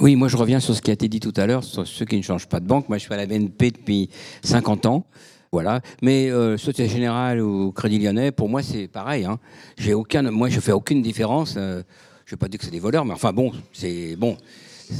Oui, 0.00 0.14
moi 0.16 0.28
je 0.28 0.36
reviens 0.36 0.60
sur 0.60 0.74
ce 0.74 0.82
qui 0.82 0.90
a 0.90 0.94
été 0.94 1.08
dit 1.08 1.20
tout 1.20 1.34
à 1.36 1.46
l'heure, 1.46 1.64
sur 1.64 1.86
ceux 1.86 2.04
qui 2.04 2.16
ne 2.16 2.22
changent 2.22 2.48
pas 2.48 2.60
de 2.60 2.66
banque. 2.66 2.88
Moi 2.88 2.98
je 2.98 3.04
suis 3.04 3.14
à 3.14 3.16
la 3.16 3.26
BNP 3.26 3.72
depuis 3.72 4.10
50 4.42 4.86
ans. 4.86 5.06
Voilà. 5.52 5.80
Mais 6.00 6.30
euh, 6.30 6.56
Société 6.56 6.88
Générale 6.88 7.40
ou 7.40 7.72
Crédit 7.72 7.98
Lyonnais, 7.98 8.30
pour 8.30 8.48
moi, 8.48 8.62
c'est 8.62 8.86
pareil. 8.86 9.24
Hein. 9.24 9.38
J'ai 9.76 9.94
aucun, 9.94 10.22
moi, 10.30 10.48
je 10.48 10.60
fais 10.60 10.70
aucune 10.70 11.02
différence. 11.02 11.54
Euh, 11.56 11.82
je 12.30 12.36
vais 12.36 12.38
pas 12.38 12.46
dire 12.46 12.60
que 12.60 12.64
c'est 12.64 12.70
des 12.70 12.78
voleurs, 12.78 13.04
mais 13.04 13.12
enfin 13.14 13.32
bon, 13.32 13.50
c'est 13.72 14.14
bon. 14.14 14.36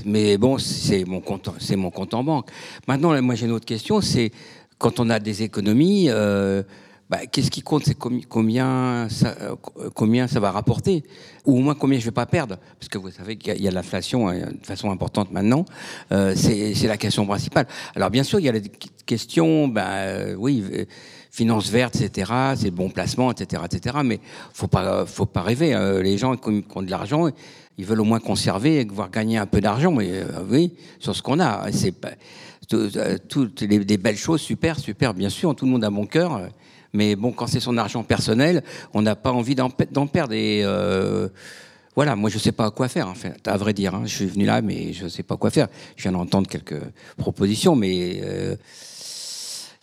Mais 0.05 0.37
bon, 0.37 0.59
c'est 0.59 1.05
mon 1.05 1.21
compte, 1.21 1.49
c'est 1.61 1.77
mon 1.77 1.93
compte 1.93 2.13
en 2.13 2.25
banque. 2.25 2.49
Maintenant, 2.89 3.23
moi 3.23 3.37
j'ai 3.37 3.47
une 3.47 3.53
autre 3.53 3.67
question, 3.67 4.01
c'est 4.01 4.33
quand 4.79 4.99
on 4.99 5.09
a 5.11 5.21
des 5.21 5.45
économies, 5.45 6.07
euh, 6.11 6.65
bah, 7.11 7.27
qu'est-ce 7.27 7.51
qui 7.51 7.61
compte 7.61 7.85
C'est 7.85 7.97
combien 7.97 9.09
ça, 9.11 9.35
combien 9.95 10.29
ça 10.29 10.41
va 10.41 10.51
rapporter, 10.53 11.03
ou 11.45 11.59
au 11.59 11.61
moins 11.61 11.75
combien 11.75 11.99
je 11.99 12.05
vais 12.05 12.11
pas 12.13 12.27
perdre, 12.27 12.57
parce 12.79 12.89
que 12.89 12.99
vous 12.99 13.11
savez 13.11 13.37
qu'il 13.37 13.61
y 13.61 13.69
a, 13.69 13.71
l'inflation 13.71 14.29
hein, 14.29 14.39
de 14.61 14.67
façon 14.67 14.91
importante 14.91 15.33
maintenant. 15.33 15.65
Euh, 16.13 16.35
c'est 16.37 16.87
la 16.87 16.97
question 16.97 17.27
principale. 17.27 17.67
Alors 17.97 18.11
bien 18.11 18.23
sûr, 18.23 18.39
il 18.39 18.47
y 18.47 18.49
a 18.49 18.53
les 18.53 18.63
questions, 19.05 19.69
bah, 19.69 19.89
euh, 19.89 20.35
oui 20.39 20.65
finances 21.31 21.71
vertes, 21.71 22.01
etc., 22.01 22.33
c'est 22.57 22.71
bon 22.71 22.91
placement, 22.91 23.31
etc., 23.31 23.63
etc. 23.65 23.99
Mais 24.05 24.21
faut 24.53 24.67
pas, 24.67 25.07
faut 25.07 25.27
pas 25.27 25.43
rêver. 25.43 25.75
Hein. 25.75 26.03
Les 26.03 26.19
gens 26.19 26.37
qui 26.37 26.65
ont 26.75 26.83
de 26.83 26.91
l'argent, 26.91 27.29
ils 27.79 27.85
veulent 27.85 28.01
au 28.01 28.05
moins 28.05 28.21
conserver 28.21 28.81
et 28.81 28.85
voir 28.85 29.11
gagner 29.11 29.39
un 29.39 29.47
peu 29.47 29.61
d'argent. 29.61 29.93
Mais 29.93 30.11
euh, 30.11 30.25
oui, 30.49 30.75
sur 30.99 31.15
ce 31.15 31.23
qu'on 31.23 31.41
a, 31.41 31.71
c'est 31.73 31.95
euh, 32.73 33.17
toutes 33.29 33.63
les, 33.63 33.97
belles 33.97 34.17
choses, 34.17 34.41
super, 34.41 34.79
super, 34.79 35.15
bien 35.15 35.29
sûr. 35.29 35.55
Tout 35.55 35.65
le 35.65 35.71
monde 35.71 35.85
a 35.85 35.91
bon 35.91 36.07
cœur. 36.07 36.49
Mais 36.93 37.17
bon, 37.17 37.33
quand 37.33 37.47
c'est 37.47 37.61
son 37.61 37.77
argent 37.77 38.03
personnel, 38.03 38.63
on 38.95 39.03
n'a 39.03 39.17
pas 39.17 39.33
envie 39.33 39.55
d'en 39.55 39.71
perdre. 39.71 40.33
Et 40.33 40.63
euh, 40.65 41.29
voilà, 41.95 42.17
moi 42.17 42.31
je 42.31 42.39
sais 42.39 42.53
pas 42.53 42.71
quoi 42.71 42.89
faire 42.89 43.13
à 43.47 43.57
vrai 43.57 43.73
dire. 43.73 43.95
Hein. 43.95 44.03
Je 44.07 44.15
suis 44.15 44.27
venu 44.27 44.45
là, 44.45 44.61
mais 44.63 44.93
je 44.93 45.07
sais 45.09 45.23
pas 45.23 45.37
quoi 45.37 45.51
faire. 45.51 45.69
Je 45.97 46.03
viens 46.03 46.13
d'entendre 46.13 46.49
quelques 46.49 46.81
propositions, 47.17 47.77
mais 47.77 48.21
euh, 48.25 48.57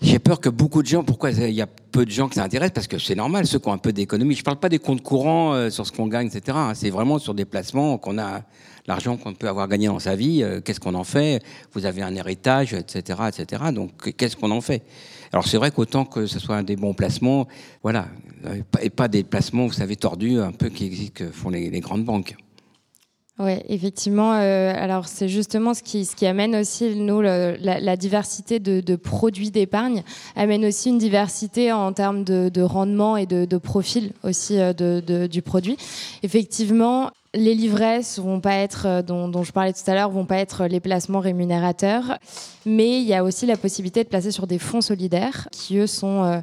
j'ai 0.02 0.20
peur 0.20 0.42
que 0.42 0.50
beaucoup 0.50 0.84
de 0.84 0.88
gens, 0.88 1.04
pourquoi 1.04 1.32
il 1.32 1.52
y 1.52 1.62
a 1.62 1.68
peu 1.68 2.06
de 2.06 2.12
gens 2.12 2.28
qui 2.28 2.36
s'intéressent 2.36 2.74
Parce 2.74 2.88
que 2.88 3.00
c'est 3.00 3.16
normal, 3.16 3.48
ceux 3.48 3.60
qui 3.60 3.70
ont 3.70 3.74
un 3.74 3.78
peu 3.78 3.94
d'économie. 3.94 4.36
Je 4.36 4.42
ne 4.42 4.46
parle 4.46 4.60
pas 4.60 4.70
des 4.70 4.80
comptes 4.80 5.02
courants 5.02 5.54
euh, 5.54 5.70
sur 5.70 5.88
ce 5.88 5.94
qu'on 5.94 6.08
gagne, 6.08 6.28
etc. 6.28 6.58
Hein. 6.60 6.74
C'est 6.76 6.90
vraiment 6.90 7.20
sur 7.20 7.34
des 7.34 7.46
placements 7.46 7.98
qu'on 7.98 8.18
a 8.20 8.42
l'argent 8.86 9.18
qu'on 9.18 9.34
peut 9.34 9.50
avoir 9.50 9.68
gagné 9.68 9.88
dans 9.88 10.00
sa 10.00 10.16
vie. 10.16 10.46
Qu'est-ce 10.64 10.80
qu'on 10.80 10.96
en 10.96 11.04
fait? 11.04 11.42
Vous 11.74 11.86
avez 11.86 12.02
un 12.04 12.16
héritage, 12.16 12.74
etc., 12.74 13.20
etc. 13.28 13.64
Donc 13.74 14.16
qu'est-ce 14.16 14.38
qu'on 14.38 14.52
en 14.52 14.62
fait? 14.62 14.82
Alors 15.34 15.48
c'est 15.48 15.58
vrai 15.58 15.72
qu'autant 15.72 16.06
que 16.06 16.26
ce 16.26 16.40
soit 16.40 16.64
des 16.64 16.76
bons 16.76 16.94
placements, 16.94 17.48
voilà, 17.84 18.08
euh, 18.46 18.62
et 18.82 18.90
pas 18.90 19.08
des 19.08 19.24
placements, 19.24 19.68
vous 19.68 19.74
savez, 19.74 19.96
tordus, 19.96 20.40
un 20.40 20.52
peu 20.52 20.70
qui 20.70 21.12
que 21.12 21.32
font 21.32 21.50
les, 21.50 21.80
grandes 21.80 22.06
banques. 22.06 22.36
Oui, 23.40 23.54
effectivement. 23.70 24.34
Euh, 24.34 24.74
alors, 24.76 25.08
c'est 25.08 25.28
justement 25.28 25.76
ce 25.76 25.84
qui, 25.84 26.06
ce 26.06 26.16
qui 26.16 26.26
amène 26.26 26.56
aussi, 26.56 26.96
nous, 26.96 27.22
la, 27.22 27.98
diversité 27.98 28.60
de, 28.60 28.96
produits 28.96 29.52
d'épargne, 29.52 30.04
amène 30.36 30.66
aussi 30.66 30.90
une 30.90 30.98
diversité 30.98 31.72
en 31.72 31.94
termes 31.94 32.24
de, 32.24 32.50
de 32.50 32.62
rendement 32.62 33.16
et 33.16 33.28
de, 33.28 33.58
profil 33.58 34.14
aussi 34.24 34.58
euh, 34.60 35.28
du 35.28 35.42
produit. 35.44 35.78
Effectivement, 36.24 37.12
les 37.38 37.56
livrets 37.56 38.02
vont 38.18 38.42
pas 38.42 38.56
être, 38.56 38.86
euh, 38.88 39.02
dont, 39.02 39.44
je 39.44 39.52
parlais 39.52 39.74
tout 39.74 39.90
à 39.90 39.94
l'heure, 39.94 40.10
vont 40.10 40.26
pas 40.26 40.38
être 40.38 40.66
les 40.66 40.80
placements 40.80 41.20
rémunérateurs, 41.20 42.18
mais 42.66 43.00
il 43.00 43.08
y 43.08 43.14
a 43.14 43.24
aussi 43.24 43.46
la 43.46 43.58
possibilité 43.58 44.04
de 44.04 44.10
placer 44.10 44.32
sur 44.32 44.48
des 44.48 44.60
fonds 44.60 44.82
solidaires 44.82 45.48
qui, 45.52 45.78
eux, 45.78 45.88
sont... 45.88 46.24
Euh, 46.24 46.42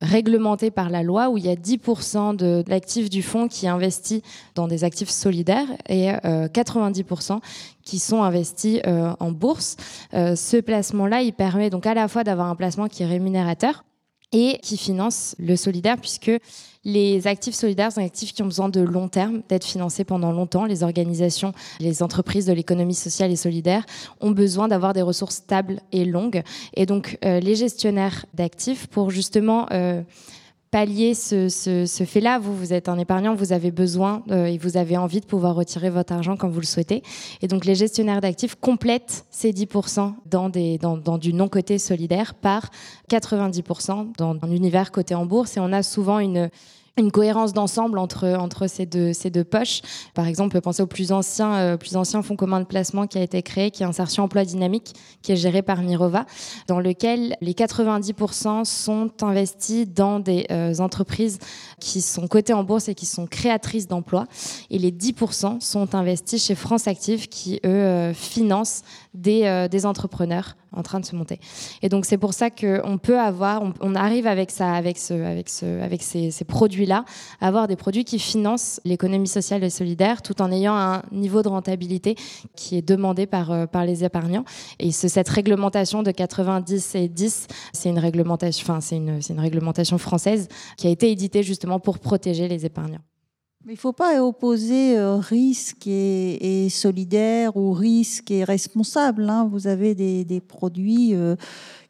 réglementé 0.00 0.70
par 0.70 0.90
la 0.90 1.02
loi 1.02 1.30
où 1.30 1.38
il 1.38 1.46
y 1.46 1.48
a 1.48 1.54
10% 1.54 2.36
de 2.36 2.62
l'actif 2.68 3.08
du 3.08 3.22
fonds 3.22 3.48
qui 3.48 3.66
est 3.66 3.70
investi 3.70 4.22
dans 4.54 4.68
des 4.68 4.84
actifs 4.84 5.08
solidaires 5.08 5.68
et 5.88 6.10
euh, 6.24 6.48
90% 6.48 7.40
qui 7.82 7.98
sont 7.98 8.22
investis 8.22 8.80
euh, 8.86 9.14
en 9.20 9.30
bourse. 9.30 9.76
Euh, 10.12 10.36
ce 10.36 10.58
placement-là, 10.58 11.22
il 11.22 11.32
permet 11.32 11.70
donc 11.70 11.86
à 11.86 11.94
la 11.94 12.08
fois 12.08 12.24
d'avoir 12.24 12.48
un 12.48 12.56
placement 12.56 12.88
qui 12.88 13.04
est 13.04 13.06
rémunérateur 13.06 13.85
et 14.32 14.58
qui 14.62 14.76
finance 14.76 15.34
le 15.38 15.56
solidaire 15.56 15.96
puisque 15.98 16.32
les 16.84 17.26
actifs 17.26 17.54
solidaires 17.54 17.90
sont 17.90 18.00
des 18.00 18.06
actifs 18.06 18.32
qui 18.32 18.42
ont 18.42 18.46
besoin 18.46 18.68
de 18.68 18.80
long 18.80 19.08
terme, 19.08 19.42
d'être 19.48 19.64
financés 19.64 20.04
pendant 20.04 20.30
longtemps. 20.30 20.64
Les 20.64 20.84
organisations, 20.84 21.52
les 21.80 22.02
entreprises 22.02 22.46
de 22.46 22.52
l'économie 22.52 22.94
sociale 22.94 23.32
et 23.32 23.36
solidaire 23.36 23.84
ont 24.20 24.30
besoin 24.30 24.68
d'avoir 24.68 24.92
des 24.92 25.02
ressources 25.02 25.36
stables 25.36 25.80
et 25.90 26.04
longues. 26.04 26.42
Et 26.74 26.86
donc, 26.86 27.18
euh, 27.24 27.40
les 27.40 27.56
gestionnaires 27.56 28.24
d'actifs, 28.34 28.86
pour 28.86 29.10
justement 29.10 29.66
euh, 29.72 30.02
pallier 30.70 31.14
ce, 31.14 32.04
fait-là, 32.06 32.38
vous, 32.38 32.54
vous 32.56 32.72
êtes 32.72 32.88
un 32.88 32.98
épargnant, 32.98 33.34
vous 33.34 33.52
avez 33.52 33.70
besoin 33.70 34.22
euh, 34.30 34.46
et 34.46 34.58
vous 34.58 34.76
avez 34.76 34.96
envie 34.96 35.20
de 35.20 35.26
pouvoir 35.26 35.54
retirer 35.54 35.90
votre 35.90 36.12
argent 36.12 36.36
quand 36.36 36.48
vous 36.48 36.60
le 36.60 36.66
souhaitez. 36.66 37.02
Et 37.42 37.48
donc, 37.48 37.64
les 37.64 37.74
gestionnaires 37.74 38.20
d'actifs 38.20 38.54
complètent 38.56 39.24
ces 39.30 39.52
10% 39.52 40.14
dans, 40.30 40.48
des, 40.48 40.78
dans, 40.78 40.96
dans 40.96 41.18
du 41.18 41.32
non-coté 41.32 41.78
solidaire 41.78 42.34
par 42.34 42.70
90% 43.10 44.16
dans 44.18 44.36
un 44.42 44.50
univers 44.50 44.90
coté 44.90 45.14
en 45.14 45.26
bourse. 45.26 45.56
Et 45.56 45.60
on 45.60 45.72
a 45.72 45.82
souvent 45.82 46.18
une 46.18 46.50
une 46.98 47.12
cohérence 47.12 47.52
d'ensemble 47.52 47.98
entre 47.98 48.36
entre 48.38 48.66
ces 48.66 48.86
deux 48.86 49.12
ces 49.12 49.30
deux 49.30 49.44
poches. 49.44 49.82
Par 50.14 50.26
exemple, 50.26 50.60
penser 50.60 50.82
au 50.82 50.86
plus 50.86 51.12
ancien 51.12 51.54
euh, 51.54 51.76
plus 51.76 51.96
ancien 51.96 52.22
fonds 52.22 52.36
commun 52.36 52.60
de 52.60 52.66
placement 52.66 53.06
qui 53.06 53.18
a 53.18 53.22
été 53.22 53.42
créé, 53.42 53.70
qui 53.70 53.82
est 53.82 53.86
Insertion 53.86 54.24
Emploi 54.24 54.44
Dynamique, 54.44 54.94
qui 55.22 55.32
est 55.32 55.36
géré 55.36 55.62
par 55.62 55.82
Mirova, 55.82 56.24
dans 56.68 56.80
lequel 56.80 57.36
les 57.40 57.52
90% 57.52 58.64
sont 58.64 59.10
investis 59.22 59.88
dans 59.88 60.20
des 60.20 60.46
euh, 60.50 60.74
entreprises 60.78 61.38
qui 61.80 62.00
sont 62.00 62.28
cotées 62.28 62.54
en 62.54 62.64
bourse 62.64 62.88
et 62.88 62.94
qui 62.94 63.06
sont 63.06 63.26
créatrices 63.26 63.88
d'emplois, 63.88 64.26
et 64.70 64.78
les 64.78 64.92
10% 64.92 65.60
sont 65.60 65.94
investis 65.94 66.44
chez 66.44 66.54
France 66.54 66.88
Active, 66.88 67.28
qui 67.28 67.56
eux 67.64 67.68
euh, 67.68 68.14
financent 68.14 68.82
des, 69.16 69.44
euh, 69.44 69.68
des 69.68 69.86
entrepreneurs 69.86 70.56
en 70.72 70.82
train 70.82 71.00
de 71.00 71.06
se 71.06 71.16
monter. 71.16 71.40
Et 71.82 71.88
donc 71.88 72.04
c'est 72.04 72.18
pour 72.18 72.34
ça 72.34 72.50
qu'on 72.50 72.98
peut 72.98 73.18
avoir, 73.18 73.62
on, 73.80 73.94
arrive 73.94 74.26
avec 74.26 74.50
ça, 74.50 74.74
avec 74.74 74.98
ce, 74.98 75.14
avec 75.14 75.48
ce, 75.48 75.80
avec 75.80 76.02
ces, 76.02 76.30
produits-là, 76.46 77.04
avoir 77.40 77.66
des 77.66 77.76
produits 77.76 78.04
qui 78.04 78.18
financent 78.18 78.80
l'économie 78.84 79.28
sociale 79.28 79.64
et 79.64 79.70
solidaire, 79.70 80.22
tout 80.22 80.42
en 80.42 80.52
ayant 80.52 80.76
un 80.76 81.02
niveau 81.12 81.42
de 81.42 81.48
rentabilité 81.48 82.14
qui 82.54 82.76
est 82.76 82.86
demandé 82.86 83.26
par, 83.26 83.50
euh, 83.50 83.66
par 83.66 83.84
les 83.84 84.04
épargnants. 84.04 84.44
Et 84.78 84.92
cette 84.92 85.28
réglementation 85.28 86.02
de 86.02 86.10
90 86.10 86.94
et 86.94 87.08
10, 87.08 87.46
c'est 87.72 87.88
une 87.88 87.98
réglementation, 87.98 88.80
c'est 88.80 88.96
une, 88.96 89.20
une 89.28 89.40
réglementation 89.40 89.98
française 89.98 90.48
qui 90.76 90.86
a 90.86 90.90
été 90.90 91.10
éditée 91.10 91.42
justement 91.42 91.80
pour 91.80 91.98
protéger 91.98 92.48
les 92.48 92.66
épargnants. 92.66 93.00
Mais 93.66 93.72
il 93.72 93.76
ne 93.78 93.80
faut 93.80 93.92
pas 93.92 94.22
opposer 94.22 94.96
euh, 94.96 95.16
risque 95.16 95.88
et, 95.88 96.68
solidaire 96.70 97.56
ou 97.56 97.72
risque 97.72 98.30
et 98.30 98.44
responsable. 98.44 99.28
Hein. 99.28 99.48
Vous 99.50 99.66
avez 99.66 99.96
des, 99.96 100.40
produits 100.40 101.16
euh, 101.16 101.34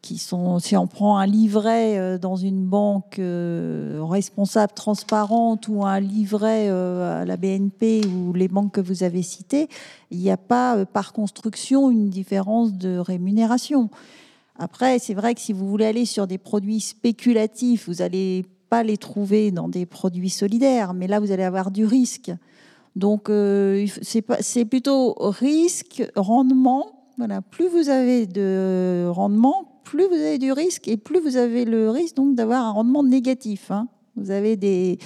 qui 0.00 0.16
sont, 0.16 0.58
si 0.58 0.74
on 0.74 0.86
prend 0.86 1.18
un 1.18 1.26
livret 1.26 1.98
euh, 1.98 2.16
dans 2.16 2.36
une 2.36 2.64
banque 2.64 3.20
responsable, 3.20 4.72
transparente, 4.72 5.68
ou 5.68 5.84
un 5.84 6.00
livret 6.00 6.70
à 6.70 7.26
la 7.26 7.36
BNP 7.36 8.06
ou 8.06 8.32
les 8.32 8.48
banques 8.48 8.72
que 8.72 8.80
vous 8.80 9.02
avez 9.02 9.22
citées, 9.22 9.68
il 10.10 10.18
n'y 10.18 10.30
a 10.30 10.38
pas 10.38 10.86
par 10.86 11.12
construction 11.12 11.90
une 11.90 12.08
différence 12.08 12.72
de 12.72 12.96
rémunération. 12.96 13.90
Après, 14.58 14.98
c'est 14.98 15.12
vrai 15.12 15.34
que 15.34 15.42
si 15.42 15.52
vous 15.52 15.68
voulez 15.68 15.84
aller 15.84 16.06
sur 16.06 16.26
des 16.26 16.38
produits 16.38 16.80
spéculatifs, 16.80 17.86
vous 17.86 18.00
allez 18.00 18.46
pas 18.68 18.82
les 18.82 18.96
trouver 18.96 19.50
dans 19.50 19.68
des 19.68 19.86
produits 19.86 20.30
solidaires, 20.30 20.94
mais 20.94 21.06
là, 21.06 21.20
vous 21.20 21.32
allez 21.32 21.42
avoir 21.42 21.70
du 21.70 21.84
risque. 21.84 22.32
Donc, 22.94 23.28
euh, 23.28 23.86
c'est 24.02 24.64
plutôt 24.64 25.14
risque, 25.18 26.02
rendement. 26.16 27.10
Voilà, 27.18 27.42
plus 27.42 27.68
vous 27.68 27.88
avez 27.88 28.26
de 28.26 29.06
rendement, 29.08 29.80
plus 29.84 30.06
vous 30.06 30.14
avez 30.14 30.38
du 30.38 30.52
risque 30.52 30.88
et 30.88 30.96
plus 30.96 31.20
vous 31.20 31.36
avez 31.36 31.64
le 31.64 31.90
risque 31.90 32.16
donc 32.16 32.34
d'avoir 32.34 32.64
un 32.64 32.70
rendement 32.72 33.02
négatif. 33.02 33.70
Hein. 33.70 33.88
Vous 34.16 34.30
avez 34.30 34.56
des, 34.56 34.98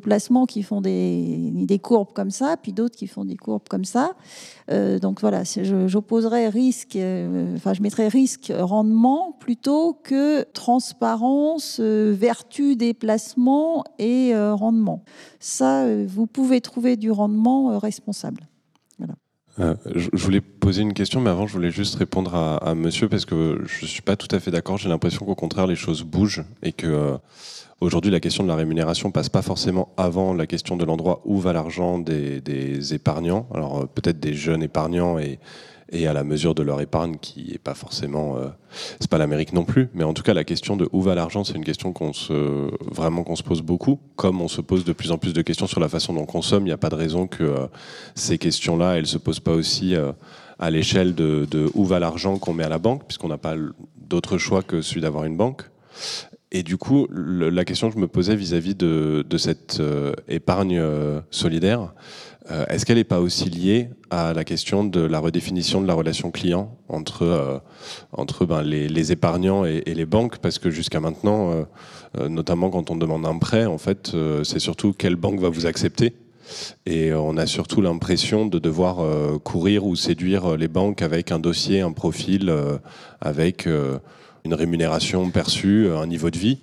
placements 0.00 0.46
qui 0.46 0.62
font 0.62 0.80
des, 0.80 1.50
des, 1.52 1.78
courbes 1.78 2.12
comme 2.14 2.30
ça, 2.30 2.56
puis 2.56 2.72
d'autres 2.72 2.96
qui 2.96 3.06
font 3.06 3.24
des 3.24 3.36
courbes 3.36 3.68
comme 3.68 3.84
ça. 3.84 4.14
Euh, 4.70 4.98
donc 4.98 5.20
voilà, 5.20 5.42
j'opposerais 5.44 6.48
risque, 6.48 6.96
euh, 6.96 7.54
enfin 7.56 7.74
je 7.74 7.82
mettrais 7.82 8.08
risque 8.08 8.52
rendement 8.56 9.36
plutôt 9.38 9.94
que 10.02 10.42
transparence, 10.52 11.78
euh, 11.80 12.14
vertu 12.18 12.76
des 12.76 12.94
placements 12.94 13.84
et 13.98 14.32
rendement. 14.34 15.02
Ça, 15.38 15.86
vous 16.06 16.26
pouvez 16.26 16.60
trouver 16.60 16.96
du 16.96 17.10
rendement 17.10 17.78
responsable. 17.78 18.48
Voilà. 19.56 19.76
je 19.94 20.08
voulais 20.12 20.40
poser 20.40 20.82
une 20.82 20.92
question, 20.92 21.20
mais 21.20 21.30
avant, 21.30 21.46
je 21.46 21.52
voulais 21.52 21.70
juste 21.70 21.94
répondre 21.96 22.34
à, 22.34 22.56
à 22.56 22.74
monsieur 22.74 23.08
parce 23.08 23.24
que 23.24 23.62
je 23.64 23.82
ne 23.82 23.88
suis 23.88 24.02
pas 24.02 24.16
tout 24.16 24.28
à 24.34 24.40
fait 24.40 24.50
d'accord. 24.50 24.76
J'ai 24.76 24.88
l'impression 24.88 25.24
qu'au 25.24 25.34
contraire, 25.34 25.66
les 25.66 25.76
choses 25.76 26.02
bougent 26.02 26.44
et 26.62 26.72
que 26.72 27.18
Aujourd'hui, 27.82 28.10
la 28.10 28.20
question 28.20 28.42
de 28.42 28.48
la 28.48 28.56
rémunération 28.56 29.10
passe 29.10 29.28
pas 29.28 29.42
forcément 29.42 29.92
avant 29.98 30.32
la 30.32 30.46
question 30.46 30.78
de 30.78 30.84
l'endroit 30.86 31.20
où 31.26 31.38
va 31.38 31.52
l'argent 31.52 31.98
des, 31.98 32.94
épargnants. 32.94 33.46
Alors 33.52 33.80
euh, 33.80 33.86
peut-être 33.86 34.18
des 34.18 34.32
jeunes 34.32 34.62
épargnants 34.62 35.18
et, 35.18 35.38
et, 35.90 36.06
à 36.06 36.12
la 36.12 36.24
mesure 36.24 36.54
de 36.54 36.62
leur 36.62 36.80
épargne 36.80 37.16
qui 37.20 37.52
est 37.52 37.58
pas 37.58 37.74
forcément, 37.74 38.36
euh, 38.36 38.48
c'est 39.00 39.10
pas 39.10 39.18
l'Amérique 39.18 39.52
non 39.52 39.64
plus, 39.64 39.88
mais 39.94 40.04
en 40.04 40.14
tout 40.14 40.22
cas 40.22 40.34
la 40.34 40.44
question 40.44 40.76
de 40.76 40.88
où 40.92 41.02
va 41.02 41.14
l'argent, 41.14 41.44
c'est 41.44 41.54
une 41.54 41.64
question 41.64 41.92
qu'on 41.92 42.12
se 42.12 42.70
vraiment 42.90 43.22
qu'on 43.24 43.36
se 43.36 43.42
pose 43.42 43.62
beaucoup. 43.62 43.98
Comme 44.16 44.40
on 44.40 44.48
se 44.48 44.60
pose 44.60 44.84
de 44.84 44.92
plus 44.92 45.12
en 45.12 45.18
plus 45.18 45.32
de 45.32 45.42
questions 45.42 45.66
sur 45.66 45.80
la 45.80 45.88
façon 45.88 46.12
dont 46.12 46.22
on 46.22 46.26
consomme, 46.26 46.62
il 46.64 46.66
n'y 46.66 46.72
a 46.72 46.78
pas 46.78 46.90
de 46.90 46.96
raison 46.96 47.26
que 47.26 47.44
euh, 47.44 47.66
ces 48.14 48.38
questions-là, 48.38 48.98
elles 48.98 49.06
se 49.06 49.18
posent 49.18 49.40
pas 49.40 49.52
aussi 49.52 49.94
à 50.58 50.70
l'échelle 50.70 51.14
de, 51.14 51.70
où 51.74 51.84
va 51.84 51.98
l'argent 51.98 52.38
qu'on 52.38 52.54
met 52.54 52.64
à 52.64 52.68
la 52.68 52.78
banque, 52.78 53.04
puisqu'on 53.06 53.28
n'a 53.28 53.38
pas 53.38 53.54
d'autre 53.96 54.38
choix 54.38 54.62
que 54.62 54.80
celui 54.80 55.00
d'avoir 55.00 55.24
une 55.24 55.36
banque. 55.36 55.62
Et 56.52 56.62
du 56.62 56.76
coup, 56.76 57.08
la 57.10 57.64
question 57.64 57.88
que 57.88 57.96
je 57.96 58.00
me 58.00 58.06
posais 58.06 58.36
vis-à-vis 58.36 58.74
de, 58.74 59.24
cette 59.36 59.80
euh, 59.80 60.12
épargne 60.28 60.78
euh, 60.78 61.20
solidaire, 61.30 61.80
euh, 61.80 61.86
est-ce 62.68 62.86
qu'elle 62.86 62.98
n'est 62.98 63.04
pas 63.04 63.20
aussi 63.20 63.50
liée 63.50 63.90
à 64.10 64.32
la 64.32 64.44
question 64.44 64.84
de 64.84 65.00
la 65.00 65.18
redéfinition 65.18 65.80
de 65.80 65.86
la 65.86 65.94
relation 65.94 66.30
client 66.30 66.76
entre, 66.88 67.62
entre 68.12 68.46
ben, 68.46 68.62
les, 68.62 69.12
épargnants 69.12 69.64
et, 69.64 69.82
les 69.84 70.06
banques? 70.06 70.38
Parce 70.38 70.58
que 70.58 70.70
jusqu'à 70.70 71.00
maintenant, 71.00 71.66
notamment 72.16 72.70
quand 72.70 72.90
on 72.90 72.96
demande 72.96 73.26
un 73.26 73.38
prêt, 73.38 73.66
en 73.66 73.78
fait, 73.78 74.12
c'est 74.44 74.60
surtout 74.60 74.92
quelle 74.92 75.16
banque 75.16 75.40
va 75.40 75.48
vous 75.48 75.66
accepter. 75.66 76.14
Et 76.86 77.12
on 77.12 77.36
a 77.36 77.46
surtout 77.46 77.80
l'impression 77.80 78.46
de 78.46 78.58
devoir 78.58 78.98
courir 79.40 79.84
ou 79.84 79.96
séduire 79.96 80.56
les 80.56 80.68
banques 80.68 81.02
avec 81.02 81.32
un 81.32 81.40
dossier, 81.40 81.80
un 81.80 81.92
profil, 81.92 82.54
avec 83.20 83.66
une 84.44 84.54
rémunération 84.54 85.28
perçue, 85.30 85.88
un 85.90 86.06
niveau 86.06 86.30
de 86.30 86.38
vie. 86.38 86.58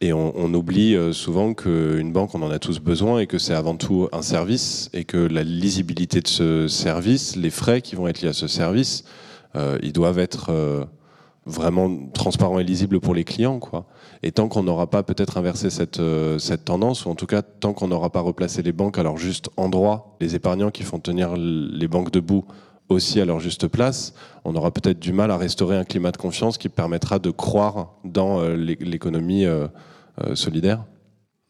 Et 0.00 0.12
on, 0.12 0.54
oublie 0.54 0.94
euh, 0.94 1.12
souvent 1.12 1.54
qu'une 1.54 2.12
banque, 2.12 2.34
on 2.34 2.42
en 2.42 2.50
a 2.50 2.58
tous 2.58 2.80
besoin 2.80 3.20
et 3.20 3.26
que 3.26 3.38
c'est 3.38 3.54
avant 3.54 3.76
tout 3.76 4.08
un 4.12 4.22
service 4.22 4.90
et 4.92 5.04
que 5.04 5.16
la 5.16 5.42
lisibilité 5.42 6.20
de 6.20 6.28
ce 6.28 6.68
service, 6.68 7.36
les 7.36 7.50
frais 7.50 7.80
qui 7.80 7.96
vont 7.96 8.08
être 8.08 8.22
liés 8.22 8.28
à 8.28 8.34
ce 8.34 8.48
service, 8.48 9.04
euh, 9.54 9.78
ils 9.82 9.92
doivent 9.92 10.18
être 10.18 10.50
euh, 10.50 10.84
vraiment 11.46 11.90
transparents 12.12 12.58
et 12.58 12.64
lisibles 12.64 13.00
pour 13.00 13.14
les 13.14 13.24
clients. 13.24 13.60
Et 14.22 14.32
tant 14.32 14.48
qu'on 14.48 14.62
n'aura 14.62 14.88
pas 14.88 15.02
peut-être 15.02 15.38
inversé 15.38 15.70
cette, 15.70 16.00
cette 16.38 16.64
tendance, 16.64 17.06
ou 17.06 17.10
en 17.10 17.14
tout 17.14 17.26
cas 17.26 17.42
tant 17.42 17.72
qu'on 17.72 17.88
n'aura 17.88 18.10
pas 18.10 18.20
replacé 18.20 18.62
les 18.62 18.72
banques 18.72 18.98
à 18.98 19.02
leur 19.02 19.16
juste 19.16 19.50
endroit, 19.56 20.16
les 20.20 20.34
épargnants 20.34 20.70
qui 20.70 20.82
font 20.82 20.98
tenir 20.98 21.36
les 21.36 21.88
banques 21.88 22.10
debout 22.10 22.44
aussi 22.88 23.20
à 23.20 23.24
leur 23.24 23.40
juste 23.40 23.66
place, 23.68 24.14
on 24.44 24.54
aura 24.54 24.70
peut-être 24.70 24.98
du 24.98 25.12
mal 25.12 25.30
à 25.30 25.36
restaurer 25.36 25.76
un 25.76 25.84
climat 25.84 26.12
de 26.12 26.16
confiance 26.16 26.58
qui 26.58 26.68
permettra 26.68 27.18
de 27.18 27.30
croire 27.30 27.94
dans 28.04 28.40
euh, 28.40 28.54
l'économie 28.54 29.44
euh, 29.44 29.66
euh, 30.24 30.34
solidaire 30.34 30.84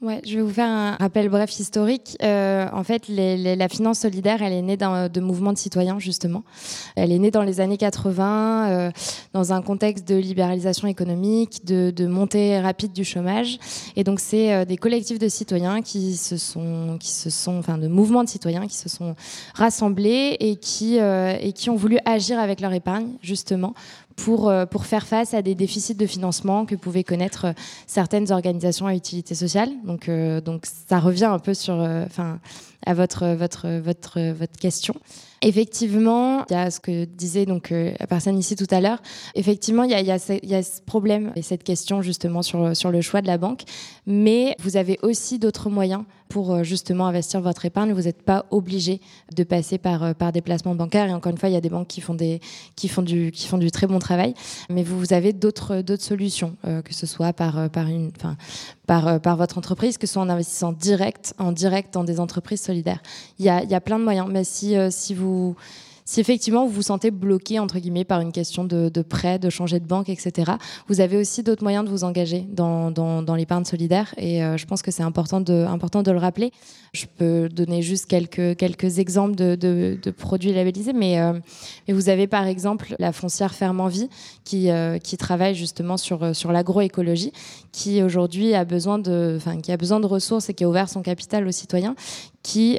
Ouais, 0.02 0.20
je 0.26 0.36
vais 0.36 0.42
vous 0.42 0.52
faire 0.52 0.68
un 0.68 0.94
rappel 0.96 1.30
bref 1.30 1.58
historique. 1.58 2.18
Euh, 2.22 2.66
en 2.70 2.84
fait, 2.84 3.04
la 3.08 3.68
finance 3.70 4.00
solidaire, 4.00 4.42
elle 4.42 4.52
est 4.52 4.60
née 4.60 4.76
de 4.76 5.20
mouvements 5.20 5.54
de 5.54 5.58
citoyens, 5.58 5.98
justement. 5.98 6.44
Elle 6.96 7.12
est 7.12 7.18
née 7.18 7.30
dans 7.30 7.40
les 7.40 7.60
années 7.60 7.78
80, 7.78 8.68
euh, 8.68 8.90
dans 9.32 9.54
un 9.54 9.62
contexte 9.62 10.06
de 10.06 10.16
libéralisation 10.16 10.86
économique, 10.86 11.64
de, 11.64 12.06
montée 12.06 12.60
rapide 12.60 12.92
du 12.92 13.04
chômage. 13.04 13.58
Et 13.96 14.04
donc, 14.04 14.20
c'est 14.20 14.52
euh, 14.52 14.64
des 14.66 14.76
collectifs 14.76 15.18
de 15.18 15.28
citoyens 15.28 15.80
qui 15.80 16.18
se 16.18 16.36
sont, 16.36 16.98
qui 17.00 17.10
se 17.10 17.30
sont, 17.30 17.56
enfin, 17.56 17.78
de 17.78 17.88
mouvements 17.88 18.22
de 18.22 18.28
citoyens 18.28 18.66
qui 18.66 18.76
se 18.76 18.90
sont 18.90 19.16
rassemblés 19.54 20.36
et 20.40 20.56
qui, 20.56 20.98
et 20.98 21.52
qui 21.54 21.70
ont 21.70 21.76
voulu 21.76 21.96
agir 22.04 22.38
avec 22.38 22.60
leur 22.60 22.74
épargne, 22.74 23.12
justement, 23.22 23.72
pour, 24.16 24.48
euh, 24.48 24.66
pour 24.66 24.86
faire 24.86 25.06
face 25.06 25.34
à 25.34 25.42
des 25.42 25.54
déficits 25.54 25.94
de 25.94 26.06
financement 26.06 26.66
que 26.66 26.74
pouvaient 26.74 27.04
connaître 27.04 27.46
euh, 27.46 27.52
certaines 27.86 28.32
organisations 28.32 28.86
à 28.86 28.94
utilité 28.94 29.34
sociale. 29.34 29.70
Donc, 29.84 30.08
euh, 30.08 30.40
donc 30.40 30.64
ça 30.66 30.98
revient 30.98 31.26
un 31.26 31.38
peu 31.38 31.54
sur, 31.54 31.74
enfin, 31.74 32.38
à 32.84 32.94
votre, 32.94 33.34
votre, 33.34 33.68
votre, 33.78 34.20
votre 34.32 34.58
question. 34.58 34.94
Effectivement, 35.42 36.44
il 36.48 36.54
y 36.54 36.56
a 36.56 36.70
ce 36.70 36.80
que 36.80 37.04
disait 37.04 37.46
donc 37.46 37.70
la 37.70 38.06
personne 38.06 38.38
ici 38.38 38.56
tout 38.56 38.66
à 38.70 38.80
l'heure. 38.80 39.00
Effectivement, 39.34 39.82
il 39.82 39.90
y, 39.90 40.10
a, 40.10 40.18
ce, 40.18 40.82
problème 40.82 41.32
et 41.36 41.42
cette 41.42 41.62
question 41.62 42.00
justement 42.00 42.42
sur, 42.42 42.76
sur 42.76 42.90
le 42.90 43.00
choix 43.02 43.20
de 43.20 43.26
la 43.26 43.36
banque, 43.38 43.62
mais 44.06 44.56
vous 44.60 44.76
avez 44.76 44.98
aussi 45.02 45.38
d'autres 45.38 45.68
moyens 45.68 46.04
pour 46.28 46.52
euh, 46.52 46.62
justement 46.62 47.06
investir 47.06 47.40
votre 47.40 47.64
épargne. 47.64 47.92
Vous 47.92 48.02
n'êtes 48.02 48.22
pas 48.22 48.46
obligé 48.50 49.00
de 49.34 49.44
passer 49.44 49.78
par, 49.78 50.02
euh, 50.02 50.12
par 50.12 50.32
des 50.32 50.40
placements 50.40 50.74
bancaires. 50.74 51.08
Et 51.08 51.14
encore 51.14 51.30
une 51.30 51.38
fois, 51.38 51.48
il 51.48 51.52
y 51.52 51.56
a 51.56 51.60
des 51.60 51.68
banques 51.68 51.88
qui 51.88 52.00
font, 52.00 52.14
des, 52.14 52.40
qui 52.74 52.88
font, 52.88 53.02
du, 53.02 53.30
qui 53.30 53.46
font 53.46 53.58
du 53.58 53.70
très 53.70 53.86
bon 53.86 53.98
travail. 53.98 54.34
Mais 54.70 54.82
vous, 54.82 54.98
vous 54.98 55.12
avez 55.12 55.32
d'autres 55.32 55.82
solutions, 55.98 56.56
euh, 56.66 56.82
que 56.82 56.94
ce 56.94 57.06
soit 57.06 57.32
par, 57.32 57.70
par, 57.70 57.86
une, 57.86 58.10
par, 58.86 59.20
par 59.20 59.36
votre 59.36 59.58
entreprise, 59.58 59.98
que 59.98 60.06
ce 60.06 60.14
soit 60.14 60.22
en 60.22 60.28
investissant 60.28 60.72
direct, 60.72 61.34
en 61.38 61.52
direct 61.52 61.94
dans 61.94 62.04
des 62.04 62.20
entreprises 62.20 62.60
Il 62.68 63.44
y 63.44 63.48
a, 63.48 63.62
il 63.62 63.70
y 63.70 63.74
a 63.74 63.80
plein 63.80 63.98
de 63.98 64.04
moyens. 64.04 64.28
Mais 64.30 64.44
si, 64.44 64.76
si 64.90 65.14
vous 65.14 65.56
si 66.06 66.20
effectivement 66.20 66.64
vous 66.64 66.72
vous 66.72 66.82
sentez 66.82 67.10
bloqué 67.10 67.58
entre 67.58 67.80
guillemets 67.80 68.04
par 68.04 68.20
une 68.20 68.30
question 68.30 68.64
de, 68.64 69.02
prêt, 69.02 69.38
de 69.40 69.50
changer 69.50 69.80
de 69.80 69.86
banque, 69.86 70.08
etc., 70.08 70.52
vous 70.88 71.00
avez 71.00 71.16
aussi 71.16 71.42
d'autres 71.42 71.64
moyens 71.64 71.84
de 71.84 71.90
vous 71.90 72.04
engager 72.04 72.46
dans, 72.48 72.92
dans, 72.92 73.34
l'épargne 73.34 73.64
solidaire 73.64 74.14
et 74.16 74.42
euh, 74.42 74.56
je 74.56 74.66
pense 74.66 74.82
que 74.82 74.92
c'est 74.92 75.02
important 75.02 75.40
de, 75.40 75.66
important 75.66 76.02
de 76.02 76.12
le 76.12 76.18
rappeler. 76.18 76.52
Je 76.94 77.06
peux 77.06 77.48
donner 77.48 77.82
juste 77.82 78.06
quelques, 78.06 78.56
quelques 78.56 79.00
exemples 79.00 79.34
de, 79.34 79.56
de, 79.56 80.10
produits 80.12 80.52
labellisés, 80.52 80.92
mais, 80.92 81.20
euh, 81.20 81.32
mais, 81.86 81.92
vous 81.92 82.08
avez 82.08 82.28
par 82.28 82.46
exemple 82.46 82.94
la 83.00 83.12
foncière 83.12 83.52
Ferme 83.52 83.80
en 83.80 83.88
Vie 83.88 84.08
qui, 84.44 84.70
euh, 84.70 84.98
qui 84.98 85.16
travaille 85.16 85.56
justement 85.56 85.96
sur, 85.96 86.34
sur 86.36 86.52
l'agroécologie, 86.52 87.32
qui 87.72 88.02
aujourd'hui 88.02 88.54
a 88.54 88.64
besoin 88.64 88.98
de, 88.98 89.38
a 89.68 89.76
besoin 89.76 89.98
de 89.98 90.06
ressources 90.06 90.48
et 90.48 90.54
qui 90.54 90.62
a 90.62 90.68
ouvert 90.68 90.88
son 90.88 91.02
capital 91.02 91.46
aux 91.48 91.52
citoyens, 91.52 91.96
qui 92.44 92.78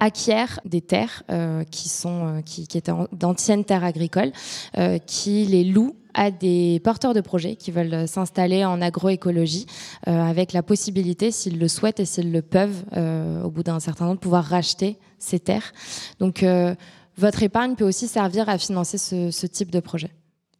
acquiert 0.00 0.60
des 0.64 0.80
terres 0.80 1.22
euh, 1.30 1.64
qui, 1.64 1.88
sont, 1.88 2.26
euh, 2.26 2.40
qui, 2.40 2.62
étaient 2.62 2.92
d'anciennes 3.12 3.64
terres 3.64 3.84
agricoles, 3.84 4.32
euh, 4.76 4.98
qui 4.98 5.44
les 5.46 5.64
louent 5.64 5.96
à 6.14 6.30
des 6.30 6.80
porteurs 6.82 7.14
de 7.14 7.20
projets 7.20 7.54
qui 7.54 7.70
veulent 7.70 8.08
s'installer 8.08 8.64
en 8.64 8.80
agroécologie, 8.80 9.66
avec 10.04 10.52
la 10.52 10.64
possibilité, 10.64 11.30
s'ils 11.30 11.60
le 11.60 11.68
souhaitent 11.68 12.00
et 12.00 12.06
s'ils 12.06 12.32
le 12.32 12.42
peuvent, 12.42 12.82
au 13.44 13.50
bout 13.50 13.62
d'un 13.62 13.78
certain 13.78 14.06
temps, 14.06 14.14
de 14.14 14.18
pouvoir 14.18 14.42
racheter 14.42 14.98
ces 15.20 15.38
terres. 15.38 15.72
Donc, 16.18 16.44
votre 17.16 17.42
épargne 17.44 17.76
peut 17.76 17.84
aussi 17.84 18.08
servir 18.08 18.48
à 18.48 18.58
financer 18.58 18.98
ce, 18.98 19.30
ce 19.30 19.46
type 19.46 19.70
de 19.70 19.78
projet. 19.78 20.10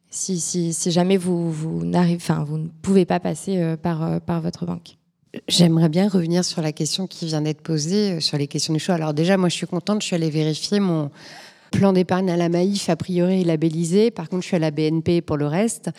si, 0.09 0.39
si, 0.39 0.71
si 0.71 0.91
jamais 0.91 1.17
vous, 1.17 1.51
vous, 1.51 1.91
enfin, 1.93 2.45
vous 2.45 2.57
ne 2.57 2.69
pouvez 2.81 3.03
pas 3.03 3.19
passer 3.19 3.75
par, 3.81 4.21
par 4.21 4.39
votre 4.39 4.65
banque. 4.65 4.98
J'aimerais 5.47 5.89
bien 5.89 6.09
revenir 6.09 6.43
sur 6.43 6.61
la 6.61 6.71
question 6.71 7.05
qui 7.05 7.25
vient 7.27 7.41
d'être 7.41 7.61
posée, 7.61 8.19
sur 8.19 8.37
les 8.37 8.47
questions 8.47 8.73
du 8.73 8.79
choix. 8.79 8.95
Alors 8.95 9.13
déjà, 9.13 9.37
moi, 9.37 9.49
je 9.49 9.55
suis 9.55 9.67
contente, 9.67 10.01
je 10.01 10.07
suis 10.07 10.15
allée 10.15 10.31
vérifier 10.31 10.79
mon, 10.79 11.11
Plan 11.71 11.93
d'épargne 11.93 12.31
à 12.31 12.37
la 12.37 12.49
Maïf, 12.49 12.89
a 12.89 12.95
priori, 12.95 13.41
est 13.41 13.43
labellisé. 13.43 14.11
Par 14.11 14.27
contre, 14.29 14.41
je 14.41 14.47
suis 14.47 14.55
à 14.55 14.59
la 14.59 14.71
BNP 14.71 15.21
pour 15.21 15.37
le 15.37 15.45
reste. 15.45 15.91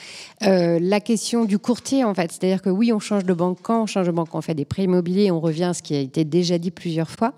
Euh, 0.42 0.78
la 0.80 1.00
question 1.00 1.44
du 1.44 1.58
courtier, 1.58 2.04
en 2.04 2.14
fait, 2.14 2.32
c'est-à-dire 2.32 2.60
que 2.60 2.70
oui, 2.70 2.92
on 2.92 2.98
change 2.98 3.24
de 3.24 3.32
banque 3.32 3.58
quand 3.62 3.82
on 3.82 3.86
change 3.86 4.06
de 4.06 4.12
banque, 4.12 4.34
on 4.34 4.40
fait 4.40 4.54
des 4.54 4.64
prêts 4.64 4.84
immobiliers, 4.84 5.30
on 5.30 5.40
revient 5.40 5.64
à 5.64 5.74
ce 5.74 5.82
qui 5.82 5.94
a 5.94 6.00
été 6.00 6.24
déjà 6.24 6.58
dit 6.58 6.70
plusieurs 6.70 7.10
fois. 7.10 7.34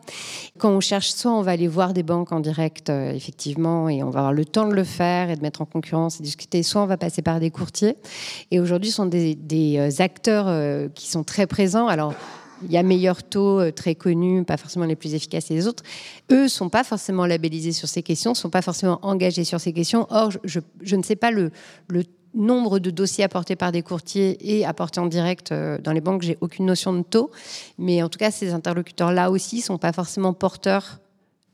Quand 0.59 0.71
on 0.71 0.81
cherche, 0.81 1.11
soit 1.11 1.33
on 1.33 1.43
va 1.43 1.53
aller 1.53 1.69
voir 1.69 1.93
des 1.93 2.03
banques 2.03 2.33
en 2.33 2.41
direct, 2.41 2.91
euh, 2.91 3.13
effectivement, 3.13 3.89
et 3.89 4.03
on 4.03 4.11
va 4.11 4.21
avoir 4.21 4.33
le 4.33 4.45
temps 4.45 4.69
de 4.69 4.75
le 4.75 4.85
faire 4.85 5.31
et 5.31 5.37
de 5.37 5.43
mettre 5.43 5.61
en 5.61 5.67
concurrence 5.67 6.21
et 6.21 6.23
discuter, 6.23 6.63
soit 6.63 6.83
on 6.83 6.87
va 6.87 6.97
passer 6.97 7.23
par 7.23 7.39
des 7.39 7.51
courtiers. 7.51 7.97
Et 8.51 8.61
aujourd'hui, 8.61 8.91
ce 8.91 8.97
sont 8.97 9.07
des, 9.07 9.35
des 9.35 9.79
euh, 9.79 10.03
acteurs 10.03 10.91
qui 10.95 11.09
sont 11.09 11.25
très 11.25 11.47
présents. 11.47 11.87
Alors, 11.87 12.15
il 12.65 12.73
y 12.73 12.77
a 12.77 12.83
meilleur 12.83 13.23
taux 13.23 13.61
euh, 13.61 13.73
très 13.73 13.95
connus, 13.95 14.45
pas 14.45 14.57
forcément 14.57 14.85
les 14.85 14.97
plus 14.97 15.15
efficaces 15.15 15.51
et 15.51 15.55
les 15.55 15.67
autres. 15.67 15.83
Eux 16.31 16.49
sont 16.49 16.69
pas 16.69 16.85
forcément 16.85 17.27
labellisés 17.27 17.73
sur 17.73 17.89
ces 17.89 18.03
questions, 18.03 18.35
sont 18.35 18.51
pas 18.51 18.63
forcément 18.63 18.99
engagés 19.03 19.45
sur 19.45 19.61
ces 19.61 19.73
questions. 19.73 20.07
Or, 20.11 20.31
je, 20.45 20.97
ne 20.97 21.03
sais 21.03 21.17
pas 21.17 21.31
le, 21.31 21.51
nombre 22.35 22.79
de 22.79 22.91
dossiers 22.91 23.25
apportés 23.25 23.57
par 23.57 23.73
des 23.73 23.83
courtiers 23.83 24.39
et 24.41 24.65
apportés 24.65 25.01
en 25.01 25.07
direct 25.07 25.53
euh, 25.53 25.79
dans 25.79 25.93
les 25.93 26.01
banques. 26.01 26.23
J'ai 26.23 26.39
aucune 26.41 26.65
notion 26.65 26.95
de 26.95 27.03
taux, 27.03 27.31
mais 27.79 28.03
en 28.03 28.09
tout 28.09 28.19
cas, 28.19 28.31
ces 28.31 28.53
interlocuteurs-là 28.53 29.31
aussi 29.31 29.61
sont 29.61 29.77
pas 29.77 29.93
forcément 29.93 30.33
porteurs 30.33 30.99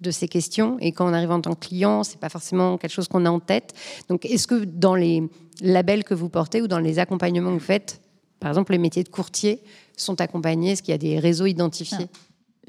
de 0.01 0.11
ces 0.11 0.29
questions. 0.29 0.77
Et 0.81 0.93
quand 0.93 1.09
on 1.09 1.13
arrive 1.13 1.33
en 1.33 1.41
tant 1.41 1.55
que 1.55 1.67
client, 1.67 2.05
c'est 2.05 2.21
pas 2.21 2.29
forcément 2.29 2.79
quelque 2.79 2.93
chose 2.93 3.09
qu'on 3.09 3.27
a 3.27 3.31
en 3.31 3.41
tête. 3.41 3.75
Donc, 4.09 4.25
est-ce 4.25 4.47
que 4.47 4.65
dans 4.65 4.95
les 4.95 5.25
labels 5.61 6.05
que 6.05 6.15
vous 6.15 6.29
portez 6.29 6.63
ou 6.63 6.69
dans 6.69 6.79
les 6.79 6.99
accompagnements 6.99 7.51
que 7.51 7.55
vous 7.55 7.65
faites, 7.65 8.01
par 8.41 8.51
exemple, 8.51 8.73
les 8.73 8.79
métiers 8.79 9.05
de 9.05 9.09
courtier 9.09 9.63
sont 9.97 10.21
accompagnés 10.21 10.73
Est-ce 10.73 10.83
qu'il 10.83 10.93
y 10.93 10.95
a 10.95 10.99
des 10.99 11.19
réseaux 11.19 11.47
identifiés? 11.47 12.07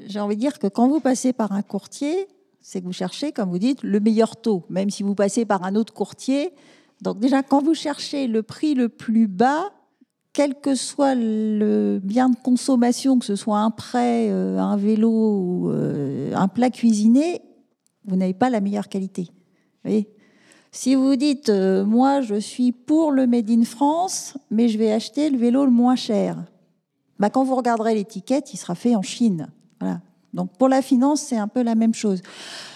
J'ai 0.06 0.20
envie 0.20 0.36
de 0.36 0.40
dire 0.40 0.58
que 0.58 0.66
quand 0.66 0.88
vous 0.88 1.00
passez 1.00 1.32
par 1.32 1.52
un 1.52 1.62
courtier, 1.62 2.26
c'est 2.60 2.80
que 2.80 2.86
vous 2.86 2.92
cherchez, 2.92 3.32
comme 3.32 3.50
vous 3.50 3.58
dites, 3.58 3.82
le 3.82 4.00
meilleur 4.00 4.36
taux, 4.36 4.64
même 4.68 4.90
si 4.90 5.02
vous 5.02 5.14
passez 5.14 5.44
par 5.44 5.64
un 5.64 5.74
autre 5.74 5.92
courtier. 5.92 6.52
Donc 7.02 7.18
déjà, 7.18 7.42
quand 7.42 7.62
vous 7.62 7.74
cherchez 7.74 8.26
le 8.26 8.42
prix 8.42 8.74
le 8.74 8.88
plus 8.88 9.26
bas, 9.26 9.70
quel 10.32 10.54
que 10.54 10.74
soit 10.74 11.14
le 11.14 12.00
bien 12.02 12.30
de 12.30 12.36
consommation, 12.36 13.18
que 13.18 13.24
ce 13.24 13.36
soit 13.36 13.58
un 13.58 13.70
prêt, 13.70 14.28
euh, 14.30 14.58
un 14.58 14.76
vélo 14.76 15.10
ou 15.10 15.70
euh, 15.70 16.32
un 16.34 16.48
plat 16.48 16.70
cuisiné, 16.70 17.42
vous 18.04 18.16
n'avez 18.16 18.34
pas 18.34 18.50
la 18.50 18.60
meilleure 18.60 18.88
qualité. 18.88 19.22
Vous 19.22 19.90
voyez? 19.90 20.08
Si 20.72 20.94
vous 20.94 21.16
dites, 21.16 21.48
euh, 21.48 21.84
moi 21.84 22.20
je 22.20 22.36
suis 22.36 22.72
pour 22.72 23.10
le 23.10 23.26
Made 23.26 23.50
in 23.50 23.64
France, 23.64 24.36
mais 24.50 24.68
je 24.68 24.78
vais 24.78 24.92
acheter 24.92 25.30
le 25.30 25.38
vélo 25.38 25.64
le 25.64 25.70
moins 25.70 25.96
cher, 25.96 26.44
bah, 27.18 27.28
quand 27.28 27.44
vous 27.44 27.56
regarderez 27.56 27.94
l'étiquette, 27.94 28.54
il 28.54 28.56
sera 28.56 28.74
fait 28.74 28.94
en 28.94 29.02
Chine. 29.02 29.48
Voilà. 29.80 30.00
Donc 30.32 30.56
pour 30.58 30.68
la 30.68 30.80
finance, 30.80 31.22
c'est 31.22 31.36
un 31.36 31.48
peu 31.48 31.62
la 31.62 31.74
même 31.74 31.92
chose. 31.92 32.22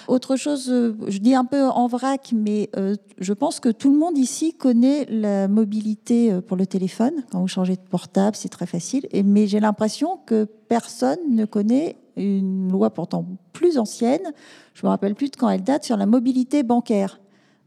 Autre 0.08 0.36
chose, 0.36 0.68
euh, 0.70 0.96
je 1.06 1.18
dis 1.18 1.34
un 1.34 1.44
peu 1.44 1.62
en 1.62 1.86
vrac, 1.86 2.32
mais 2.34 2.68
euh, 2.76 2.96
je 3.18 3.32
pense 3.32 3.60
que 3.60 3.68
tout 3.68 3.92
le 3.92 3.98
monde 3.98 4.18
ici 4.18 4.54
connaît 4.54 5.06
la 5.08 5.46
mobilité 5.46 6.40
pour 6.48 6.56
le 6.56 6.66
téléphone. 6.66 7.12
Quand 7.30 7.40
vous 7.40 7.48
changez 7.48 7.76
de 7.76 7.88
portable, 7.88 8.36
c'est 8.36 8.48
très 8.48 8.66
facile. 8.66 9.06
Mais 9.24 9.46
j'ai 9.46 9.60
l'impression 9.60 10.18
que 10.26 10.44
personne 10.44 11.18
ne 11.30 11.44
connaît 11.44 11.96
une 12.16 12.70
loi 12.70 12.90
pourtant 12.90 13.24
plus 13.52 13.78
ancienne, 13.78 14.32
je 14.74 14.84
me 14.84 14.88
rappelle 14.88 15.14
plus 15.14 15.30
de 15.30 15.36
quand 15.36 15.48
elle 15.48 15.62
date, 15.62 15.84
sur 15.84 15.96
la 15.96 16.06
mobilité 16.06 16.62
bancaire. 16.62 17.20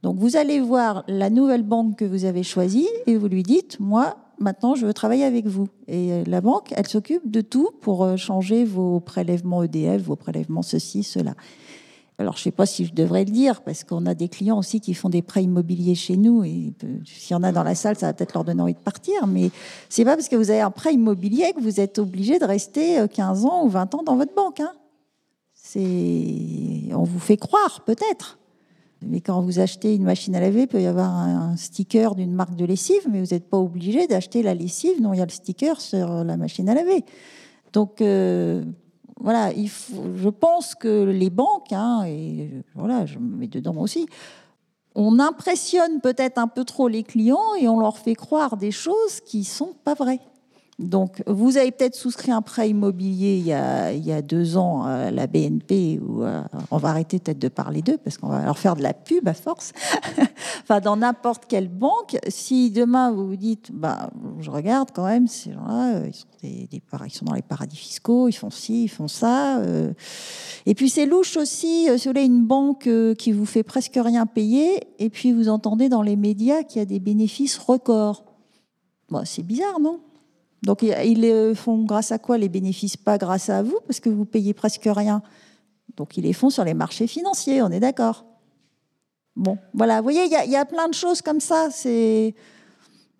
Donc 0.08 0.20
vous 0.20 0.38
allez 0.38 0.62
voir 0.62 1.04
la 1.10 1.30
nouvelle 1.30 1.63
banque 1.63 1.98
que 1.98 2.06
vous 2.06 2.24
avez 2.24 2.41
choisie 2.41 2.88
et 3.08 3.17
vous 3.17 3.28
lui 3.28 3.43
dites, 3.43 3.78
moi, 3.82 4.15
maintenant, 4.39 4.74
je 4.74 4.86
veux 4.86 4.93
travailler 4.93 5.26
avec 5.26 5.48
vous. 5.48 5.67
Et 5.89 6.13
euh, 6.13 6.24
la 6.26 6.39
banque, 6.39 6.74
elle 6.78 6.88
s'occupe 6.88 7.30
de 7.30 7.41
tout 7.41 7.72
pour 7.82 8.06
euh, 8.06 8.15
changer 8.15 8.63
vos 8.63 9.02
prélèvements 9.02 9.63
EDF, 9.63 10.04
vos 10.04 10.15
prélèvements 10.15 10.62
ceci, 10.62 11.04
cela. 11.04 11.34
Alors, 12.20 12.36
je 12.36 12.39
ne 12.39 12.43
sais 12.43 12.52
pas 12.52 12.65
si 12.65 12.86
je 12.86 12.93
devrais 12.93 13.26
le 13.26 13.32
dire, 13.32 13.60
parce 13.63 13.84
qu'on 13.84 14.06
a 14.06 14.13
des 14.13 14.30
clients 14.30 14.58
aussi 14.58 14.80
qui 14.80 14.93
font 14.93 15.10
des 15.10 15.22
prêts 15.22 15.43
immobiliers 15.43 15.93
chez 15.93 16.15
nous, 16.15 16.46
et 16.46 16.74
euh, 16.86 17.00
s'il 17.04 17.34
y 17.34 17.36
en 17.36 17.43
a 17.43 17.52
dans 17.52 17.63
la 17.63 17.76
salle, 17.76 17.98
ça 17.98 18.06
va 18.06 18.13
peut-être 18.13 18.34
leur 18.34 18.46
donner 18.46 18.62
envie 18.62 18.76
de 18.76 18.80
partir, 18.80 19.28
mais 19.28 19.52
c'est 19.89 20.06
pas 20.06 20.15
parce 20.15 20.30
que 20.30 20.38
vous 20.38 20.52
avez 20.52 20.62
un 20.62 20.72
prêt 20.72 20.93
immobilier 20.93 21.52
que 21.54 21.60
vous 21.60 21.82
êtes 21.82 22.00
obligé 22.00 22.39
de 22.39 22.46
rester 22.46 23.06
15 23.13 23.43
ans 23.43 23.65
ou 23.65 23.67
20 23.67 23.93
ans 23.93 24.04
dans 24.04 24.15
votre 24.15 24.34
banque. 24.34 24.62
Hein. 24.62 24.72
On 25.76 27.04
vous 27.04 27.20
fait 27.20 27.36
croire, 27.36 27.82
peut-être. 27.86 28.39
Mais 29.01 29.21
quand 29.21 29.41
vous 29.41 29.60
achetez 29.60 29.95
une 29.95 30.03
machine 30.03 30.36
à 30.36 30.39
laver, 30.39 30.62
il 30.62 30.67
peut 30.67 30.81
y 30.81 30.88
avoir 30.88 31.12
un 31.12 31.55
sticker 31.55 32.15
d'une 32.15 32.33
marque 32.33 32.55
de 32.55 32.65
lessive, 32.65 33.07
mais 33.10 33.21
vous 33.21 33.33
n'êtes 33.33 33.49
pas 33.49 33.57
obligé 33.57 34.07
d'acheter 34.07 34.41
la 34.41 34.53
lessive 34.53 35.01
dont 35.01 35.13
il 35.13 35.19
y 35.19 35.21
a 35.21 35.25
le 35.25 35.31
sticker 35.31 35.79
sur 35.79 36.23
la 36.23 36.38
machine 36.38 36.67
à 36.69 36.73
laver. 36.73 37.05
Donc 37.73 38.01
euh, 38.01 38.63
voilà, 39.19 39.51
je 39.53 40.29
pense 40.29 40.75
que 40.75 41.03
les 41.03 41.29
banques, 41.29 41.71
hein, 41.71 42.03
et 42.05 42.63
voilà, 42.75 43.05
je 43.05 43.19
me 43.19 43.38
mets 43.38 43.47
dedans 43.47 43.73
moi 43.73 43.83
aussi, 43.83 44.07
on 44.95 45.19
impressionne 45.19 46.01
peut-être 46.01 46.39
un 46.39 46.47
peu 46.47 46.65
trop 46.65 46.88
les 46.88 47.03
clients 47.03 47.55
et 47.60 47.67
on 47.67 47.79
leur 47.79 47.97
fait 47.97 48.15
croire 48.15 48.57
des 48.57 48.71
choses 48.71 49.21
qui 49.25 49.43
sont 49.43 49.73
pas 49.83 49.93
vraies. 49.93 50.21
Donc, 50.80 51.24
vous 51.26 51.58
avez 51.58 51.72
peut-être 51.72 51.96
souscrit 51.96 52.32
un 52.32 52.44
prêt 52.44 52.70
immobilier 52.70 53.38
il 53.38 53.48
y 53.48 53.54
a, 53.54 53.92
il 53.92 54.06
y 54.06 54.12
a 54.12 54.22
deux 54.22 54.58
ans 54.58 54.84
à 54.84 55.10
la 55.10 55.26
BNP, 55.26 56.00
ou 56.00 56.24
on 56.70 56.78
va 56.78 56.90
arrêter 56.90 57.18
peut-être 57.18 57.40
de 57.40 57.48
parler 57.48 57.82
d'eux 57.82 57.98
parce 57.98 58.18
qu'on 58.18 58.28
va 58.28 58.46
leur 58.46 58.60
faire 58.60 58.76
de 58.76 58.84
la 58.84 58.94
pub 58.94 59.28
à 59.28 59.34
force. 59.34 59.74
enfin, 60.63 60.80
dans 60.80 60.98
n'importe 60.98 61.46
quelle 61.48 61.68
banque, 61.68 62.18
si 62.28 62.70
demain 62.72 63.12
vous 63.12 63.28
vous 63.28 63.36
dites, 63.36 63.72
bah, 63.72 64.12
je 64.40 64.52
regarde 64.52 64.90
quand 64.94 65.06
même, 65.06 65.28
ces 65.28 65.54
gens-là, 65.54 65.96
euh, 65.96 66.08
ils 66.08 66.13
sont, 66.13 66.28
des, 66.42 66.70
ils 66.72 67.13
sont 67.13 67.26
dans 67.26 67.34
les 67.34 67.42
paradis 67.42 67.76
fiscaux, 67.76 68.28
ils 68.28 68.34
font 68.34 68.50
ci, 68.50 68.84
ils 68.84 68.90
font 68.90 69.08
ça. 69.08 69.60
Euh. 69.60 69.94
Et 70.66 70.76
puis 70.76 70.90
c'est 70.90 71.06
louche 71.06 71.38
aussi, 71.38 71.90
euh, 71.90 71.98
si 71.98 72.08
vous 72.08 72.13
voulez, 72.13 72.26
une 72.26 72.46
banque 72.46 72.90
qui 73.18 73.32
vous 73.32 73.46
fait 73.46 73.63
presque 73.63 73.98
rien 74.02 74.26
payer, 74.26 74.88
et 75.00 75.10
puis 75.10 75.32
vous 75.32 75.50
entendez 75.50 75.90
dans 75.90 76.02
les 76.02 76.16
médias 76.16 76.63
qu'il 76.63 76.80
y 76.80 76.82
a 76.82 76.86
des 76.86 77.00
bénéfices 77.00 77.58
records. 77.58 78.24
Bon, 79.10 79.24
c'est 79.26 79.44
bizarre, 79.44 79.80
non? 79.80 80.02
Donc 80.63 80.82
ils 80.82 81.56
font 81.56 81.84
grâce 81.84 82.12
à 82.12 82.20
quoi 82.20 82.38
les 82.38 82.50
bénéfices 82.50 82.98
Pas 82.98 83.17
grâce 83.17 83.50
à 83.50 83.63
vous, 83.63 83.80
parce 83.86 84.00
que 84.00 84.10
vous 84.10 84.26
payez 84.26 84.54
presque 84.54 84.88
rien. 84.88 85.22
Donc 85.96 86.17
ils 86.17 86.24
les 86.24 86.34
font 86.34 86.50
sur 86.50 86.63
les 86.63 86.74
marchés 86.74 87.08
financiers, 87.08 87.62
on 87.62 87.70
est 87.70 87.80
d'accord. 87.80 88.26
Bon, 89.36 89.58
voilà, 89.74 89.98
vous 89.98 90.04
voyez, 90.04 90.26
il 90.26 90.52
y, 90.52 90.56
a 90.56 90.65
plein 90.65 90.88
de 90.88 90.96
choses 90.96 91.22
comme 91.22 91.39
ça. 91.39 91.70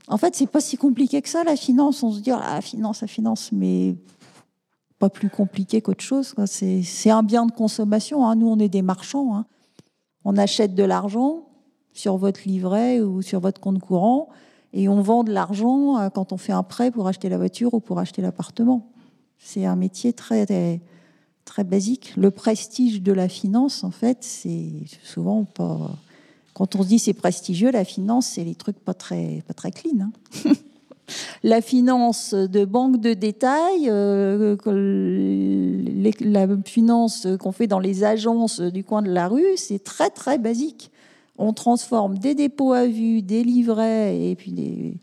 En 0.08 0.18
fait, 0.18 0.36
c'est 0.36 0.48
pas 0.48 0.62
si 0.62 0.76
compliqué 0.76 1.22
que 1.22 1.30
ça 1.30 1.44
la 1.44 1.56
finance. 1.56 2.02
On 2.02 2.12
se 2.12 2.22
dit 2.22 2.32
ah, 2.32 2.60
finance, 2.62 3.02
la 3.02 3.08
finance, 3.08 3.52
mais 3.52 3.96
pas 4.98 5.10
plus 5.10 5.30
compliqué 5.30 5.80
qu'autre 5.82 6.04
chose. 6.04 6.34
C'est 6.48 7.10
un 7.12 7.22
bien 7.22 7.46
de 7.46 7.52
consommation. 7.52 8.26
Hein. 8.26 8.36
Nous, 8.36 8.48
on 8.48 8.58
est 8.58 8.70
des 8.70 8.82
marchands. 8.82 9.36
Hein. 9.36 9.46
On 10.26 10.38
achète 10.38 10.74
de 10.74 10.84
l'argent 10.84 11.50
sur 11.94 12.18
votre 12.18 12.42
livret 12.48 13.00
ou 13.00 13.22
sur 13.22 13.40
votre 13.40 13.62
compte 13.62 13.80
courant 13.80 14.30
et 14.78 14.88
on 14.88 15.02
vend 15.02 15.24
de 15.24 15.34
l'argent 15.34 15.98
euh, 15.98 16.10
quand 16.10 16.32
on 16.32 16.38
fait 16.38 16.54
un 16.54 16.62
prêt 16.62 16.92
pour 16.92 17.08
acheter 17.08 17.30
la 17.30 17.38
voiture 17.38 17.74
ou 17.74 17.80
pour 17.80 17.98
acheter 17.98 18.22
l'appartement. 18.22 18.92
C'est 19.40 19.66
un 19.66 19.76
métier 19.76 20.14
très, 20.14 20.46
très 21.46 21.64
basique. 21.64 22.14
Le 22.16 22.30
prestige 22.30 23.02
de 23.02 23.12
la 23.12 23.28
finance, 23.28 23.84
en 23.84 23.90
fait, 23.90 24.20
c'est 24.22 24.70
souvent 25.04 25.46
pas. 25.46 25.90
Quand 26.54 26.76
on 26.76 26.84
se 26.84 26.90
dit 26.90 27.00
c'est 27.00 27.14
prestigieux, 27.14 27.72
la 27.72 27.86
finance, 27.86 28.28
c'est 28.28 28.44
les 28.44 28.54
trucs 28.54 28.78
pas 28.78 28.94
très, 28.94 29.44
pas 29.48 29.56
très 29.56 29.72
clean. 29.72 30.12
Hein. 30.46 30.52
la 31.44 31.62
finance 31.62 32.36
de 32.36 32.64
banque 32.64 33.02
de 33.02 33.16
détail, 33.16 33.90
euh, 33.90 34.56
la 36.20 36.48
finance 36.66 37.28
qu'on 37.40 37.52
fait 37.52 37.68
dans 37.68 37.80
les 37.80 38.04
agences 38.04 38.62
du 38.62 38.84
coin 38.84 39.02
de 39.02 39.10
la 39.10 39.28
rue, 39.28 39.58
c'est 39.58 39.84
très 39.84 40.12
très 40.12 40.38
basique 40.38 40.92
on 41.38 41.54
transforme 41.54 42.18
des 42.18 42.36
dépôts 42.36 42.74
à 42.74 42.88
vue, 42.88 43.22
des 43.22 43.44
livrets 43.44 44.30
et 44.30 44.36
puis 44.36 45.00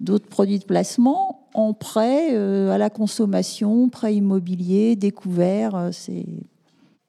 d'autres 0.00 0.28
produits 0.28 0.58
de 0.58 0.64
placement 0.64 1.48
en 1.54 1.72
prêts 1.72 2.30
euh, 2.32 2.72
à 2.72 2.78
la 2.78 2.90
consommation, 2.90 3.88
prêts 3.88 4.16
immobiliers, 4.16 4.96
découverts. 4.96 5.74
Euh, 5.74 5.90
c'est 5.92 6.26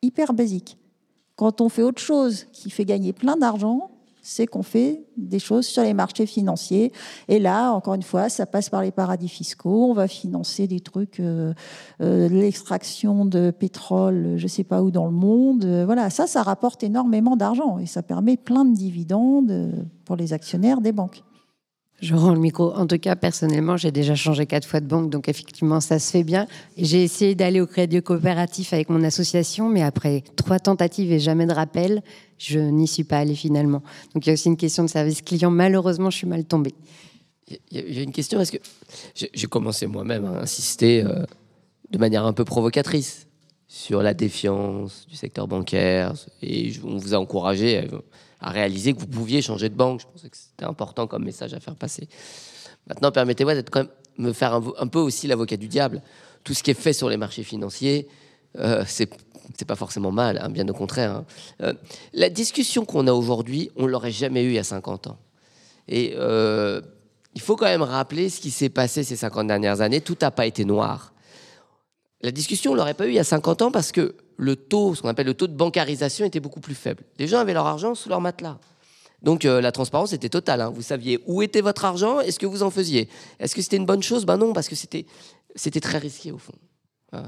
hyper 0.02 0.34
basique. 0.34 0.78
Quand 1.36 1.62
on 1.62 1.70
fait 1.70 1.82
autre 1.82 2.02
chose 2.02 2.46
qui 2.54 2.70
fait 2.70 2.86
gagner 2.86 3.12
plein 3.12 3.36
d'argent, 3.36 3.90
c'est 4.28 4.48
qu'on 4.48 4.64
fait 4.64 5.06
des 5.18 5.38
choses 5.38 5.68
sur 5.68 5.84
les 5.84 5.94
marchés 5.94 6.26
financiers. 6.26 6.92
Et 7.28 7.38
là, 7.38 7.72
encore 7.72 7.94
une 7.94 8.02
fois, 8.02 8.28
ça 8.28 8.48
passe 8.48 8.72
par 8.72 8.82
les 8.82 8.90
paradis 8.90 9.30
fiscaux. 9.30 9.86
On 9.92 9.94
va 9.94 10.08
financer 10.08 10.66
des 10.66 10.80
trucs, 10.80 11.20
euh, 11.20 11.54
euh, 12.02 12.28
l'extraction 12.28 13.26
de 13.26 13.52
pétrole, 13.52 14.34
je 14.38 14.44
ne 14.44 14.48
sais 14.48 14.64
pas 14.64 14.82
où 14.82 14.90
dans 14.90 15.06
le 15.06 15.12
monde. 15.12 15.66
Euh, 15.66 15.86
voilà, 15.86 16.10
ça, 16.10 16.26
ça 16.26 16.42
rapporte 16.42 16.82
énormément 16.82 17.36
d'argent 17.36 17.78
et 17.78 17.86
ça 17.86 18.02
permet 18.02 18.36
plein 18.36 18.66
de 18.66 18.74
dividendes 18.74 19.86
pour 20.06 20.16
les 20.16 20.34
actionnaires 20.34 20.82
des 20.82 20.92
banques. 20.92 21.24
Je 22.06 22.13
rends 22.13 22.36
le 22.36 22.39
micro. 22.39 22.72
En 22.76 22.86
tout 22.86 23.00
cas, 23.00 23.15
personnellement, 23.15 23.78
j'ai 23.78 23.91
déjà 23.91 24.13
changé 24.13 24.46
quatre 24.46 24.68
fois 24.68 24.80
de 24.80 24.86
banque, 24.86 25.10
donc 25.10 25.28
effectivement, 25.28 25.80
ça 25.80 25.98
se 25.98 26.12
fait 26.12 26.24
bien. 26.24 26.46
J'ai 26.78 27.04
essayé 27.04 27.34
d'aller 27.34 27.62
au 27.62 27.65
crédit 27.65 28.00
coopératif 28.04 28.74
avec 28.74 28.89
mon 28.89 29.04
association, 29.04 29.70
mais 29.70 29.82
après 29.82 30.24
trois 30.36 30.60
tentatives 30.60 31.12
et 31.12 31.20
jamais 31.20 31.48
de 31.48 31.54
rappel, 31.54 32.04
je 32.38 32.60
n'y 32.60 32.88
suis 32.88 33.06
pas 33.06 33.18
allée 33.18 33.34
finalement. 33.34 33.82
Donc 34.13 34.24
il 34.24 34.30
y 34.30 34.30
a 34.30 34.34
aussi 34.34 34.50
une 34.50 34.58
question 34.58 34.84
de 34.84 34.89
service 34.89 35.24
client. 35.24 35.49
Malheureusement, 35.49 36.12
je 36.12 36.18
suis 36.18 36.28
mal 36.28 36.45
tombée. 36.45 36.76
Il 37.72 37.95
y 37.95 37.97
a 37.97 38.03
une 38.03 38.12
question, 38.12 38.39
est-ce 38.39 38.51
que 38.51 38.60
j'ai 39.16 39.47
commencé 39.47 39.88
moi-même 39.88 40.26
à 40.26 40.41
insister 40.41 41.03
euh, 41.03 41.26
de 41.89 41.97
manière 41.97 42.24
un 42.26 42.34
peu 42.34 42.45
provocatrice 42.45 43.26
sur 43.68 44.03
la 44.03 44.14
défiance 44.14 45.08
du 45.08 45.16
secteur 45.16 45.47
bancaire, 45.47 46.14
et 46.43 46.72
on 46.84 46.97
vous 46.97 47.16
a 47.16 47.18
encouragé 47.18 47.80
à 47.80 47.84
réaliser 48.50 48.93
que 48.93 49.00
vous 49.00 49.08
pouviez 49.08 49.41
changer 49.41 49.70
de 49.70 49.76
banque. 49.76 50.02
Je 50.02 50.06
pensais 50.06 50.30
que 50.30 50.38
c'était 50.38 50.66
important 50.66 51.08
comme 51.08 51.24
message 51.24 51.54
à 51.54 51.60
faire 51.60 51.76
passer. 51.76 52.08
Maintenant, 52.88 53.12
permettez-moi 53.12 53.56
d'être 53.56 53.70
quand 53.70 53.82
même 53.82 53.89
me 54.18 54.34
faire 54.34 54.54
un, 54.54 54.88
peu 54.88 55.00
aussi 55.00 55.28
l'avocat 55.28 55.58
du 55.58 55.68
diable. 55.68 56.02
Tout 56.43 56.54
ce 56.54 56.64
qui 56.64 56.72
est 56.72 56.80
fait 56.80 56.93
sur 56.93 57.10
les 57.10 57.18
marchés 57.18 57.43
financiers, 57.43 58.08
euh, 58.60 58.84
c'est 58.88 59.10
pas 59.68 59.76
forcément 59.76 60.12
mal, 60.12 60.39
hein, 60.41 60.50
bien 60.50 60.68
au 60.68 60.74
contraire. 60.74 61.12
Hein. 61.12 61.26
Euh, 61.62 61.74
la 62.14 62.30
discussion 62.30 62.86
qu'on 62.86 63.08
a 63.08 63.12
aujourd'hui, 63.12 63.72
on 63.76 63.88
l'aurait 63.88 64.12
jamais 64.12 64.43
eue 64.43 64.50
il 64.50 64.56
y 64.56 64.60
a 64.60 64.64
50 64.64 65.08
ans. 65.08 65.18
Et 65.88 66.14
euh, 66.16 66.82
il 67.34 67.41
faut 67.41 67.56
quand 67.56 67.66
même 67.66 67.82
rappeler 67.82 68.30
ce 68.30 68.39
qui 68.39 68.52
s'est 68.52 68.70
passé 68.70 69.04
ces 69.04 69.16
50 69.16 69.48
dernières 69.48 69.82
années. 69.82 70.02
Tout 70.02 70.18
n'a 70.22 70.32
pas 70.32 70.46
été 70.46 70.66
noir. 70.66 71.14
La 72.22 72.32
discussion, 72.32 72.72
on 72.72 72.76
l'aurait 72.76 72.93
pas 72.93 73.06
eue 73.06 73.12
il 73.12 73.16
y 73.16 73.20
a 73.20 73.24
50 73.24 73.62
ans 73.64 73.72
parce 73.72 73.91
que 73.91 74.16
le 74.38 74.56
taux, 74.56 74.96
ce 74.96 75.02
qu'on 75.02 75.10
appelle 75.10 75.28
le 75.28 75.34
taux 75.34 75.48
de 75.48 75.56
bancarisation, 75.56 76.26
était 76.26 76.40
beaucoup 76.40 76.60
plus 76.60 76.76
faible. 76.76 77.04
Les 77.20 77.28
gens 77.28 77.40
avaient 77.40 77.54
leur 77.54 77.68
argent 77.68 77.96
sous 77.96 78.10
leur 78.10 78.22
matelas. 78.22 78.60
Donc 79.22 79.46
euh, 79.46 79.62
la 79.62 79.72
transparence 79.72 80.14
était 80.14 80.30
totale. 80.30 80.62
Hein. 80.62 80.72
Vous 80.74 80.82
saviez 80.82 81.20
où 81.26 81.42
était 81.42 81.62
votre 81.62 81.86
argent 81.86 82.20
et 82.22 82.32
ce 82.32 82.40
que 82.40 82.46
vous 82.46 82.64
en 82.64 82.70
faisiez. 82.70 83.10
Est-ce 83.40 83.56
que 83.56 83.62
c'était 83.62 83.78
une 83.78 83.86
bonne 83.86 84.04
chose? 84.04 84.26
Ben 84.26 84.38
non, 84.38 84.54
parce 84.54 84.70
que 84.70 84.76
c'était 84.76 85.06
très 85.82 85.98
risqué 85.98 86.32
au 86.32 86.38
fond. 86.38 86.54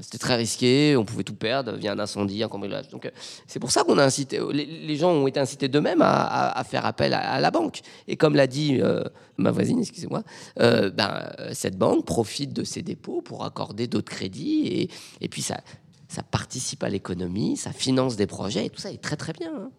C'était 0.02 0.18
très 0.18 0.36
risqué, 0.36 0.98
on 0.98 1.06
pouvait 1.06 1.24
tout 1.24 1.36
perdre 1.36 1.74
via 1.78 1.94
un 1.94 2.00
incendie, 2.00 2.44
un 2.44 2.50
cambriolage. 2.50 2.90
Donc, 2.90 3.06
euh, 3.06 3.10
c'est 3.48 3.60
pour 3.60 3.72
ça 3.72 3.86
qu'on 3.86 3.98
a 3.98 4.04
incité, 4.04 4.42
les, 4.52 4.96
gens 4.98 5.12
ont 5.12 5.28
été 5.28 5.40
incités 5.40 5.70
d'eux-mêmes 5.70 6.02
à, 6.02 6.62
faire 6.68 6.86
appel 6.86 7.14
à, 7.14 7.40
la 7.40 7.52
banque. 7.52 7.80
Et 8.06 8.18
comme 8.18 8.36
l'a 8.36 8.48
dit 8.48 8.80
euh, 8.82 9.02
ma 9.38 9.50
voisine, 9.50 9.80
excusez-moi, 9.80 10.24
ben, 10.58 11.32
cette 11.54 11.78
banque 11.78 12.06
profite 12.06 12.52
de 12.52 12.66
ses 12.66 12.82
dépôts 12.82 13.22
pour 13.22 13.46
accorder 13.46 13.88
d'autres 13.88 14.12
crédits 14.12 14.68
et, 14.68 14.90
et 15.22 15.30
puis 15.30 15.42
ça, 15.42 15.62
ça 16.08 16.24
participe 16.24 16.84
à 16.84 16.90
l'économie, 16.90 17.58
ça 17.58 17.72
finance 17.72 18.16
des 18.16 18.28
projets, 18.28 18.66
et 18.66 18.70
tout 18.70 18.80
ça 18.80 18.92
est 18.92 19.02
très 19.02 19.18
très 19.18 19.34
bien. 19.34 19.52
Hein. 19.54 19.72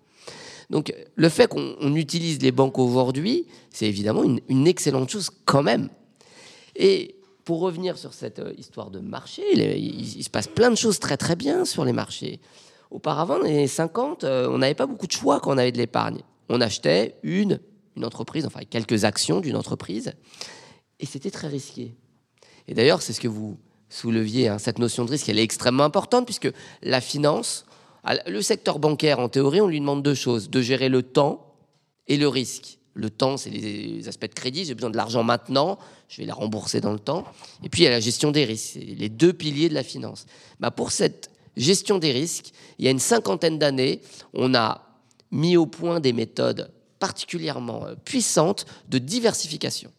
Donc 0.71 0.95
le 1.15 1.29
fait 1.29 1.49
qu'on 1.49 1.95
utilise 1.95 2.43
les 2.43 2.53
banques 2.53 2.79
aujourd'hui, 2.79 3.47
c'est 3.71 3.87
évidemment 3.87 4.23
une, 4.23 4.67
excellente 4.67 5.09
chose 5.09 5.31
quand 5.45 5.63
même. 5.63 5.89
Et 6.77 7.17
pour 7.45 7.61
revenir 7.61 7.97
sur 7.97 8.13
cette 8.13 8.41
euh, 8.41 8.53
histoire 8.59 8.91
de 8.91 9.01
marché, 9.01 9.43
il, 9.79 10.23
se 10.23 10.29
passe 10.29 10.47
plein 10.47 10.71
de 10.71 10.77
choses 10.77 10.99
très 10.99 11.17
très 11.17 11.35
bien 11.35 11.65
sur 11.65 11.85
les 11.85 11.95
marchés. 11.95 12.41
Auparavant, 12.91 13.39
dans 13.39 13.45
les 13.45 13.51
années 13.51 13.67
50, 13.67 14.25
euh, 14.25 14.49
on 14.51 14.59
n'avait 14.59 14.75
pas 14.75 14.87
beaucoup 14.87 15.07
de 15.07 15.13
choix 15.13 15.41
quand 15.41 15.55
on 15.55 15.59
avait 15.59 15.73
de 15.73 15.79
l'épargne. 15.79 16.21
On 16.51 16.61
achetait 16.61 17.17
une, 17.23 17.61
une 17.97 18.05
entreprise, 18.05 18.45
enfin 18.45 18.61
quelques 18.69 19.05
actions 19.05 19.41
d'une 19.41 19.57
entreprise, 19.57 20.13
et 21.01 21.07
c'était 21.07 21.31
très 21.31 21.49
risqué. 21.49 21.95
Et 22.67 22.75
d'ailleurs, 22.75 23.01
c'est 23.01 23.15
ce 23.15 23.21
que 23.21 23.29
vous 23.29 23.59
souleviez, 23.89 24.49
hein, 24.49 24.59
cette 24.59 24.79
notion 24.79 25.05
de 25.05 25.11
risque, 25.11 25.29
elle 25.29 25.39
est 25.39 25.45
extrêmement 25.45 25.85
importante 25.85 26.25
puisque 26.25 26.51
la 26.83 27.01
finance, 27.01 27.65
le 28.27 28.41
secteur 28.43 28.79
bancaire, 28.79 29.19
en 29.19 29.29
théorie, 29.29 29.61
on 29.61 29.67
lui 29.67 29.81
demande 29.81 30.03
deux 30.03 30.15
choses, 30.15 30.51
de 30.51 30.61
gérer 30.61 30.89
le 30.89 31.03
temps 31.03 31.55
et 32.07 32.17
le 32.17 32.29
risque. 32.29 32.79
Le 32.95 33.11
temps, 33.11 33.37
c'est 33.37 33.51
les 33.51 34.09
aspects 34.09 34.29
de 34.29 34.35
crédit, 34.35 34.65
j'ai 34.65 34.75
besoin 34.75 34.91
de 34.91 34.97
l'argent 34.97 35.23
maintenant, 35.23 35.79
je 36.09 36.21
vais 36.21 36.27
la 36.27 36.35
rembourser 36.35 36.81
dans 36.81 36.93
le 36.93 36.99
temps. 36.99 37.25
Et 37.63 37.69
puis 37.69 37.83
il 37.83 37.85
y 37.85 37.87
a 37.87 37.91
la 37.91 38.01
gestion 38.01 38.33
des 38.33 38.45
risques, 38.45 38.77
les 38.77 39.09
deux 39.09 39.33
piliers 39.33 39.69
de 39.69 39.75
la 39.75 39.85
finance. 39.85 40.27
Bah, 40.59 40.71
pour 40.71 40.91
cette 40.91 41.31
gestion 41.57 41.99
des 41.99 42.11
risques, 42.13 42.51
il 42.79 42.85
y 42.85 42.89
a 42.89 42.91
une 42.91 42.99
cinquantaine 42.99 43.59
d'années, 43.59 44.01
on 44.35 44.55
a 44.55 44.83
mis 45.31 45.57
au 45.57 45.67
point 45.67 46.01
des 46.01 46.13
méthodes 46.13 46.73
particulièrement 46.99 47.87
euh, 47.87 47.95
puissantes 48.05 48.67
de 48.89 48.99
diversification. 48.99 49.93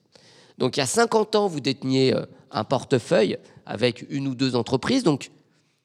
Donc 0.57 0.75
il 0.75 0.81
y 0.81 0.83
a 0.83 0.87
50 0.87 1.35
ans, 1.35 1.47
vous 1.47 1.61
déteniez 1.61 2.13
euh, 2.13 2.25
un 2.51 2.63
portefeuille 2.63 3.37
avec 3.69 4.03
une 4.09 4.27
ou 4.27 4.35
deux 4.35 4.55
entreprises, 4.55 5.03
donc 5.03 5.29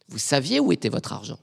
vous 0.09 0.19
saviez 0.19 0.59
où 0.59 0.73
était 0.73 0.89
votre 0.89 1.13
argent. 1.13 1.39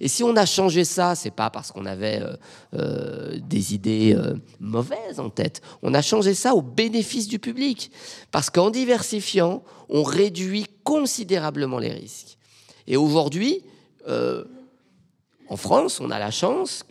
Et 0.00 0.08
si 0.08 0.22
on 0.22 0.36
a 0.36 0.46
changé 0.46 0.84
ça, 0.84 1.14
c'est 1.16 1.32
pas 1.32 1.50
parce 1.50 1.72
qu'on 1.72 1.84
avait 1.84 2.20
euh, 2.20 2.36
euh, 2.74 3.38
des 3.40 3.74
idées 3.74 4.14
euh, 4.16 4.34
mauvaises 4.60 5.18
en 5.18 5.30
tête. 5.30 5.62
On 5.82 5.94
a 5.94 6.02
changé 6.02 6.34
ça 6.34 6.54
au 6.54 6.62
bénéfice 6.62 7.26
du 7.26 7.38
public, 7.38 7.90
parce 8.30 8.50
qu'en 8.50 8.70
diversifiant, 8.70 9.64
on 9.88 10.04
réduit 10.04 10.66
considérablement 10.84 11.78
les 11.78 11.92
risques. 11.92 12.38
Et 12.86 12.96
aujourd'hui, 12.96 13.62
en 15.48 15.56
France, 15.56 15.98
on 15.98 16.10
a 16.10 16.18
la 16.18 16.30
chance, 16.30 16.84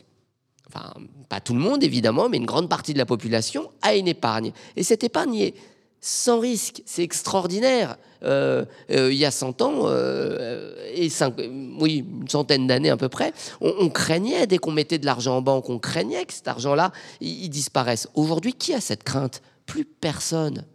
enfin 0.68 0.94
pas 1.30 1.40
tout 1.40 1.54
le 1.54 1.60
monde 1.60 1.84
évidemment, 1.84 2.28
mais 2.28 2.38
une 2.38 2.46
grande 2.46 2.68
partie 2.68 2.94
de 2.94 2.98
la 2.98 3.06
population 3.06 3.70
a 3.84 3.96
une 3.96 4.08
épargne. 4.08 4.52
Et 4.76 4.82
cette 4.82 5.04
épargne 5.04 5.36
est 5.36 5.54
sans 6.06 6.40
risque. 6.40 6.84
C'est 6.86 7.02
extraordinaire. 7.02 7.98
Euh, 8.24 8.66
euh, 8.92 9.12
il 9.12 9.18
y 9.18 9.24
a 9.24 9.32
100 9.32 9.62
ans, 9.62 9.84
euh, 9.86 10.76
et 10.94 11.08
oui, 11.80 12.06
une 12.22 12.28
centaine 12.28 12.68
d'années 12.68 12.90
à 12.90 12.98
peu 12.98 13.08
près, 13.08 13.34
on, 13.62 13.90
craignait, 13.90 14.46
dès 14.46 14.58
qu'on 14.58 14.72
mettait 14.72 14.98
de 14.98 15.06
l'argent 15.06 15.38
en 15.38 15.42
banque, 15.42 15.70
on 15.70 15.80
craignait 15.80 16.26
que 16.26 16.34
cet 16.34 16.50
argent-là, 16.50 16.92
il, 17.22 17.50
disparaisse. 17.50 18.10
Aujourd'hui, 18.16 18.54
qui 18.54 18.74
a 18.74 18.82
cette 18.82 19.04
crainte? 19.04 19.42
Plus 19.66 19.86
personne. 19.86 20.66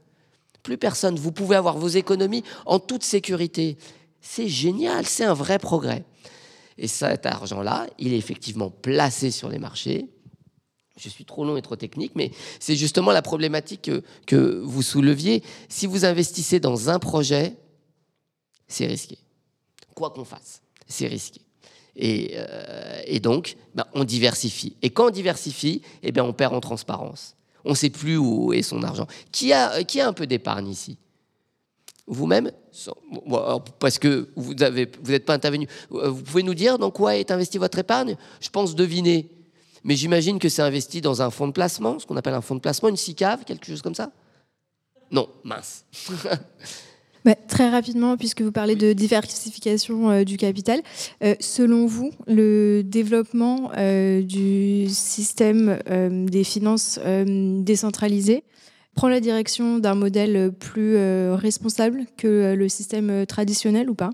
Plus 0.62 0.78
personne. 0.78 1.16
Vous 1.16 1.32
pouvez 1.32 1.56
avoir 1.56 1.76
vos 1.76 1.88
économies 1.88 2.42
en 2.64 2.78
toute 2.78 3.04
sécurité. 3.04 3.76
C'est 4.22 4.48
génial, 4.48 5.04
c'est 5.04 5.24
un 5.24 5.34
vrai 5.34 5.58
progrès. 5.58 6.04
Et 6.78 6.88
cet 6.88 7.26
argent-là, 7.26 7.86
il 7.98 8.14
est 8.14 8.18
effectivement 8.18 8.70
placé 8.70 9.30
sur 9.30 9.50
les 9.50 9.58
marchés, 9.58 10.08
je 10.98 11.08
suis 11.08 11.24
trop 11.24 11.44
long 11.44 11.56
et 11.56 11.62
trop 11.62 11.76
technique, 11.76 12.12
mais 12.14 12.30
c'est 12.60 12.76
justement 12.76 13.12
la 13.12 13.22
problématique 13.22 13.90
que, 14.26 14.60
vous 14.64 14.82
souleviez. 14.82 15.42
Si 15.68 15.86
vous 15.86 16.04
investissez 16.04 16.60
dans 16.60 16.90
un 16.90 16.98
projet, 16.98 17.54
c'est 18.66 18.86
risqué. 18.86 19.18
Quoi 19.94 20.10
qu'on 20.10 20.24
fasse, 20.24 20.62
c'est 20.86 21.06
risqué. 21.06 21.40
Et, 21.96 22.34
euh, 22.34 23.18
donc, 23.20 23.56
ben, 23.74 23.84
on 23.94 24.04
diversifie. 24.04 24.76
Et 24.82 24.90
quand 24.90 25.08
on 25.08 25.10
diversifie, 25.10 25.82
eh 26.02 26.12
bien, 26.12 26.24
on 26.24 26.32
perd 26.32 26.54
en 26.54 26.60
transparence. 26.60 27.34
On 27.64 27.70
ne 27.70 27.74
sait 27.74 27.90
plus 27.90 28.16
où 28.16 28.52
est 28.52 28.62
son 28.62 28.82
argent. 28.82 29.06
Qui 29.32 29.52
a, 29.52 29.82
qui 29.84 30.00
a 30.00 30.06
un 30.06 30.12
peu 30.12 30.26
d'épargne 30.26 30.68
ici? 30.68 30.96
Vous-même? 32.06 32.52
Parce 33.80 33.98
que 33.98 34.28
vous 34.36 34.54
n'êtes 34.54 34.96
vous 35.02 35.18
pas 35.20 35.34
intervenu. 35.34 35.66
Vous 35.90 36.22
pouvez 36.22 36.42
nous 36.42 36.54
dire 36.54 36.78
dans 36.78 36.90
quoi 36.90 37.16
est 37.16 37.30
investi 37.30 37.58
votre 37.58 37.78
épargne? 37.78 38.16
Je 38.40 38.48
pense 38.48 38.74
deviner 38.74 39.28
mais 39.84 39.96
j'imagine 39.96 40.38
que 40.38 40.48
c'est 40.48 40.62
investi 40.62 41.00
dans 41.00 41.22
un 41.22 41.30
fonds 41.30 41.48
de 41.48 41.52
placement, 41.52 41.98
ce 41.98 42.06
qu'on 42.06 42.16
appelle 42.16 42.34
un 42.34 42.40
fonds 42.40 42.54
de 42.54 42.60
placement, 42.60 42.88
une 42.88 42.96
SICAV, 42.96 43.44
quelque 43.44 43.66
chose 43.66 43.82
comme 43.82 43.94
ça? 43.94 44.10
Non, 45.10 45.28
mince. 45.44 45.84
très 47.34 47.68
rapidement, 47.68 48.16
puisque 48.16 48.42
vous 48.42 48.52
parlez 48.52 48.76
de 48.76 48.92
diversification 48.92 50.10
euh, 50.10 50.24
du 50.24 50.36
capital, 50.36 50.80
euh, 51.22 51.34
selon 51.40 51.86
vous, 51.86 52.10
le 52.26 52.82
développement 52.82 53.70
euh, 53.76 54.22
du 54.22 54.88
système 54.88 55.78
des 56.26 56.44
finances 56.44 56.98
décentralisées 57.26 58.44
prend 58.94 59.08
la 59.08 59.20
direction 59.20 59.78
d'un 59.78 59.94
modèle 59.94 60.52
plus 60.52 60.96
responsable 61.34 62.04
que 62.16 62.54
le 62.54 62.68
système 62.68 63.26
traditionnel 63.26 63.90
ou 63.90 63.94
pas? 63.94 64.10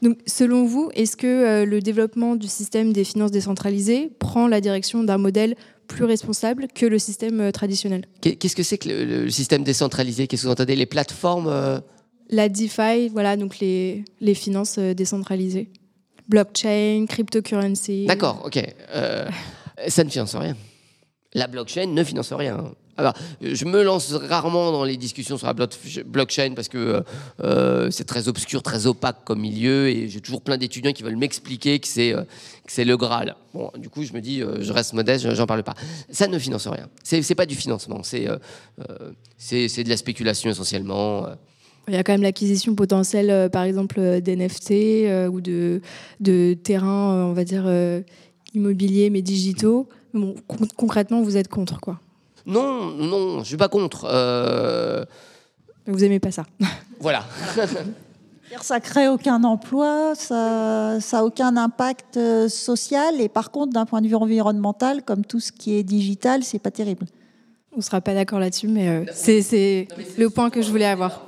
Donc, 0.00 0.18
selon 0.26 0.64
vous, 0.64 0.90
est-ce 0.94 1.16
que 1.16 1.26
euh, 1.26 1.64
le 1.64 1.80
développement 1.80 2.36
du 2.36 2.46
système 2.46 2.92
des 2.92 3.02
finances 3.02 3.32
décentralisées 3.32 4.12
prend 4.20 4.46
la 4.46 4.60
direction 4.60 5.02
d'un 5.02 5.18
modèle 5.18 5.56
plus 5.88 6.04
responsable 6.04 6.68
que 6.72 6.86
le 6.86 6.98
système 7.00 7.40
euh, 7.40 7.50
traditionnel? 7.50 8.04
Qu'est-ce 8.20 8.54
que 8.54 8.62
c'est 8.62 8.78
que 8.78 8.88
le, 8.88 9.30
système 9.30 9.64
décentralisé? 9.64 10.28
Qu'est-ce 10.28 10.42
que 10.42 10.46
vous 10.46 10.52
entendez? 10.52 10.76
Les 10.76 10.86
plateformes 10.86 11.48
euh? 11.48 11.80
La 12.30 12.48
DeFi, 12.48 13.08
voilà, 13.08 13.36
donc 13.36 13.58
les, 13.58 14.04
les 14.20 14.34
finances 14.34 14.78
décentralisées. 14.78 15.70
Blockchain, 16.28 17.06
cryptocurrency. 17.08 18.04
D'accord, 18.04 18.42
ok. 18.44 18.62
ça 19.88 20.04
ne 20.04 20.10
finance 20.10 20.36
rien. 20.36 20.54
La 21.34 21.46
blockchain 21.46 21.86
ne 21.86 22.04
finance 22.04 22.32
rien. 22.32 22.72
Alors, 22.98 23.12
je 23.40 23.64
me 23.64 23.84
lance 23.84 24.12
rarement 24.12 24.72
dans 24.72 24.82
les 24.82 24.96
discussions 24.96 25.38
sur 25.38 25.46
la 25.46 25.54
blockchain 25.54 26.54
parce 26.56 26.68
que 26.68 27.04
euh, 27.40 27.90
c'est 27.92 28.04
très 28.04 28.26
obscur, 28.26 28.60
très 28.60 28.88
opaque 28.88 29.18
comme 29.24 29.40
milieu 29.40 29.88
et 29.88 30.08
j'ai 30.08 30.20
toujours 30.20 30.42
plein 30.42 30.56
d'étudiants 30.56 30.92
qui 30.92 31.04
veulent 31.04 31.16
m'expliquer 31.16 31.78
que 31.78 31.86
c'est 31.86 32.12
euh, 32.12 32.24
le 32.84 32.96
Graal. 32.96 33.36
Bon, 33.54 33.70
du 33.78 33.88
coup, 33.88 34.02
je 34.02 34.12
me 34.12 34.20
dis, 34.20 34.42
euh, 34.42 34.62
je 34.62 34.72
reste 34.72 34.94
modeste, 34.94 35.32
j'en 35.32 35.46
parle 35.46 35.62
pas. 35.62 35.74
Ça 36.10 36.26
ne 36.26 36.38
finance 36.40 36.66
rien. 36.66 36.88
C'est 37.04 37.36
pas 37.36 37.46
du 37.46 37.54
financement, 37.54 38.02
c'est 38.02 38.26
c'est 39.38 39.84
de 39.84 39.88
la 39.88 39.96
spéculation 39.96 40.50
essentiellement. 40.50 41.28
Il 41.86 41.94
y 41.94 41.96
a 41.96 42.02
quand 42.02 42.12
même 42.12 42.22
l'acquisition 42.22 42.74
potentielle, 42.74 43.48
par 43.50 43.62
exemple, 43.62 44.20
d'NFT 44.20 45.30
ou 45.30 45.40
de, 45.40 45.80
de 46.18 46.54
terrains, 46.54 47.26
on 47.26 47.32
va 47.32 47.44
dire, 47.44 47.70
immobiliers 48.54 49.10
mais 49.10 49.22
digitaux. 49.22 49.88
Bon, 50.14 50.34
concrètement, 50.76 51.22
vous 51.22 51.36
êtes 51.36 51.48
contre, 51.48 51.80
quoi 51.80 52.00
Non, 52.46 52.86
non, 52.86 53.40
je 53.40 53.48
suis 53.48 53.56
pas 53.56 53.68
contre. 53.68 54.06
Euh... 54.10 55.04
Vous 55.86 56.04
aimez 56.04 56.20
pas 56.20 56.30
ça 56.30 56.44
Voilà. 57.00 57.24
ça 58.60 58.80
crée 58.80 59.08
aucun 59.08 59.44
emploi, 59.44 60.14
ça 60.14 60.98
n'a 61.12 61.24
aucun 61.24 61.56
impact 61.56 62.16
euh, 62.16 62.48
social 62.48 63.20
et 63.20 63.28
par 63.28 63.50
contre 63.50 63.72
d'un 63.72 63.86
point 63.86 64.00
de 64.00 64.08
vue 64.08 64.14
environnemental, 64.14 65.02
comme 65.02 65.24
tout 65.24 65.40
ce 65.40 65.52
qui 65.52 65.74
est 65.74 65.82
digital, 65.82 66.42
c'est 66.42 66.58
pas 66.58 66.70
terrible. 66.70 67.06
On 67.76 67.80
sera 67.80 68.00
pas 68.00 68.14
d'accord 68.14 68.40
là-dessus, 68.40 68.66
mais 68.68 68.88
euh, 68.88 69.04
c'est 69.12 69.86
le 70.16 70.30
point 70.30 70.50
que 70.50 70.62
je 70.62 70.70
voulais 70.70 70.86
avoir. 70.86 71.26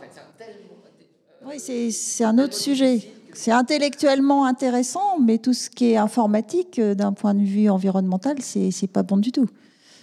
Oui, 1.47 1.59
c'est 1.59 2.25
un 2.25 2.39
autre 2.39 2.55
sujet. 2.55 3.01
C'est 3.35 3.53
intellectuellement 3.53 4.45
intéressant, 4.45 5.19
mais 5.21 5.39
tout 5.39 5.53
ce 5.53 5.71
qui 5.71 5.93
est 5.93 5.97
informatique, 5.97 6.79
euh, 6.79 6.95
d'un 6.95 7.13
point 7.13 7.35
de 7.35 7.45
vue 7.45 7.69
environnemental, 7.69 8.37
c'est 8.41 8.91
pas 8.93 9.03
bon 9.03 9.17
du 9.17 9.33
tout. 9.33 9.49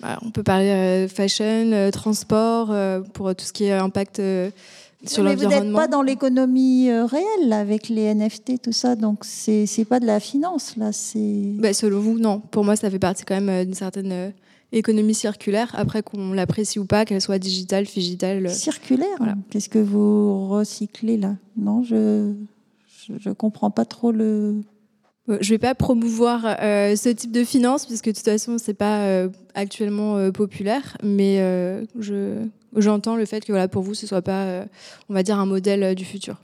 Bah, 0.01 0.19
on 0.23 0.29
peut 0.29 0.43
parler 0.43 1.07
fashion, 1.07 1.89
transport, 1.91 2.73
pour 3.13 3.33
tout 3.35 3.45
ce 3.45 3.53
qui 3.53 3.65
est 3.65 3.73
impact 3.73 4.21
sur 5.05 5.23
mais 5.23 5.35
vous 5.35 5.45
n'êtes 5.45 5.71
pas 5.73 5.87
dans 5.87 6.01
l'économie 6.01 6.89
euh, 6.89 7.05
réelle 7.05 7.53
avec 7.53 7.87
les 7.89 8.13
NFT, 8.13 8.61
tout 8.61 8.71
ça, 8.71 8.95
donc 8.95 9.19
c'est 9.23 9.65
n'est 9.77 9.85
pas 9.85 9.99
de 9.99 10.05
la 10.05 10.19
finance 10.19 10.75
là. 10.75 10.91
C'est. 10.91 11.53
Bah, 11.59 11.73
selon 11.73 11.99
vous, 11.99 12.17
non. 12.17 12.39
Pour 12.39 12.63
moi, 12.63 12.75
ça 12.75 12.89
fait 12.89 12.99
partie 12.99 13.23
quand 13.23 13.35
même 13.35 13.49
euh, 13.49 13.63
d'une 13.63 13.75
certaine 13.75 14.11
euh, 14.11 14.29
économie 14.71 15.13
circulaire. 15.13 15.71
Après 15.77 16.01
qu'on 16.01 16.33
l'apprécie 16.33 16.79
ou 16.79 16.85
pas, 16.85 17.05
qu'elle 17.05 17.21
soit 17.21 17.37
digitale, 17.37 17.85
digitale. 17.85 18.49
Circulaire. 18.49 19.19
Qu'est-ce 19.49 19.69
que 19.69 19.79
vous 19.79 20.47
recyclez 20.49 21.17
là? 21.17 21.35
Non, 21.55 21.83
je 21.83 22.33
je 23.17 23.29
comprends 23.29 23.71
pas 23.71 23.85
trop 23.85 24.11
le. 24.11 24.61
Je 25.27 25.33
ne 25.33 25.39
vais 25.41 25.57
pas 25.57 25.75
promouvoir 25.75 26.41
ce 26.41 27.09
type 27.09 27.31
de 27.33 27.43
finance, 27.43 27.85
puisque 27.85 28.05
de 28.05 28.11
toute 28.13 28.23
façon, 28.23 28.57
ce 28.57 28.71
n'est 28.71 28.75
pas 28.75 29.27
actuellement 29.55 30.31
populaire, 30.31 30.97
mais 31.03 31.39
je, 31.99 32.47
j'entends 32.75 33.15
le 33.15 33.25
fait 33.25 33.43
que 33.43 33.51
voilà, 33.51 33.67
pour 33.67 33.83
vous, 33.83 33.93
ce 33.93 34.05
ne 34.05 34.07
soit 34.07 34.21
pas, 34.21 34.43
euh, 34.43 34.65
on 35.09 35.13
va 35.13 35.23
dire, 35.23 35.39
un 35.39 35.45
modèle 35.45 35.83
euh, 35.83 35.95
du 35.95 36.05
futur. 36.05 36.37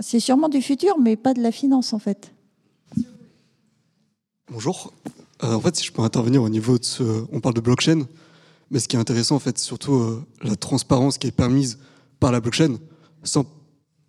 C'est 0.00 0.20
sûrement 0.20 0.48
du 0.48 0.60
futur, 0.60 0.98
mais 0.98 1.16
pas 1.16 1.32
de 1.32 1.42
la 1.42 1.52
finance, 1.52 1.92
en 1.92 1.98
fait. 1.98 2.32
Bonjour. 4.50 4.92
Euh, 5.42 5.54
en 5.54 5.60
fait, 5.60 5.74
si 5.76 5.84
je 5.84 5.92
peux 5.92 6.02
intervenir 6.02 6.42
au 6.42 6.48
niveau 6.48 6.78
de 6.78 6.84
ce... 6.84 7.02
On 7.32 7.40
parle 7.40 7.54
de 7.54 7.60
blockchain, 7.60 8.02
mais 8.70 8.78
ce 8.78 8.88
qui 8.88 8.96
est 8.96 8.98
intéressant, 8.98 9.36
en 9.36 9.40
fait, 9.40 9.58
c'est 9.58 9.64
surtout 9.64 10.22
la 10.42 10.56
transparence 10.56 11.18
qui 11.18 11.28
est 11.28 11.32
permise 11.32 11.78
par 12.20 12.30
la 12.30 12.40
blockchain, 12.40 12.76
sans, 13.22 13.46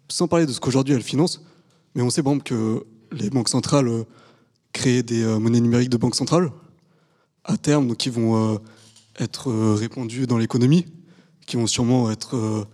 sans 0.10 0.28
parler 0.28 0.46
de 0.46 0.52
ce 0.52 0.60
qu'aujourd'hui 0.60 0.94
elle 0.94 1.04
finance. 1.04 1.44
Mais 1.98 2.02
on 2.02 2.10
sait, 2.10 2.22
exemple, 2.22 2.44
que 2.44 2.86
les 3.12 3.30
banques 3.30 3.50
centrales 3.50 4.06
créent 4.72 5.04
des 5.04 5.26
monnaies 5.26 5.60
numériques 5.60 5.90
de 5.90 5.98
banque 5.98 6.16
centrale 6.16 6.52
à 7.44 7.58
terme, 7.58 7.90
donc 7.90 7.98
qui 7.98 8.10
vont 8.10 8.62
être 9.20 9.52
répandues 9.74 10.28
dans 10.28 10.38
l'économie 10.38 10.86
qui 11.48 11.56
vont 11.56 11.66
sûrement 11.66 12.12
être, 12.12 12.36
euh, 12.36 12.66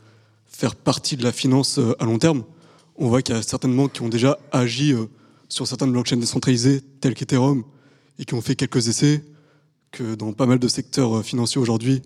faire 0.46 0.76
partie 0.76 1.16
de 1.16 1.24
la 1.24 1.32
finance 1.32 1.78
euh, 1.78 1.96
à 2.00 2.06
long 2.06 2.20
terme. 2.20 2.44
On 2.98 3.08
voit 3.08 3.22
qu'il 3.22 3.34
y 3.34 3.38
a 3.38 3.42
certaines 3.42 3.76
banques 3.76 3.94
qui 3.94 4.02
ont 4.02 4.10
déjà 4.10 4.38
agi 4.52 4.92
euh, 4.92 5.06
sur 5.48 5.66
certaines 5.68 5.92
blockchains 5.92 6.18
décentralisées, 6.18 6.82
telles 7.00 7.14
qu'Ethereum, 7.14 7.64
et 8.20 8.26
qui 8.26 8.34
ont 8.34 8.42
fait 8.42 8.56
quelques 8.56 8.90
essais, 8.90 9.24
que 9.92 10.16
dans 10.16 10.34
pas 10.34 10.48
mal 10.48 10.60
de 10.60 10.68
secteurs 10.68 11.24
financiers 11.24 11.62
aujourd'hui, 11.62 12.02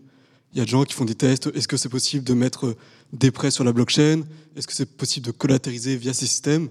il 0.53 0.59
y 0.59 0.61
a 0.61 0.65
des 0.65 0.72
gens 0.72 0.84
qui 0.84 0.93
font 0.93 1.05
des 1.05 1.15
tests. 1.15 1.49
Est-ce 1.55 1.68
que 1.68 1.78
c'est 1.78 1.89
possible 1.89 2.26
de 2.26 2.34
mettre 2.34 2.76
des 3.13 3.32
prêts 3.32 3.51
sur 3.51 3.63
la 3.63 3.72
blockchain? 3.72 4.24
Est-ce 4.55 4.68
que 4.68 4.74
c'est 4.74 4.97
possible 4.97 5.26
de 5.26 5.32
collatériser 5.32 5.95
via 5.95 6.13
ces 6.13 6.28
systèmes? 6.28 6.70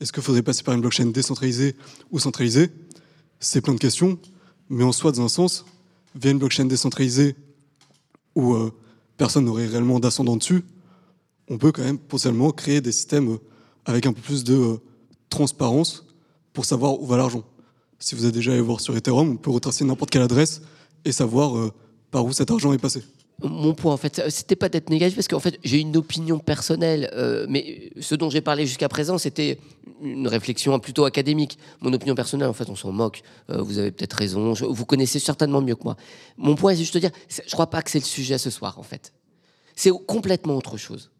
Est-ce 0.00 0.12
qu'il 0.12 0.22
faudrait 0.22 0.42
passer 0.42 0.62
par 0.62 0.74
une 0.74 0.80
blockchain 0.80 1.06
décentralisée 1.06 1.76
ou 2.10 2.18
centralisée? 2.18 2.70
C'est 3.40 3.60
plein 3.60 3.74
de 3.74 3.78
questions. 3.78 4.18
Mais 4.68 4.84
en 4.84 4.92
soi, 4.92 5.12
dans 5.12 5.22
un 5.22 5.28
sens, 5.28 5.64
via 6.14 6.30
une 6.30 6.38
blockchain 6.38 6.66
décentralisée 6.66 7.36
où 8.34 8.54
personne 9.16 9.46
n'aurait 9.46 9.66
réellement 9.66 9.98
d'ascendant 9.98 10.36
dessus, 10.36 10.62
on 11.50 11.58
peut 11.58 11.72
quand 11.72 11.82
même 11.82 11.98
potentiellement 11.98 12.50
créer 12.50 12.80
des 12.80 12.92
systèmes 12.92 13.32
euh, 13.32 13.38
avec 13.84 14.06
un 14.06 14.12
peu 14.12 14.20
plus 14.20 14.44
de 14.44 14.54
euh, 14.54 14.76
transparence 15.30 16.06
pour 16.52 16.64
savoir 16.64 17.00
où 17.00 17.06
va 17.06 17.16
l'argent. 17.16 17.44
Si 17.98 18.14
vous 18.14 18.26
êtes 18.26 18.34
déjà 18.34 18.52
allé 18.52 18.60
voir 18.60 18.80
sur 18.80 18.96
Ethereum, 18.96 19.30
on 19.30 19.36
peut 19.36 19.50
retracer 19.50 19.84
n'importe 19.84 20.10
quelle 20.10 20.22
adresse 20.22 20.62
et 21.04 21.12
savoir 21.12 21.56
euh, 21.56 21.72
par 22.10 22.24
où 22.24 22.32
cet 22.32 22.50
argent 22.50 22.72
est 22.72 22.78
passé. 22.78 23.02
Mon 23.42 23.72
point, 23.72 23.92
en 23.92 23.96
fait, 23.96 24.20
c'était 24.30 24.56
pas 24.56 24.68
d'être 24.68 24.90
négatif 24.90 25.14
parce 25.14 25.28
qu'en 25.28 25.38
fait, 25.38 25.58
j'ai 25.62 25.78
une 25.78 25.96
opinion 25.96 26.40
personnelle, 26.40 27.08
mais 27.48 27.92
ce 28.00 28.16
dont 28.16 28.30
j'ai 28.30 28.40
parlé 28.40 28.66
jusqu'à 28.66 28.88
présent, 28.88 29.16
c'était 29.16 29.58
une 30.02 30.26
réflexion 30.26 30.76
plutôt 30.80 31.04
académique. 31.04 31.56
Mon 31.80 31.92
opinion 31.92 32.16
personnelle, 32.16 32.48
en 32.48 32.52
fait, 32.52 32.68
on 32.68 32.74
s'en 32.74 32.90
moque. 32.90 33.22
vous 33.48 33.78
avez 33.78 33.92
peut-être 33.92 34.14
raison. 34.14 34.54
vous 34.54 34.84
connaissez 34.84 35.20
certainement 35.20 35.60
mieux 35.60 35.76
que 35.76 35.84
moi. 35.84 35.96
Mon 36.36 36.56
point, 36.56 36.72
c'est 36.72 36.80
juste 36.80 36.94
de 36.94 36.98
dire, 36.98 37.12
je 37.28 37.52
crois 37.52 37.70
pas 37.70 37.80
que 37.80 37.92
c'est 37.92 38.00
le 38.00 38.04
sujet 38.04 38.38
ce 38.38 38.50
soir, 38.50 38.76
en 38.76 38.82
fait. 38.82 39.12
C'est 39.76 39.92
complètement 40.08 40.56
autre 40.56 40.76
chose. 40.76 41.12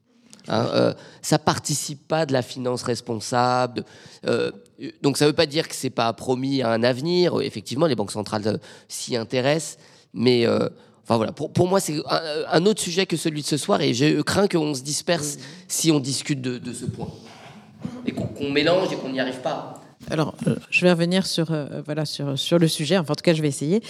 Hein, 0.49 0.66
euh, 0.73 0.95
ça 1.23 1.39
participe 1.39 2.09
pas 2.09 2.27
de 2.27 2.33
la 2.33 2.43
finance 2.43 2.83
responsable. 2.83 3.85
Euh, 4.27 4.51
donc 5.03 5.19
ça 5.19 5.27
ne 5.27 5.31
veut 5.31 5.37
pas 5.37 5.47
dire 5.47 5.69
que 5.69 5.75
c'est 5.75 5.91
pas 5.91 6.12
promis 6.12 6.62
à 6.62 6.71
un 6.71 6.83
avenir. 6.83 7.41
Effectivement, 7.41 7.87
les 7.87 7.95
banques 7.95 8.12
centrales 8.12 8.47
euh, 8.47 8.59
s'y 8.89 9.16
intéressent, 9.16 9.79
mais 10.14 10.47
enfin 11.09 11.17
voilà. 11.17 11.33
Pour, 11.33 11.69
moi, 11.69 11.81
c'est 11.81 11.97
un, 12.51 12.67
autre 12.67 12.83
sujet 12.83 13.07
que 13.07 13.17
celui 13.17 13.41
de 13.41 13.47
ce 13.47 13.57
soir, 13.57 13.81
et 13.81 13.95
je 13.95 14.21
crains 14.21 14.47
qu'on 14.47 14.75
se 14.75 14.83
disperse 14.83 15.39
si 15.67 15.91
on 15.91 16.01
discute 16.01 16.43
de, 16.43 16.73
ce 16.73 16.85
point 16.85 17.09
et 18.07 18.13
qu'on 18.13 18.51
mélange 18.51 18.93
et 18.93 18.97
qu'on 18.97 19.09
n'y 19.11 19.21
arrive 19.21 19.41
pas. 19.41 19.81
Alors, 20.11 20.35
je 20.71 20.83
vais 20.83 20.93
revenir 20.93 21.27
sur, 21.27 21.47
voilà, 21.85 22.05
sur, 22.05 22.39
sur 22.39 22.59
le 22.59 22.69
sujet. 22.69 22.99
Enfin, 22.99 23.13
en 23.13 23.17
tout 23.17 23.23
cas, 23.23 23.35
je 23.35 23.41
vais 23.41 23.49
essayer. 23.49 23.83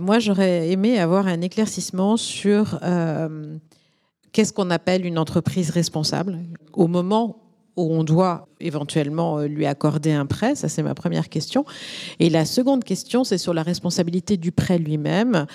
moi, 0.00 0.18
j'aurais 0.18 0.70
aimé 0.70 0.98
avoir 0.98 1.28
un 1.28 1.40
éclaircissement 1.40 2.16
sur 2.16 2.78
qu'est-ce 4.32 4.52
qu'on 4.52 4.70
appelle 4.70 5.06
une 5.06 5.18
entreprise 5.18 5.70
responsable 5.70 6.38
Au 6.72 6.88
moment 6.88 7.47
où 7.78 7.92
on 7.92 8.04
doit 8.04 8.48
éventuellement 8.60 9.38
euh, 9.38 9.46
lui 9.46 9.64
accorder 9.64 10.12
un 10.12 10.26
prêt 10.26 10.54
Ça, 10.54 10.68
c'est 10.68 10.82
ma 10.82 10.94
première 10.94 11.28
question. 11.28 11.64
Et 12.18 12.28
la 12.28 12.44
seconde 12.44 12.84
question, 12.84 13.24
c'est 13.24 13.38
sur 13.38 13.54
la 13.54 13.62
responsabilité 13.62 14.36
du 14.36 14.52
prêt 14.52 14.78
lui-même. 14.78 15.46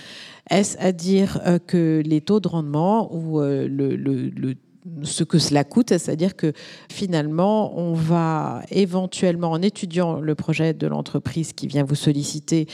Est-ce 0.49 0.77
à 0.79 0.91
dire 0.91 1.39
euh, 1.45 1.59
que 1.59 2.01
les 2.05 2.21
taux 2.21 2.39
de 2.39 2.47
rendement 2.47 3.13
ou 3.13 3.41
euh, 3.41 3.67
le, 3.67 3.95
le, 3.95 4.29
le 4.29 4.55
ce 5.03 5.23
que 5.23 5.39
cela 5.39 5.63
coûte, 5.63 5.89
c'est-à-dire 5.89 6.35
que 6.35 6.53
finalement, 6.91 7.77
on 7.77 7.93
va 7.93 8.61
éventuellement, 8.69 9.51
en 9.51 9.61
étudiant 9.61 10.19
le 10.19 10.35
projet 10.35 10.73
de 10.73 10.87
l'entreprise 10.87 11.53
qui 11.53 11.67
vient 11.67 11.83
vous 11.83 11.95
solliciter, 11.95 12.67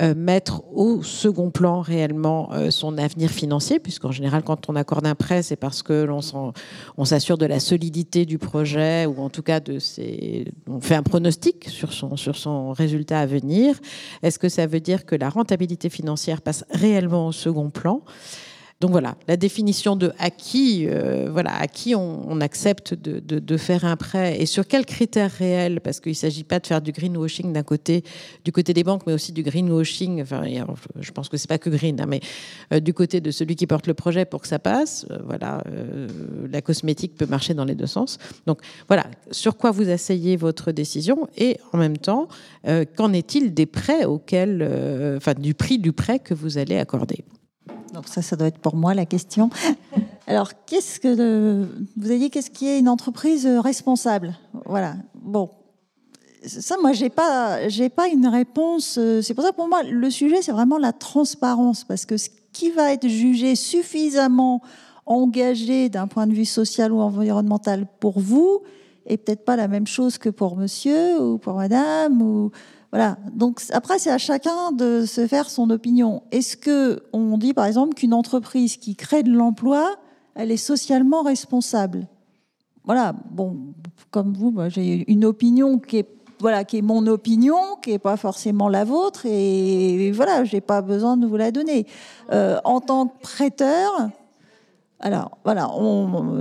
euh, 0.00 0.14
mettre 0.14 0.62
au 0.72 1.02
second 1.02 1.50
plan 1.50 1.80
réellement 1.80 2.52
euh, 2.52 2.70
son 2.70 2.98
avenir 2.98 3.30
financier, 3.30 3.78
puisqu'en 3.78 4.10
général, 4.10 4.42
quand 4.42 4.68
on 4.68 4.76
accorde 4.76 5.06
un 5.06 5.14
prêt, 5.14 5.42
c'est 5.42 5.56
parce 5.56 5.82
que 5.82 6.04
l'on 6.04 6.20
on 6.96 7.04
s'assure 7.04 7.38
de 7.38 7.46
la 7.46 7.60
solidité 7.60 8.26
du 8.26 8.38
projet, 8.38 9.06
ou 9.06 9.20
en 9.20 9.28
tout 9.28 9.42
cas, 9.42 9.60
de 9.60 9.78
ses, 9.78 10.46
on 10.68 10.80
fait 10.80 10.94
un 10.94 11.02
pronostic 11.02 11.68
sur 11.68 11.92
son, 11.92 12.16
sur 12.16 12.36
son 12.36 12.72
résultat 12.72 13.20
à 13.20 13.26
venir. 13.26 13.78
Est-ce 14.22 14.38
que 14.38 14.48
ça 14.48 14.66
veut 14.66 14.80
dire 14.80 15.04
que 15.04 15.14
la 15.14 15.28
rentabilité 15.28 15.90
financière 15.90 16.42
passe 16.42 16.64
réellement 16.70 17.28
au 17.28 17.32
second 17.32 17.70
plan? 17.70 18.02
Donc 18.82 18.90
voilà, 18.90 19.14
la 19.28 19.36
définition 19.36 19.94
de 19.94 20.12
à 20.18 20.30
qui, 20.30 20.86
euh, 20.88 21.30
on, 21.94 22.40
accepte 22.40 22.94
de, 22.94 23.56
faire 23.56 23.84
un 23.84 23.94
prêt 23.94 24.40
et 24.40 24.44
sur 24.44 24.66
quels 24.66 24.86
critères 24.86 25.30
réels, 25.30 25.80
parce 25.80 26.00
qu'il 26.00 26.10
ne 26.10 26.16
s'agit 26.16 26.42
pas 26.42 26.58
de 26.58 26.66
faire 26.66 26.82
du 26.82 26.90
greenwashing 26.90 27.52
d'un 27.52 27.62
côté, 27.62 28.02
du 28.44 28.50
côté 28.50 28.74
des 28.74 28.82
banques, 28.82 29.02
mais 29.06 29.12
aussi 29.12 29.30
du 29.30 29.44
greenwashing. 29.44 30.20
Enfin, 30.22 30.42
je 30.98 31.10
pense 31.12 31.28
que 31.28 31.36
c'est 31.36 31.48
pas 31.48 31.58
que 31.58 31.70
green, 31.70 32.00
hein, 32.00 32.06
mais 32.08 32.18
euh, 32.72 32.80
du 32.80 32.92
côté 32.92 33.20
de 33.20 33.30
celui 33.30 33.54
qui 33.54 33.68
porte 33.68 33.86
le 33.86 33.94
projet 33.94 34.24
pour 34.24 34.40
que 34.40 34.48
ça 34.48 34.58
passe. 34.58 35.06
Euh, 35.12 35.18
voilà, 35.24 35.62
la 36.50 36.60
cosmétique 36.60 37.14
peut 37.16 37.26
marcher 37.26 37.54
dans 37.54 37.64
les 37.64 37.76
deux 37.76 37.86
sens. 37.86 38.18
Donc 38.48 38.58
voilà, 38.88 39.06
sur 39.30 39.56
quoi 39.56 39.70
vous 39.70 39.90
asseyez 39.90 40.36
votre 40.36 40.72
décision 40.72 41.28
et 41.36 41.56
en 41.72 41.78
même 41.78 41.98
temps, 41.98 42.26
qu'en 42.96 43.12
est-il 43.12 43.54
des 43.54 43.66
prêts 43.66 44.06
auxquels, 44.06 44.68
enfin, 45.18 45.34
du 45.34 45.54
prix 45.54 45.78
du 45.78 45.92
prêt 45.92 46.18
que 46.18 46.34
vous 46.34 46.58
allez 46.58 46.78
accorder? 46.78 47.24
Donc 47.92 48.08
ça, 48.08 48.22
ça 48.22 48.36
doit 48.36 48.48
être 48.48 48.58
pour 48.58 48.76
moi 48.76 48.94
la 48.94 49.06
question. 49.06 49.50
Alors, 50.26 50.52
qu'est-ce 50.66 50.98
que 51.00 51.66
vous 51.96 52.06
avez 52.06 52.18
dit 52.18 52.30
Qu'est-ce 52.30 52.50
qui 52.50 52.68
est 52.68 52.78
une 52.78 52.88
entreprise 52.88 53.46
responsable? 53.46 54.38
Voilà. 54.66 54.96
Bon, 55.14 55.50
ça, 56.46 56.76
moi, 56.80 56.92
j'ai 56.92 57.10
pas, 57.10 57.68
j'ai 57.68 57.88
pas 57.88 58.08
une 58.08 58.26
réponse. 58.26 58.98
C'est 59.22 59.34
pour 59.34 59.44
ça, 59.44 59.52
pour 59.52 59.68
moi, 59.68 59.82
le 59.82 60.10
sujet, 60.10 60.42
c'est 60.42 60.52
vraiment 60.52 60.78
la 60.78 60.92
transparence, 60.92 61.84
parce 61.84 62.06
que 62.06 62.16
ce 62.16 62.28
qui 62.52 62.70
va 62.70 62.92
être 62.92 63.08
jugé 63.08 63.54
suffisamment 63.54 64.62
engagé 65.06 65.88
d'un 65.88 66.06
point 66.06 66.26
de 66.26 66.32
vue 66.32 66.44
social 66.44 66.92
ou 66.92 67.00
environnemental 67.00 67.86
pour 68.00 68.20
vous 68.20 68.62
est 69.06 69.16
peut-être 69.16 69.44
pas 69.44 69.56
la 69.56 69.66
même 69.66 69.86
chose 69.86 70.18
que 70.18 70.28
pour 70.28 70.56
Monsieur 70.56 71.20
ou 71.20 71.38
pour 71.38 71.54
Madame 71.54 72.22
ou 72.22 72.52
voilà. 72.92 73.16
Donc 73.32 73.62
après, 73.72 73.98
c'est 73.98 74.10
à 74.10 74.18
chacun 74.18 74.70
de 74.70 75.06
se 75.06 75.26
faire 75.26 75.48
son 75.48 75.70
opinion. 75.70 76.22
Est-ce 76.30 76.58
que 76.58 77.02
on 77.14 77.38
dit 77.38 77.54
par 77.54 77.64
exemple 77.64 77.94
qu'une 77.94 78.12
entreprise 78.12 78.76
qui 78.76 78.94
crée 78.96 79.22
de 79.22 79.32
l'emploi, 79.32 79.96
elle 80.34 80.50
est 80.50 80.58
socialement 80.58 81.22
responsable? 81.22 82.06
Voilà. 82.84 83.14
Bon, 83.30 83.56
comme 84.10 84.34
vous, 84.34 84.54
j'ai 84.68 85.10
une 85.10 85.24
opinion 85.24 85.78
qui 85.78 85.98
est 85.98 86.08
voilà, 86.38 86.64
qui 86.64 86.78
est 86.78 86.82
mon 86.82 87.06
opinion, 87.06 87.76
qui 87.80 87.90
n'est 87.90 88.00
pas 88.00 88.16
forcément 88.16 88.68
la 88.68 88.82
vôtre, 88.82 89.26
et, 89.26 90.10
voilà, 90.10 90.42
j'ai 90.42 90.60
pas 90.60 90.82
besoin 90.82 91.16
de 91.16 91.24
vous 91.24 91.36
la 91.36 91.52
donner. 91.52 91.86
Euh, 92.32 92.58
en 92.64 92.80
tant 92.80 93.06
que 93.06 93.20
prêteur, 93.22 94.10
alors 94.98 95.38
voilà, 95.44 95.70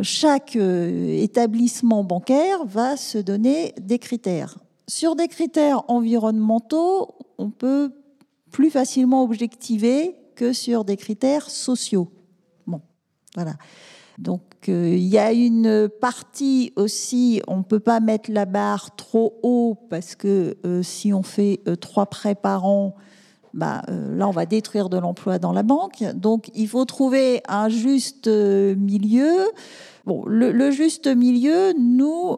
chaque 0.01 0.55
euh, 0.55 1.21
établissement 1.21 2.03
bancaire 2.03 2.65
va 2.65 2.97
se 2.97 3.19
donner 3.19 3.75
des 3.79 3.99
critères. 3.99 4.57
Sur 4.87 5.15
des 5.15 5.27
critères 5.27 5.83
environnementaux, 5.89 7.15
on 7.37 7.49
peut 7.49 7.91
plus 8.51 8.69
facilement 8.69 9.23
objectiver 9.23 10.15
que 10.35 10.53
sur 10.53 10.85
des 10.85 10.97
critères 10.97 11.49
sociaux. 11.49 12.11
Bon, 12.67 12.81
voilà. 13.35 13.53
Donc 14.17 14.41
euh, 14.69 14.95
il 14.95 15.07
y 15.07 15.17
a 15.17 15.31
une 15.31 15.89
partie 15.99 16.73
aussi, 16.75 17.41
on 17.47 17.57
ne 17.57 17.63
peut 17.63 17.79
pas 17.79 17.99
mettre 17.99 18.31
la 18.31 18.45
barre 18.45 18.95
trop 18.95 19.39
haut 19.41 19.77
parce 19.89 20.15
que 20.15 20.57
euh, 20.65 20.83
si 20.83 21.13
on 21.13 21.23
fait 21.23 21.61
euh, 21.67 21.75
trois 21.75 22.05
prêts 22.05 22.35
par 22.35 22.65
an, 22.65 22.95
bah, 23.53 23.81
là 23.87 24.27
on 24.27 24.31
va 24.31 24.45
détruire 24.45 24.89
de 24.89 24.97
l'emploi 24.97 25.39
dans 25.39 25.53
la 25.53 25.63
banque. 25.63 26.03
Donc 26.13 26.51
il 26.53 26.67
faut 26.67 26.85
trouver 26.85 27.41
un 27.47 27.67
juste 27.67 28.27
milieu. 28.27 29.49
Le, 30.05 30.71
juste 30.71 31.07
milieu, 31.07 31.73
nous, 31.79 32.37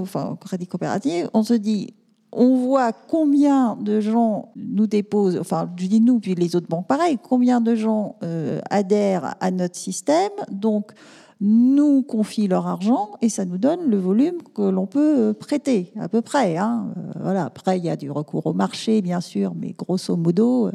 enfin 0.00 0.36
Crédit 0.40 0.66
Coopératif, 0.66 1.26
on 1.32 1.42
se 1.42 1.54
dit 1.54 1.94
on 2.32 2.56
voit 2.56 2.92
combien 2.92 3.76
de 3.76 4.00
gens 4.00 4.52
nous 4.56 4.86
déposent, 4.86 5.38
enfin 5.38 5.70
je 5.76 5.86
dis 5.86 6.00
nous, 6.00 6.18
puis 6.18 6.34
les 6.34 6.56
autres 6.56 6.66
banques 6.66 6.86
pareil, 6.86 7.18
combien 7.22 7.60
de 7.60 7.74
gens 7.74 8.16
euh, 8.22 8.60
adhèrent 8.70 9.36
à 9.40 9.50
notre 9.50 9.76
système, 9.76 10.32
donc 10.50 10.92
nous 11.40 12.02
confient 12.02 12.48
leur 12.48 12.66
argent 12.66 13.10
et 13.20 13.28
ça 13.28 13.44
nous 13.44 13.58
donne 13.58 13.90
le 13.90 13.98
volume 13.98 14.38
que 14.54 14.62
l'on 14.62 14.86
peut 14.86 15.18
euh, 15.18 15.32
prêter, 15.34 15.92
à 16.00 16.08
peu 16.08 16.22
près. 16.22 16.56
Hein. 16.56 16.92
Euh, 16.96 17.20
voilà. 17.20 17.46
Après, 17.46 17.78
il 17.78 17.84
y 17.84 17.90
a 17.90 17.96
du 17.96 18.10
recours 18.10 18.46
au 18.46 18.52
marché, 18.52 19.02
bien 19.02 19.20
sûr, 19.20 19.52
mais 19.54 19.74
grosso 19.76 20.16
modo, 20.16 20.70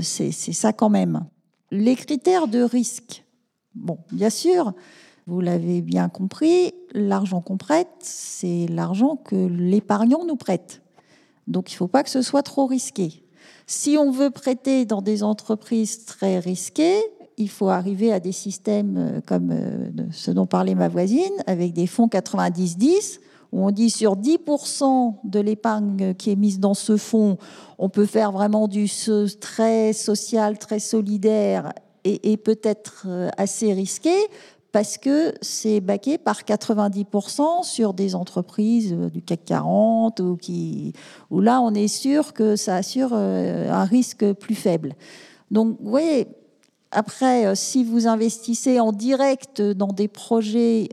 c'est 0.00 0.32
ça 0.32 0.72
quand 0.72 0.90
même. 0.90 1.24
Les 1.70 1.96
critères 1.96 2.46
de 2.46 2.62
risque. 2.62 3.23
Bon, 3.74 3.98
bien 4.12 4.30
sûr, 4.30 4.72
vous 5.26 5.40
l'avez 5.40 5.80
bien 5.80 6.08
compris, 6.08 6.74
l'argent 6.92 7.40
qu'on 7.40 7.56
prête, 7.56 7.88
c'est 8.00 8.66
l'argent 8.68 9.16
que 9.16 9.36
l'épargnant 9.36 10.24
nous 10.26 10.36
prête. 10.36 10.82
Donc 11.46 11.70
il 11.70 11.74
ne 11.74 11.78
faut 11.78 11.88
pas 11.88 12.02
que 12.02 12.10
ce 12.10 12.22
soit 12.22 12.42
trop 12.42 12.66
risqué. 12.66 13.24
Si 13.66 13.96
on 13.98 14.10
veut 14.10 14.30
prêter 14.30 14.84
dans 14.84 15.02
des 15.02 15.22
entreprises 15.22 16.04
très 16.04 16.38
risquées, 16.38 17.00
il 17.36 17.48
faut 17.48 17.68
arriver 17.68 18.12
à 18.12 18.20
des 18.20 18.32
systèmes 18.32 18.96
euh, 18.96 19.20
comme 19.26 19.50
euh, 19.50 19.90
ce 20.12 20.30
dont 20.30 20.46
parlait 20.46 20.74
ma 20.74 20.88
voisine, 20.88 21.32
avec 21.46 21.72
des 21.72 21.86
fonds 21.86 22.06
90-10, 22.06 23.18
où 23.52 23.66
on 23.66 23.70
dit 23.70 23.90
sur 23.90 24.16
10% 24.16 25.14
de 25.24 25.40
l'épargne 25.40 26.14
qui 26.14 26.30
est 26.30 26.36
mise 26.36 26.60
dans 26.60 26.74
ce 26.74 26.96
fonds, 26.96 27.38
on 27.78 27.88
peut 27.88 28.06
faire 28.06 28.32
vraiment 28.32 28.68
du 28.68 28.88
très 29.40 29.92
social, 29.92 30.58
très 30.58 30.80
solidaire 30.80 31.72
et, 32.04 32.36
peut-être 32.36 33.04
euh, 33.06 33.30
assez 33.36 33.72
risqué 33.72 34.14
parce 34.72 34.98
que 34.98 35.34
c'est 35.40 35.80
baqué 35.80 36.18
par 36.18 36.42
90% 36.42 37.62
sur 37.62 37.94
des 37.94 38.14
entreprises 38.14 38.92
euh, 38.92 39.08
du 39.08 39.22
CAC 39.22 39.44
40 39.46 40.20
ou 40.20 40.36
qui, 40.36 40.92
où 41.30 41.40
là 41.40 41.60
on 41.60 41.72
est 41.74 41.88
sûr 41.88 42.32
que 42.32 42.56
ça 42.56 42.76
assure 42.76 43.10
euh, 43.12 43.70
un 43.70 43.84
risque 43.84 44.32
plus 44.34 44.54
faible. 44.54 44.94
Donc 45.50 45.76
vous 45.80 45.90
voyez, 45.90 46.26
après, 46.90 47.56
si 47.56 47.82
vous 47.82 48.06
investissez 48.06 48.78
en 48.78 48.92
direct 48.92 49.60
dans 49.60 49.88
des 49.88 50.06
projets, 50.06 50.88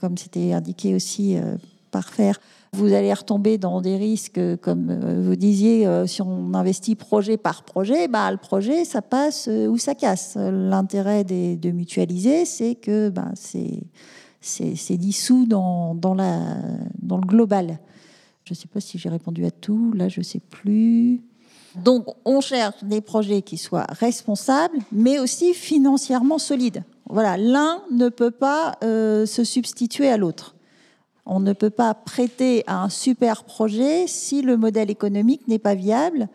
comme 0.00 0.18
c'était 0.18 0.52
indiqué 0.52 0.96
aussi 0.96 1.36
par 1.92 2.08
faire, 2.08 2.40
vous 2.72 2.92
allez 2.92 3.12
retomber 3.12 3.58
dans 3.58 3.80
des 3.80 3.96
risques, 3.96 4.40
comme 4.60 4.90
euh, 4.90 5.22
vous 5.22 5.36
disiez, 5.36 5.86
euh, 5.86 6.06
si 6.06 6.20
on 6.22 6.52
investit 6.54 6.94
projet 6.94 7.36
par 7.36 7.62
projet, 7.62 8.08
bah, 8.08 8.30
le 8.30 8.36
projet, 8.36 8.84
ça 8.84 9.00
passe 9.02 9.48
euh, 9.48 9.66
ou 9.66 9.78
ça 9.78 9.94
casse. 9.94 10.36
L'intérêt 10.36 11.24
de 11.24 11.70
mutualiser, 11.70 12.44
c'est 12.44 12.74
que 12.74 13.08
bah, 13.08 13.30
c'est 13.34 14.96
dissous 14.96 15.46
dans, 15.46 15.94
dans, 15.94 16.14
la, 16.14 16.38
dans 17.00 17.16
le 17.16 17.26
global. 17.26 17.78
Je 18.44 18.52
ne 18.52 18.56
sais 18.56 18.68
pas 18.68 18.80
si 18.80 18.98
j'ai 18.98 19.08
répondu 19.08 19.44
à 19.44 19.50
tout, 19.50 19.92
là 19.92 20.08
je 20.08 20.20
ne 20.20 20.24
sais 20.24 20.40
plus. 20.40 21.20
Donc 21.76 22.06
on 22.24 22.40
cherche 22.40 22.82
des 22.82 23.00
projets 23.00 23.42
qui 23.42 23.58
soient 23.58 23.86
responsables, 23.90 24.78
mais 24.90 25.18
aussi 25.18 25.52
financièrement 25.52 26.38
solides. 26.38 26.82
Voilà, 27.10 27.36
l'un 27.36 27.82
ne 27.90 28.08
peut 28.08 28.30
pas 28.30 28.78
se 28.80 29.42
substituer 29.44 30.08
à 30.08 30.16
l'autre. 30.16 30.54
On 31.30 31.40
ne 31.40 31.52
peut 31.52 31.70
pas 31.70 31.92
prêter 31.92 32.64
à 32.66 32.82
un 32.82 32.88
super 32.88 33.44
projet 33.44 34.06
si 34.06 34.40
le 34.40 34.56
modèle 34.56 34.90
économique 34.90 35.46
n'est 35.46 35.58
pas 35.58 35.74
viable. 35.74 36.28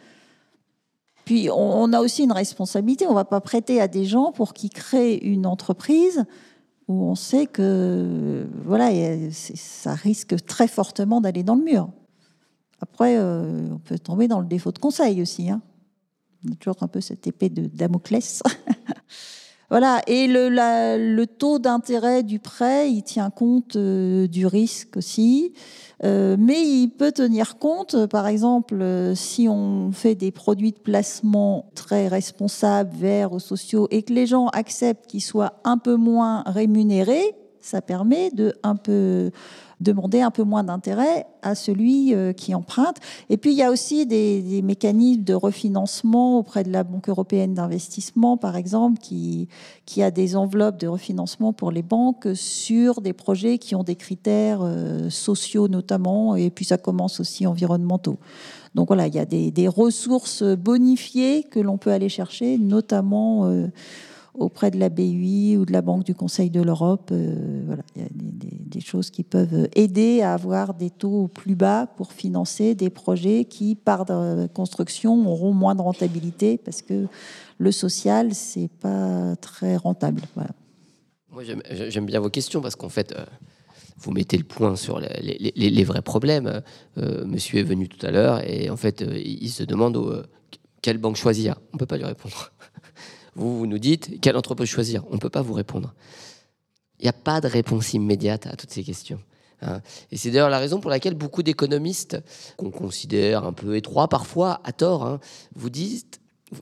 Puis 1.26 1.50
on, 1.50 1.92
a 1.94 2.00
aussi 2.00 2.24
une 2.24 2.32
responsabilité. 2.32 3.08
On 3.08 3.12
ne 3.12 3.16
va 3.16 3.26
pas 3.26 3.42
prêter 3.42 3.82
à 3.82 3.88
des 3.88 4.06
gens 4.06 4.32
pour 4.32 4.54
qu'ils 4.54 4.70
créent 4.70 5.18
une 5.18 5.48
entreprise 5.48 6.26
où 6.88 7.06
on 7.06 7.16
sait 7.16 7.48
que 7.48 8.46
voilà, 8.66 8.92
ça 9.32 9.96
risque 9.96 10.46
très 10.46 10.68
fortement 10.68 11.22
d'aller 11.22 11.42
dans 11.42 11.56
le 11.56 11.64
mur. 11.64 11.90
Après, 12.80 13.18
euh, 13.18 13.70
on 13.72 13.80
peut 13.80 13.98
tomber 13.98 14.28
dans 14.28 14.42
le 14.42 14.46
défaut 14.46 14.72
de 14.72 14.80
conseil 14.80 15.24
aussi. 15.24 15.50
Hein. 15.50 15.62
On 16.48 16.52
a 16.52 16.56
toujours 16.56 16.84
un 16.84 16.88
peu 16.88 17.02
cette 17.02 17.26
épée 17.26 17.50
de 17.50 17.66
Damoclès. 17.66 18.44
Voilà, 19.70 20.02
et 20.08 20.28
le, 20.28 21.26
taux 21.26 21.58
d'intérêt 21.58 22.24
du 22.24 22.40
prêt, 22.40 22.92
il 22.92 23.04
tient 23.04 23.30
compte 23.30 23.76
euh, 23.76 24.28
du 24.28 24.46
risque 24.46 24.98
aussi. 24.98 25.54
Euh, 26.04 26.36
mais 26.38 26.62
il 26.62 26.90
peut 26.90 27.12
tenir 27.12 27.58
compte, 27.58 28.06
par 28.08 28.28
exemple, 28.28 28.76
euh, 28.82 29.16
si 29.16 29.48
on 29.48 29.92
fait 29.92 30.16
des 30.16 30.32
produits 30.32 30.74
de 30.74 30.80
placement 30.80 31.72
très 31.76 32.08
responsables, 32.08 32.92
verts 32.96 33.40
sociaux, 33.40 33.88
et 33.90 34.04
que 34.04 34.14
les 34.14 34.28
gens 34.28 34.48
acceptent 34.48 35.08
qu'ils 35.08 35.22
soient 35.22 35.62
un 35.64 35.78
peu 35.78 35.96
moins 35.96 36.44
rémunérés, 36.46 37.36
ça 37.62 37.82
permet 37.82 38.30
de 38.32 38.54
un 38.64 38.76
peu 38.76 39.32
demander 39.80 40.22
un 40.22 40.32
peu 40.32 40.44
moins 40.44 40.64
d'intérêt 40.64 41.26
à 41.42 41.56
celui 41.56 42.14
euh, 42.14 42.34
qui 42.34 42.56
emprunte. 42.56 42.98
Et 43.30 43.38
puis, 43.38 43.52
il 43.52 43.58
y 43.58 43.64
a 43.64 43.72
aussi 43.72 44.06
des, 44.06 44.62
mécanismes 44.64 45.24
de 45.24 45.34
refinancement 45.34 46.40
auprès 46.40 46.64
de 46.64 46.72
la 46.72 46.84
Banque 46.84 47.10
européenne 47.10 47.54
d'investissement, 47.54 48.38
par 48.38 48.56
exemple, 48.56 49.00
qui, 49.00 49.48
a 50.02 50.12
des 50.12 50.36
enveloppes 50.36 50.80
de 50.80 50.88
refinancement 50.88 51.54
pour 51.54 51.72
les 51.72 51.84
banques 51.84 52.30
sur 52.34 53.02
des 53.02 53.14
projets 53.14 53.58
qui 53.58 53.76
ont 53.76 53.84
des 53.84 53.96
critères 53.96 54.62
euh, 54.62 55.10
sociaux 55.10 55.68
notamment, 55.68 56.36
et 56.36 56.50
puis 56.50 56.66
ça 56.66 56.78
commence 56.78 57.20
aussi 57.20 57.46
environnementaux. 57.46 58.18
Donc 58.76 58.88
voilà, 58.88 59.08
il 59.08 59.14
y 59.14 59.20
a 59.20 59.26
des, 59.26 59.68
ressources 59.68 60.44
bonifiées 60.44 61.44
que 61.44 61.60
l'on 61.60 61.78
peut 61.78 61.92
aller 61.92 62.10
chercher, 62.10 62.58
notamment... 62.58 63.46
Euh, 63.46 63.68
auprès 64.34 64.72
de 64.72 64.80
la 64.80 64.90
BUI 64.90 65.58
ou 65.58 65.66
de 65.66 65.72
la 65.72 65.82
Banque 65.82 66.04
du 66.04 66.16
Conseil 66.16 66.50
de 66.50 66.62
l'Europe. 66.62 67.10
Euh, 67.12 67.62
voilà, 67.66 67.84
il 67.96 68.02
y 68.02 68.06
a 68.06 68.10
des, 68.12 68.82
choses 68.82 69.12
qui 69.12 69.24
peuvent 69.24 69.70
aider 69.76 70.22
à 70.22 70.34
avoir 70.34 70.74
des 70.74 70.90
taux 70.90 71.28
plus 71.28 71.56
bas 71.56 71.88
pour 71.96 72.12
financer 72.12 72.76
des 72.76 72.90
projets 72.90 73.46
qui, 73.46 73.76
par 73.76 74.06
construction, 74.54 75.30
auront 75.30 75.54
moins 75.54 75.76
de 75.76 75.82
rentabilité 75.82 76.58
parce 76.58 76.82
que 76.82 77.08
le 77.60 77.72
social, 77.72 78.34
c'est 78.34 78.70
pas 78.82 79.36
très 79.38 79.78
rentable. 79.78 80.22
Moi, 81.32 81.44
j'aime 81.70 82.06
bien 82.06 82.20
vos 82.20 82.30
questions 82.30 82.62
parce 82.62 82.76
qu'en 82.76 82.90
fait, 82.90 83.14
euh, 83.14 83.24
vous 84.00 84.12
mettez 84.12 84.38
le 84.38 84.44
point 84.44 84.76
sur 84.76 85.00
les, 85.00 85.84
vrais 85.84 86.02
problèmes. 86.02 86.62
Euh, 86.98 87.26
monsieur 87.26 87.60
est 87.60 87.64
venu 87.64 87.88
tout 87.88 88.04
à 88.06 88.12
l'heure 88.12 88.42
et 88.44 88.70
en 88.70 88.78
fait, 88.78 89.02
il 89.02 89.50
se 89.50 89.64
demande 89.64 90.28
quelle 90.82 90.98
banque 90.98 91.16
choisir? 91.16 91.56
On 91.72 91.76
ne 91.76 91.80
peut 91.80 91.86
pas 91.86 91.98
lui 91.98 92.06
répondre. 92.06 92.52
Vous, 93.36 93.66
nous 93.66 93.80
dites 93.80 94.20
quelle 94.22 94.38
entreprise 94.38 94.70
choisir? 94.70 95.04
On 95.10 95.16
ne 95.16 95.20
peut 95.20 95.30
pas 95.30 95.42
vous 95.42 95.54
répondre. 95.54 95.94
Il 97.00 97.04
n'y 97.04 97.10
a 97.10 97.14
pas 97.14 97.42
de 97.42 97.48
réponse 97.48 97.94
immédiate 97.94 98.48
à 98.48 98.56
toutes 98.56 98.72
ces 98.72 98.84
questions. 98.84 99.20
Hein. 99.62 99.82
Et 100.12 100.18
c'est 100.18 100.32
d'ailleurs 100.32 100.50
la 100.50 100.60
raison 100.60 100.80
pour 100.80 100.90
laquelle 100.90 101.16
beaucoup 101.16 101.44
d'économistes, 101.44 102.18
qu'on 102.58 102.72
considère 102.72 103.46
un 103.46 103.54
peu 103.54 103.76
étroits 103.76 104.08
parfois, 104.08 104.62
à 104.64 104.72
tort, 104.72 105.06
hein, 105.06 105.20
vous 105.56 105.70
disent, 105.70 106.06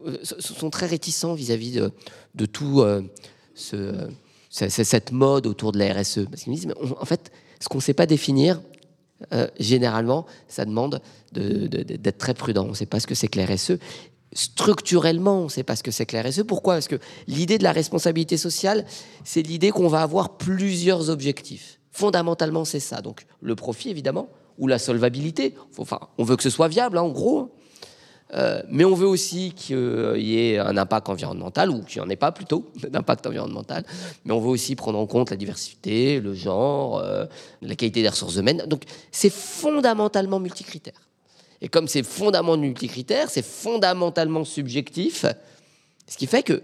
euh, 0.05 0.17
sont 0.24 0.69
très 0.69 0.86
réticents 0.86 1.34
vis-à-vis 1.34 1.74
de, 1.74 1.91
de, 2.36 2.45
tout 2.45 2.82
euh, 2.82 3.01
ce, 3.53 4.09
cette 4.49 5.11
mode 5.11 5.47
autour 5.47 5.72
de 5.72 5.80
la 5.80 5.93
RSE. 5.93 6.26
Parce 6.30 6.43
qu'ils 6.43 6.53
disent, 6.53 6.67
mais 6.67 6.76
en 6.99 7.05
fait, 7.05 7.32
ce 7.59 7.67
qu'on 7.67 7.80
ne 7.80 7.84
sait 7.84 7.93
pas 7.93 8.05
définir, 8.05 8.61
euh, 9.34 9.47
généralement, 9.59 10.26
ça 10.47 10.65
demande 10.65 11.01
d'être 11.32 12.17
très 12.17 12.34
prudent. 12.34 12.65
On 12.65 12.69
ne 12.69 12.74
sait 12.74 12.86
pas 12.86 12.99
ce 12.99 13.07
que 13.07 13.15
c'est 13.15 13.28
que 13.28 13.39
la 13.39 13.45
RSE 13.45 13.74
structurellement, 14.34 15.41
on 15.41 15.43
ne 15.45 15.49
sait 15.49 15.63
pas 15.63 15.75
ce 15.75 15.84
que 15.84 15.91
c'est 15.91 16.05
que 16.05 16.15
la 16.15 16.23
RSE. 16.23 16.43
Pourquoi? 16.43 16.75
Parce 16.75 16.88
que 16.88 16.99
l'idée 17.27 17.57
de 17.57 17.63
la 17.63 17.71
responsabilité 17.71 18.38
sociale, 18.38 18.86
c'est 19.23 19.41
l'idée 19.41 19.71
qu'on 19.71 19.88
va 19.88 20.01
avoir 20.01 20.38
plusieurs 20.38 21.09
objectifs. 21.09 21.79
Fondamentalement, 21.91 22.65
c'est 22.65 22.79
ça. 22.79 23.01
Donc, 23.01 23.25
le 23.41 23.55
profit, 23.55 23.89
évidemment, 23.89 24.29
ou 24.57 24.67
la 24.67 24.79
solvabilité. 24.79 25.55
Enfin, 25.77 25.99
on 26.17 26.23
veut 26.23 26.38
que 26.38 26.43
ce 26.43 26.49
soit 26.49 26.67
viable, 26.67 26.97
hein, 26.97 27.01
en 27.01 27.09
gros. 27.09 27.53
Euh, 28.34 28.61
mais 28.69 28.86
on 28.86 28.93
veut 28.93 29.07
aussi 29.07 29.51
qu'il 29.51 30.21
y 30.21 30.38
ait 30.38 30.57
un 30.57 30.77
impact 30.77 31.09
environnemental, 31.09 31.69
ou 31.69 31.84
qu'il 31.84 32.01
n'y 32.01 32.07
en 32.07 32.09
ait 32.09 32.15
pas 32.15 32.32
plutôt, 32.32 32.71
d'impact 32.89 33.27
environnemental. 33.27 33.84
Mais 34.23 34.34
on 34.34 34.39
veut 34.39 34.49
aussi 34.49 34.75
prendre 34.75 34.97
en 34.97 35.05
compte 35.05 35.32
la 35.32 35.36
diversité, 35.36 36.21
le 36.21 36.34
genre, 36.34 36.99
euh, 36.99 37.25
la 37.61 37.75
qualité 37.75 38.01
des 38.01 38.09
ressources 38.09 38.36
humaines. 38.36 38.63
Donc 38.67 38.84
c'est 39.11 39.32
fondamentalement 39.32 40.39
multicritère. 40.39 41.11
Et 41.62 41.70
comme 41.70 41.88
c'est 41.88 42.03
fondamentalement 42.03 42.57
multicritère, 42.57 43.30
c'est 43.30 43.45
fondamentalement 43.45 44.43
subjectif, 44.43 45.26
ce 46.07 46.18
qui 46.18 46.28
fait 46.28 46.43
que 46.43 46.64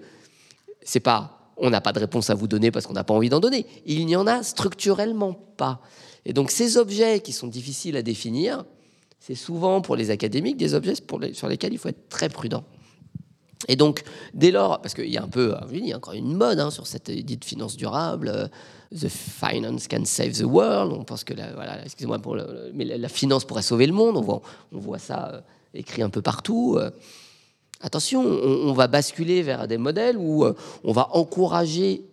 c'est 0.84 1.00
pas 1.00 1.38
on 1.58 1.70
n'a 1.70 1.82
pas 1.82 1.92
de 1.92 2.00
réponse 2.00 2.30
à 2.30 2.36
vous 2.36 2.48
donner 2.48 2.72
parce 2.72 2.86
qu'on 2.86 2.94
n'a 2.94 3.04
pas 3.04 3.14
envie 3.14 3.30
d'en 3.30 3.40
donner. 3.40 3.66
Il 3.86 4.06
n'y 4.06 4.16
en 4.16 4.28
a 4.28 4.44
structurellement 4.44 5.34
pas. 5.34 5.82
Et 6.26 6.34
donc 6.34 6.52
ces 6.52 6.78
objets 6.78 7.20
qui 7.20 7.34
sont 7.34 7.48
difficiles 7.48 7.98
à 7.98 8.02
définir, 8.02 8.64
c'est 9.20 9.36
souvent 9.36 9.82
pour 9.82 9.96
les 9.96 10.12
académiques 10.12 10.58
des 10.58 10.74
objets 10.74 10.94
sur 11.34 11.48
lesquels 11.48 11.74
il 11.74 11.80
faut 11.80 11.90
être 11.90 12.10
très 12.10 12.30
prudent. 12.30 12.64
Et 13.68 13.76
donc, 13.76 14.04
dès 14.34 14.52
lors, 14.52 14.82
parce 14.82 14.94
qu'il 14.94 15.10
y 15.10 15.18
a 15.18 15.24
un 15.24 15.28
peu, 15.28 15.56
il 15.72 15.88
y 15.88 15.94
encore 15.94 16.14
une 16.14 16.34
mode 16.34 16.60
hein, 16.60 16.70
sur 16.70 16.86
cette 16.86 17.10
idée 17.10 17.36
de 17.38 17.46
finance 17.46 17.76
durable, 17.76 18.30
euh, 18.30 18.48
the 18.96 19.10
finance 19.10 19.88
can 19.88 20.06
save 20.06 20.34
the 20.34 20.44
world. 20.44 20.94
On 20.94 21.04
pense 21.04 21.24
que 21.24 21.34
la, 21.34 21.54
voilà, 21.54 21.84
excusez-moi 21.84 22.20
mais 22.74 22.86
la, 22.86 23.10
finance 23.10 23.46
pourrait 23.46 23.64
sauver 23.64 23.88
le 23.88 23.94
monde. 23.94 24.18
On 24.18 24.80
voit, 24.80 25.00
ça 25.00 25.32
euh, 25.34 25.42
écrit 25.74 26.04
un 26.04 26.10
peu 26.10 26.22
partout. 26.22 26.76
Euh. 26.78 26.92
attention, 27.82 28.22
on, 28.22 28.74
va 28.74 28.88
basculer 28.88 29.42
vers 29.42 29.68
des 29.68 29.78
modèles 29.78 30.18
où 30.18 30.46
on 30.84 30.92
va 30.92 31.10
encourager 31.14 32.04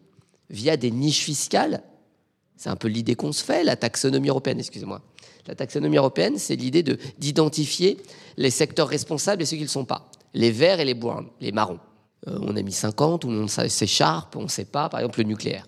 via 0.48 0.76
des 0.76 0.90
niches 0.90 1.24
fiscales. 1.24 1.82
C'est 2.56 2.70
un 2.70 2.76
peu 2.76 2.88
l'idée 2.88 3.16
qu'on 3.16 3.32
se 3.32 3.44
fait, 3.44 3.64
la 3.64 3.76
taxonomie 3.76 4.28
européenne, 4.28 4.60
excusez-moi. 4.60 5.02
La 5.46 5.54
taxonomie 5.54 5.98
européenne, 5.98 6.38
c'est 6.38 6.56
l'idée 6.56 6.82
de, 6.82 6.96
d'identifier 7.18 7.98
les 8.38 8.50
secteurs 8.50 8.88
responsables 8.88 9.42
et 9.42 9.44
ceux 9.44 9.56
qui 9.56 9.62
ne 9.62 9.66
le 9.66 9.70
sont 9.70 9.84
pas. 9.84 10.10
Les 10.34 10.50
verts 10.50 10.80
et 10.80 10.84
les 10.84 10.94
browns, 10.94 11.28
les 11.40 11.52
marrons. 11.52 11.80
Euh, 12.28 12.38
on 12.42 12.56
a 12.56 12.62
mis 12.62 12.72
50, 12.72 13.22
tout 13.22 13.28
le 13.28 13.34
monde 13.34 13.50
s'écharpe, 13.50 14.36
on 14.36 14.42
ne 14.42 14.48
sait 14.48 14.64
pas, 14.64 14.88
par 14.88 15.00
exemple, 15.00 15.18
le 15.20 15.24
nucléaire. 15.24 15.66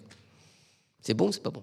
C'est 1.01 1.15
bon, 1.15 1.31
c'est 1.33 1.43
pas 1.43 1.51
bon? 1.51 1.63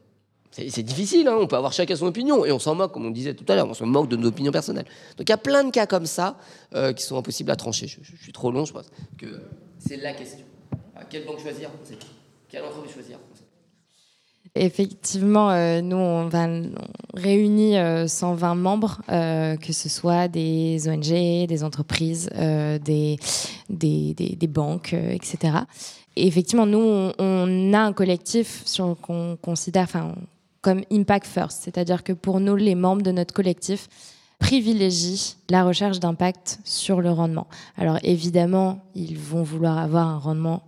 C'est, 0.51 0.83
difficile, 0.83 1.27
hein, 1.27 1.35
on 1.39 1.47
peut 1.47 1.55
avoir 1.55 1.73
chacun 1.73 1.95
son 1.95 2.05
opinion, 2.05 2.45
et 2.45 2.51
on 2.51 2.59
s'en 2.59 2.75
moque, 2.75 2.91
comme 2.93 3.07
on 3.07 3.11
disait 3.11 3.33
tout 3.33 3.45
à 3.47 3.55
l'heure, 3.55 3.67
on 3.67 3.73
se 3.73 3.83
moque 3.83 4.07
de 4.07 4.15
nos 4.15 4.27
opinions 4.27 4.51
personnelles. 4.51 4.85
Donc 5.17 5.27
il 5.27 5.31
y 5.31 5.33
a 5.33 5.37
plein 5.37 5.63
de 5.63 5.71
cas 5.71 5.87
comme 5.87 6.05
ça 6.05 6.37
euh, 6.75 6.93
qui 6.93 7.03
sont 7.03 7.17
impossibles 7.17 7.49
à 7.49 7.55
trancher. 7.55 7.87
Je, 7.87 8.15
suis 8.15 8.31
trop 8.31 8.51
long, 8.51 8.63
je 8.63 8.71
pense 8.71 8.85
que 9.17 9.41
c'est 9.79 9.97
la 9.97 10.13
question. 10.13 10.45
quelle 11.09 11.25
banque 11.25 11.39
choisir? 11.39 11.71
Quelle 12.47 12.63
entreprise 12.63 12.93
choisir? 12.93 13.17
Effectivement, 14.55 15.49
euh, 15.49 15.81
nous, 15.81 15.97
on, 15.97 16.29
réunit 17.15 17.73
120 18.07 18.51
euh, 18.51 18.55
membres, 18.55 19.01
euh, 19.09 19.57
que 19.57 19.73
ce 19.73 19.89
soit 19.89 20.27
des 20.27 20.87
ONG, 20.87 21.47
des 21.47 21.63
entreprises, 21.63 22.29
des, 22.29 23.17
des, 23.69 24.13
des, 24.13 24.47
banques, 24.47 24.93
etc. 24.93 25.57
Et 26.15 26.27
effectivement, 26.27 26.67
nous, 26.67 27.11
on, 27.17 27.73
a 27.73 27.79
un 27.79 27.93
collectif 27.93 28.63
qu'on 29.01 29.37
considère 29.41 29.87
comme 30.61 30.83
Impact 30.91 31.25
First, 31.25 31.63
c'est-à-dire 31.63 32.03
que 32.03 32.13
pour 32.13 32.39
nous, 32.39 32.55
les 32.55 32.75
membres 32.75 33.01
de 33.01 33.11
notre 33.11 33.33
collectif 33.33 33.89
privilégient 34.37 35.37
la 35.49 35.63
recherche 35.63 35.99
d'impact 35.99 36.59
sur 36.63 37.01
le 37.01 37.09
rendement. 37.09 37.47
Alors 37.75 37.97
évidemment, 38.03 38.83
ils 38.93 39.17
vont 39.17 39.41
vouloir 39.41 39.79
avoir 39.79 40.07
un 40.07 40.17
rendement 40.17 40.61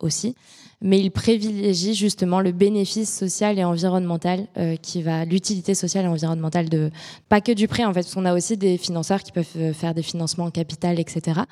aussi, 0.00 0.34
mais 0.82 1.00
il 1.00 1.10
privilégie 1.10 1.94
justement 1.94 2.40
le 2.40 2.52
bénéfice 2.52 3.16
social 3.16 3.58
et 3.58 3.64
environnemental 3.64 4.46
euh, 4.58 4.76
qui 4.76 5.02
va 5.02 5.24
l'utilité 5.24 5.74
sociale 5.74 6.04
et 6.04 6.08
environnementale 6.08 6.68
de 6.68 6.90
pas 7.28 7.40
que 7.40 7.52
du 7.52 7.68
prêt 7.68 7.84
en 7.84 7.92
fait 7.94 8.02
parce 8.02 8.14
qu'on 8.14 8.24
a 8.24 8.34
aussi 8.34 8.56
des 8.56 8.76
financeurs 8.76 9.22
qui 9.22 9.32
peuvent 9.32 9.46
euh, 9.56 9.72
faire 9.72 9.94
des 9.94 10.02
financements 10.02 10.46
en 10.46 10.50
capital 10.50 10.98
etc 10.98 11.42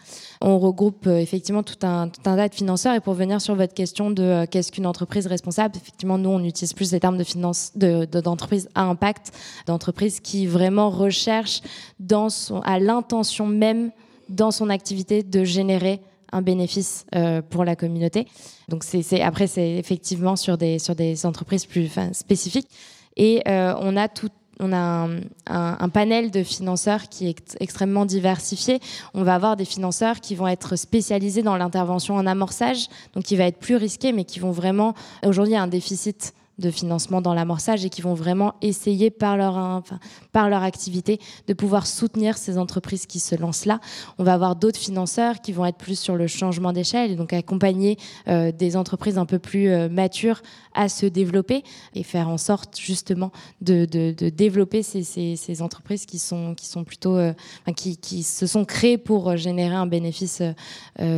on 0.41 0.59
regroupe 0.59 1.07
euh, 1.07 1.19
effectivement 1.19 1.63
tout 1.63 1.87
un, 1.87 2.09
tas 2.09 2.49
de 2.49 2.55
financeurs. 2.55 2.95
Et 2.95 3.01
pour 3.01 3.15
venir 3.15 3.41
sur 3.41 3.55
votre 3.55 3.75
question 3.75 4.11
de 4.11 4.47
qu'est-ce 4.47 4.73
qu'une 4.73 4.87
entreprise 4.87 5.27
responsable 5.27 5.77
effectivement 5.77 6.19
nous 6.19 6.31
on 6.31 6.43
utilise 6.43 6.73
plus 6.73 6.91
des 6.91 7.01
termes 7.01 7.19
de 7.19 7.25
finance 7.25 7.73
de, 7.77 8.05
d'entreprise 8.05 8.69
à 8.75 8.83
impact 8.83 9.33
d'entreprise 9.67 10.21
qui 10.21 10.47
vraiment 10.47 10.91
recherche 10.91 11.61
dans 12.01 12.29
à 12.65 12.79
l'intention 12.81 13.47
même 13.47 13.93
dans 14.29 14.51
son 14.51 14.71
activité 14.71 15.23
de 15.23 15.45
générer 15.45 16.01
un 16.33 16.43
bénéfice 16.43 17.07
euh, 17.15 17.43
pour 17.43 17.65
la 17.65 17.77
communauté. 17.77 18.27
Donc 18.69 18.85
c'est, 18.85 19.21
après, 19.21 19.47
c'est 19.47 19.77
effectivement 19.77 20.37
sur 20.37 20.57
des, 20.57 20.79
sur 20.79 20.95
des 20.95 21.27
entreprises 21.27 21.67
plus 21.67 21.91
spécifiques. 22.13 22.69
Et 23.17 23.43
euh, 23.49 23.75
on 23.81 23.97
a 23.97 24.09
tout, 24.09 24.31
on 24.61 24.73
a 24.73 25.09
un, 25.47 25.89
panel 25.89 26.31
de 26.31 26.43
financeurs 26.43 27.09
qui 27.09 27.29
est 27.29 27.57
extrêmement 27.61 28.05
diversifié. 28.05 28.79
On 29.15 29.23
va 29.25 29.35
avoir 29.35 29.57
des 29.57 29.65
financeurs 29.65 30.21
qui 30.21 30.35
vont 30.35 30.47
être 30.47 30.77
spécialisés 30.77 31.43
dans 31.43 31.57
l'intervention 31.57 32.15
en 32.15 32.27
amorçage, 32.27 32.89
donc 33.15 33.25
qui 33.25 33.37
va 33.37 33.45
être 33.45 33.59
plus 33.59 33.77
risqué, 33.77 34.13
mais 34.13 34.25
qui 34.25 34.39
vont 34.39 34.53
vraiment. 34.53 34.95
Aujourd'hui, 35.25 35.55
il 35.55 35.57
y 35.57 35.59
a 35.59 35.63
un 35.63 35.67
déficit 35.67 36.35
de 36.61 36.71
financement 36.71 37.21
dans 37.21 37.35
l'amorçage 37.35 37.85
et 37.85 37.91
qui 37.91 38.03
vont 38.03 38.15
vraiment 38.15 38.55
essayer 38.63 39.11
par 39.11 39.37
leur, 39.37 39.57
enfin, 39.57 39.99
par 40.33 40.49
leur 40.49 40.63
activité 40.63 41.19
de 41.47 41.55
pouvoir 41.55 41.87
soutenir 41.87 42.39
ces 42.39 42.59
entreprises 42.59 43.07
qui 43.07 43.21
se 43.21 43.35
lancent 43.35 43.65
là. 43.65 43.81
On 44.19 44.25
va 44.25 44.35
avoir 44.35 44.57
d'autres 44.57 44.79
financeurs 44.79 45.41
qui 45.41 45.53
vont 45.53 45.67
être 45.67 45.79
plus 45.79 45.99
sur 45.99 46.17
le 46.17 46.27
changement 46.27 46.73
d'échelle 46.73 47.11
et 47.11 47.17
donc 47.17 47.33
accompagner 47.33 47.99
euh, 48.29 48.53
des 48.53 48.77
entreprises 48.77 49.19
un 49.19 49.27
peu 49.27 49.39
plus 49.39 49.69
euh, 49.69 49.89
matures 49.89 50.43
à 50.75 50.89
se 50.89 51.07
développer 51.07 51.65
et 51.95 52.03
faire 52.03 52.29
en 52.29 52.39
sorte 52.39 52.79
justement 52.79 53.33
de, 53.61 53.85
développer 54.31 54.83
ces, 54.83 55.63
entreprises 55.63 56.07
qui 56.07 56.19
sont, 56.19 56.55
qui 56.55 56.67
sont 56.67 56.85
plutôt 56.85 57.17
euh, 57.17 57.33
qui, 57.77 58.23
se 58.23 58.47
sont 58.47 58.65
créées 58.65 58.99
pour 58.99 59.37
générer 59.37 59.75
un 59.75 59.87
bénéfice 59.87 60.43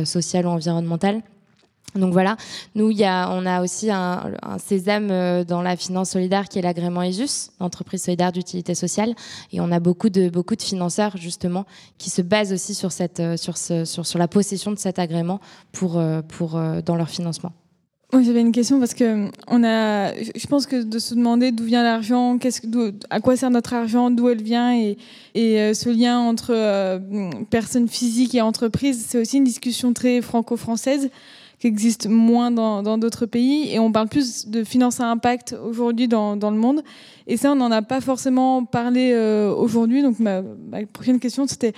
social 0.05 0.47
ou 0.47 0.49
environnemental. 0.49 1.21
Donc 1.95 2.13
voilà, 2.13 2.37
nous, 2.75 2.89
y 2.89 3.03
a, 3.03 3.29
on 3.31 3.45
a 3.45 3.61
aussi 3.61 3.91
un, 3.91 4.33
un, 4.41 4.57
sésame 4.57 5.09
euh, 5.11 5.43
dans 5.43 5.61
la 5.61 5.75
finance 5.75 6.11
solidaire 6.11 6.49
qui 6.49 6.59
est 6.59 6.61
l'agrément 6.61 7.03
ESUS, 7.03 7.51
l'entreprise 7.59 8.03
solidaire 8.03 8.31
d'utilité 8.31 8.73
sociale. 8.73 9.13
Et 9.51 9.61
on 9.61 9.71
a 9.71 9.79
beaucoup 9.79 10.09
de, 10.09 10.29
beaucoup 10.29 10.55
de 10.55 10.61
financeurs, 10.61 11.17
justement, 11.17 11.65
qui 11.97 12.09
se 12.09 12.21
basent 12.21 12.51
aussi 12.51 12.73
sur, 12.73 12.91
cette, 12.91 13.19
euh, 13.19 13.37
sur, 13.37 13.57
ce, 13.57 13.85
sur, 13.85 14.05
sur 14.05 14.17
la 14.17 14.27
possession 14.27 14.71
de 14.71 14.79
cet 14.79 14.97
agrément 14.97 15.39
pour, 15.71 15.97
euh, 15.97 16.21
pour, 16.21 16.59
dans 16.85 16.95
leur 16.95 17.09
financement. 17.09 17.51
Oui, 18.11 18.23
j'avais 18.23 18.41
une 18.41 18.51
question 18.51 18.79
parce 18.79 18.93
que 18.93 19.27
on 19.47 19.63
a, 19.63 20.13
je 20.13 20.45
pense 20.45 20.67
que 20.67 20.83
de 20.83 20.99
se 20.99 21.15
demander 21.15 21.51
d'où 21.51 21.63
vient 21.63 21.81
l'argent, 21.81 22.37
à 23.09 23.19
quoi 23.21 23.35
sert 23.35 23.49
notre 23.49 23.73
argent, 23.73 24.11
d'où 24.11 24.29
elle 24.29 24.43
vient 24.43 24.77
et, 24.77 24.97
et 25.33 25.73
ce 25.73 25.89
lien 25.89 26.19
entre 26.19 27.01
personnes 27.49 27.87
physiques 27.87 28.35
et 28.35 28.41
entreprises, 28.41 29.03
c'est 29.07 29.19
aussi 29.19 29.37
une 29.37 29.43
discussion 29.43 29.93
très 29.93 30.21
franco-française 30.21 31.09
qui 31.63 31.67
existe 31.67 32.07
moins 32.07 32.51
dans 32.51 32.97
d'autres 32.97 33.25
pays. 33.25 33.73
Et 33.73 33.79
on 33.79 33.89
parle 33.89 34.09
plus 34.09 34.49
de 34.49 34.65
finance 34.65 34.99
à 34.99 35.05
impact 35.09 35.55
aujourd'hui 35.63 36.09
dans, 36.09 36.35
le 36.35 36.57
monde. 36.57 36.81
Et 37.25 37.37
ça, 37.37 37.53
on 37.53 37.55
n'en 37.55 37.71
a 37.71 37.81
pas 37.81 38.01
forcément 38.01 38.65
parlé 38.65 39.13
euh, 39.13 39.49
aujourd'hui. 39.55 40.01
Donc 40.01 40.19
ma, 40.19 40.41
prochaine 40.91 41.21
question, 41.21 41.47
c'était 41.47 41.71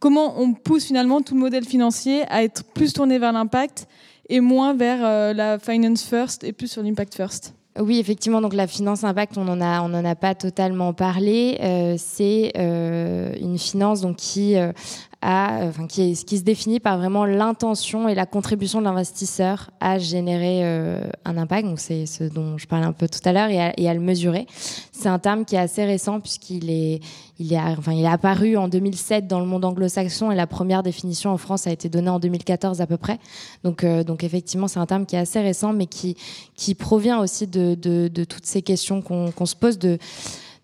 comment 0.00 0.40
on 0.40 0.54
pousse 0.54 0.86
finalement 0.86 1.20
tout 1.20 1.34
le 1.34 1.40
modèle 1.40 1.64
financier 1.64 2.24
à 2.28 2.42
être 2.42 2.64
plus 2.64 2.92
tourné 2.92 3.20
vers 3.20 3.30
l'impact 3.30 3.86
et 4.28 4.40
moins 4.40 4.74
vers 4.74 4.98
euh, 5.02 5.32
la 5.32 5.60
finance 5.60 6.02
first 6.02 6.42
et 6.42 6.52
plus 6.52 6.66
sur 6.66 6.82
l'impact 6.82 7.14
first? 7.14 7.54
Oui, 7.78 8.00
effectivement. 8.00 8.40
Donc 8.40 8.54
la 8.54 8.66
finance 8.66 9.04
impact, 9.04 9.38
on 9.38 9.46
en 9.46 9.60
a, 9.60 10.08
a 10.10 10.14
pas 10.16 10.34
totalement 10.34 10.92
parlé. 10.94 11.58
Euh, 11.60 11.94
c'est 11.96 12.50
une 12.56 13.56
finance 13.56 14.00
donc 14.00 14.16
qui 14.16 14.56
enfin, 15.22 15.86
qui, 15.88 16.14
qui, 16.24 16.38
se 16.38 16.44
définit 16.44 16.78
par 16.78 16.98
vraiment 16.98 17.24
l'intention 17.24 18.08
et 18.08 18.14
la 18.14 18.26
contribution 18.26 18.78
de 18.78 18.84
l'investisseur 18.84 19.70
à 19.80 19.98
générer 19.98 20.60
euh, 20.62 21.00
un 21.24 21.36
impact. 21.36 21.66
Donc 21.66 21.80
c'est 21.80 22.06
ce 22.06 22.24
dont 22.24 22.56
je 22.56 22.66
parlais 22.66 22.86
un 22.86 22.92
peu 22.92 23.08
tout 23.08 23.20
à 23.24 23.32
l'heure 23.32 23.48
et, 23.50 23.88
à, 23.88 23.94
le 23.94 24.00
mesurer. 24.00 24.46
C'est 24.92 25.08
un 25.08 25.18
terme 25.18 25.44
qui 25.44 25.56
est 25.56 25.58
assez 25.58 25.84
récent 25.84 26.20
puisqu'il 26.20 26.70
est, 26.70 27.00
il 27.38 27.52
est, 27.52 27.58
enfin, 27.58 27.92
il 27.92 28.04
est 28.04 28.08
apparu 28.08 28.56
en 28.56 28.68
2007 28.68 29.26
dans 29.26 29.40
le 29.40 29.46
monde 29.46 29.64
anglo-saxon 29.64 30.30
et 30.30 30.36
la 30.36 30.46
première 30.46 30.82
définition 30.82 31.30
en 31.30 31.38
France 31.38 31.66
a 31.66 31.72
été 31.72 31.88
donnée 31.88 32.10
en 32.10 32.20
2014 32.20 32.80
à 32.80 32.86
peu 32.86 32.96
près. 32.96 33.18
Donc, 33.64 33.82
euh, 33.82 34.04
donc 34.04 34.22
effectivement, 34.22 34.68
c'est 34.68 34.80
un 34.80 34.86
terme 34.86 35.04
qui 35.04 35.16
est 35.16 35.20
assez 35.20 35.40
récent, 35.40 35.72
mais 35.72 35.86
qui, 35.86 36.16
qui 36.54 36.74
provient 36.74 37.18
aussi 37.18 37.46
de, 37.48 37.74
de, 37.74 38.08
de 38.08 38.24
toutes 38.24 38.46
ces 38.46 38.62
questions 38.62 39.02
qu'on 39.02 39.46
se 39.46 39.56
pose 39.56 39.78
de 39.78 39.98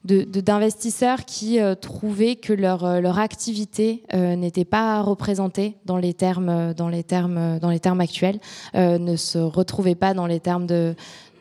d'investisseurs 0.05 1.25
qui 1.25 1.61
euh, 1.61 1.75
trouvaient 1.75 2.37
que 2.37 2.53
leur, 2.53 2.85
euh, 2.85 3.03
activité 3.15 4.03
euh, 4.13 4.37
n'était 4.37 4.65
pas 4.65 5.01
représentée 5.01 5.77
dans 5.87 5.97
les 5.97 6.13
termes, 6.13 6.75
dans 6.75 6.89
les 6.89 7.05
termes, 7.05 7.59
dans 7.59 7.71
les 7.71 7.81
termes 7.81 8.01
actuels, 8.01 8.41
ne 8.75 9.17
se 9.17 9.39
retrouvaient 9.39 9.95
pas 9.95 10.13
dans 10.15 10.27
les 10.27 10.41
termes 10.41 10.67
de, 10.67 10.95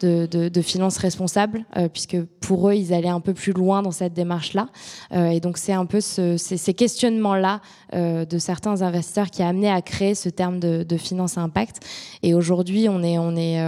de, 0.06 0.62
finances 0.62 0.98
responsables, 0.98 1.66
euh, 1.78 1.90
puisque 1.90 2.22
pour 2.42 2.70
eux, 2.70 2.74
ils 2.74 2.94
allaient 2.94 3.08
un 3.08 3.20
peu 3.20 3.34
plus 3.34 3.54
loin 3.54 3.82
dans 3.82 3.92
cette 3.92 4.14
démarche-là. 4.14 4.68
Euh, 5.14 5.28
et 5.28 5.40
donc, 5.40 5.58
c'est 5.58 5.74
un 5.74 5.86
peu 5.86 6.02
ces, 6.02 6.74
questionnements-là 6.74 7.62
euh, 7.94 8.26
de 8.26 8.38
certains 8.38 8.82
investisseurs 8.82 9.30
qui 9.30 9.44
a 9.44 9.48
amené 9.48 9.70
à 9.70 9.82
créer 9.82 10.16
ce 10.16 10.30
terme 10.30 10.60
de, 10.60 10.98
finance 10.98 11.38
impact. 11.38 11.80
Et 12.22 12.34
aujourd'hui, 12.34 12.88
on 12.88 13.02
est, 13.04 13.18
on 13.18 13.36
est, 13.36 13.60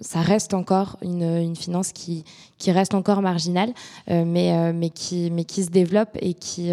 ça 0.00 0.20
reste 0.20 0.54
encore 0.54 0.96
une, 1.02 1.22
une, 1.22 1.56
finance 1.56 1.92
qui, 1.92 2.24
qui 2.58 2.72
reste 2.72 2.94
encore 2.94 3.20
marginale, 3.20 3.74
mais, 4.08 4.72
mais, 4.72 4.90
qui, 4.90 5.30
mais 5.30 5.44
qui 5.44 5.62
se 5.62 5.70
développe 5.70 6.16
et 6.20 6.34
qui, 6.34 6.72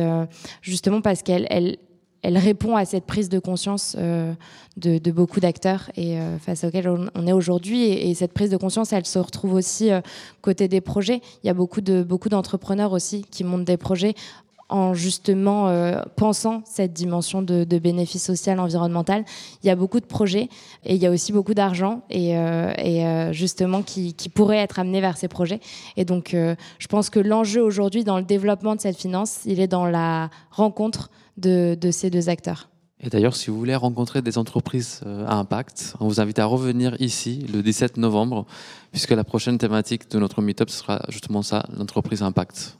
justement, 0.61 1.01
parce 1.01 1.21
qu'elle 1.21 1.45
elle, 1.49 1.77
elle 2.23 2.37
répond 2.37 2.75
à 2.75 2.85
cette 2.85 3.05
prise 3.05 3.29
de 3.29 3.39
conscience 3.39 3.95
de, 3.95 5.11
beaucoup 5.11 5.39
d'acteurs 5.39 5.89
et 5.95 6.17
face 6.39 6.63
auxquels 6.63 6.87
on, 6.87 7.27
est 7.27 7.33
aujourd'hui. 7.33 7.83
Et, 7.83 8.13
cette 8.13 8.33
prise 8.33 8.51
de 8.51 8.57
conscience, 8.57 8.93
elle 8.93 9.05
se 9.05 9.17
retrouve 9.17 9.53
aussi 9.53 9.89
côté 10.41 10.67
des 10.67 10.81
projets. 10.81 11.21
Il 11.43 11.47
y 11.47 11.49
a 11.49 11.55
beaucoup 11.55 11.81
de 11.81 12.03
beaucoup 12.03 12.29
d'entrepreneurs 12.29 12.91
aussi 12.91 13.25
qui 13.31 13.43
montent 13.43 13.65
des 13.65 13.77
projets 13.77 14.13
en 14.71 14.93
justement 14.93 15.67
euh, 15.67 16.01
pensant 16.15 16.63
cette 16.65 16.93
dimension 16.93 17.41
de, 17.41 17.65
bénéfice 17.77 18.23
social, 18.25 18.59
environnemental. 18.59 19.25
Il 19.63 19.67
y 19.67 19.69
a 19.69 19.75
beaucoup 19.75 19.99
de 19.99 20.05
projets 20.05 20.47
et 20.85 20.95
il 20.95 21.01
y 21.01 21.05
a 21.05 21.11
aussi 21.11 21.33
beaucoup 21.33 21.53
d'argent 21.53 22.01
et, 22.09 22.37
euh, 22.37 22.71
euh, 22.79 23.33
justement 23.33 23.83
qui, 23.83 24.13
qui, 24.13 24.29
pourrait 24.29 24.57
être 24.57 24.79
amené 24.79 25.01
vers 25.01 25.17
ces 25.17 25.27
projets. 25.27 25.59
Et 25.97 26.05
donc, 26.05 26.33
je 26.33 26.87
pense 26.87 27.09
que 27.09 27.19
l'enjeu 27.19 27.61
aujourd'hui 27.61 28.05
dans 28.05 28.17
le 28.17 28.23
développement 28.23 28.75
de 28.75 28.81
cette 28.81 28.97
finance, 28.97 29.39
il 29.45 29.59
est 29.59 29.67
dans 29.67 29.85
la 29.85 30.29
rencontre 30.51 31.09
de, 31.41 31.75
de 31.79 31.91
ces 31.91 32.09
deux 32.09 32.29
acteurs. 32.29 32.69
Et 33.03 33.09
d'ailleurs, 33.09 33.35
si 33.35 33.49
vous 33.49 33.57
voulez 33.57 33.75
rencontrer 33.75 34.21
des 34.21 34.37
entreprises 34.37 35.01
à 35.05 35.35
impact, 35.35 35.95
on 35.99 36.07
vous 36.07 36.21
invite 36.21 36.37
à 36.37 36.45
revenir 36.45 36.95
ici 37.01 37.43
le 37.51 37.63
17 37.63 37.97
novembre, 37.97 38.45
puisque 38.91 39.09
la 39.09 39.23
prochaine 39.23 39.57
thématique 39.57 40.09
de 40.11 40.19
notre 40.19 40.43
meetup 40.43 40.69
sera 40.69 41.01
justement 41.09 41.41
ça, 41.41 41.65
l'entreprise 41.75 42.21
à 42.21 42.27
impact. 42.27 42.77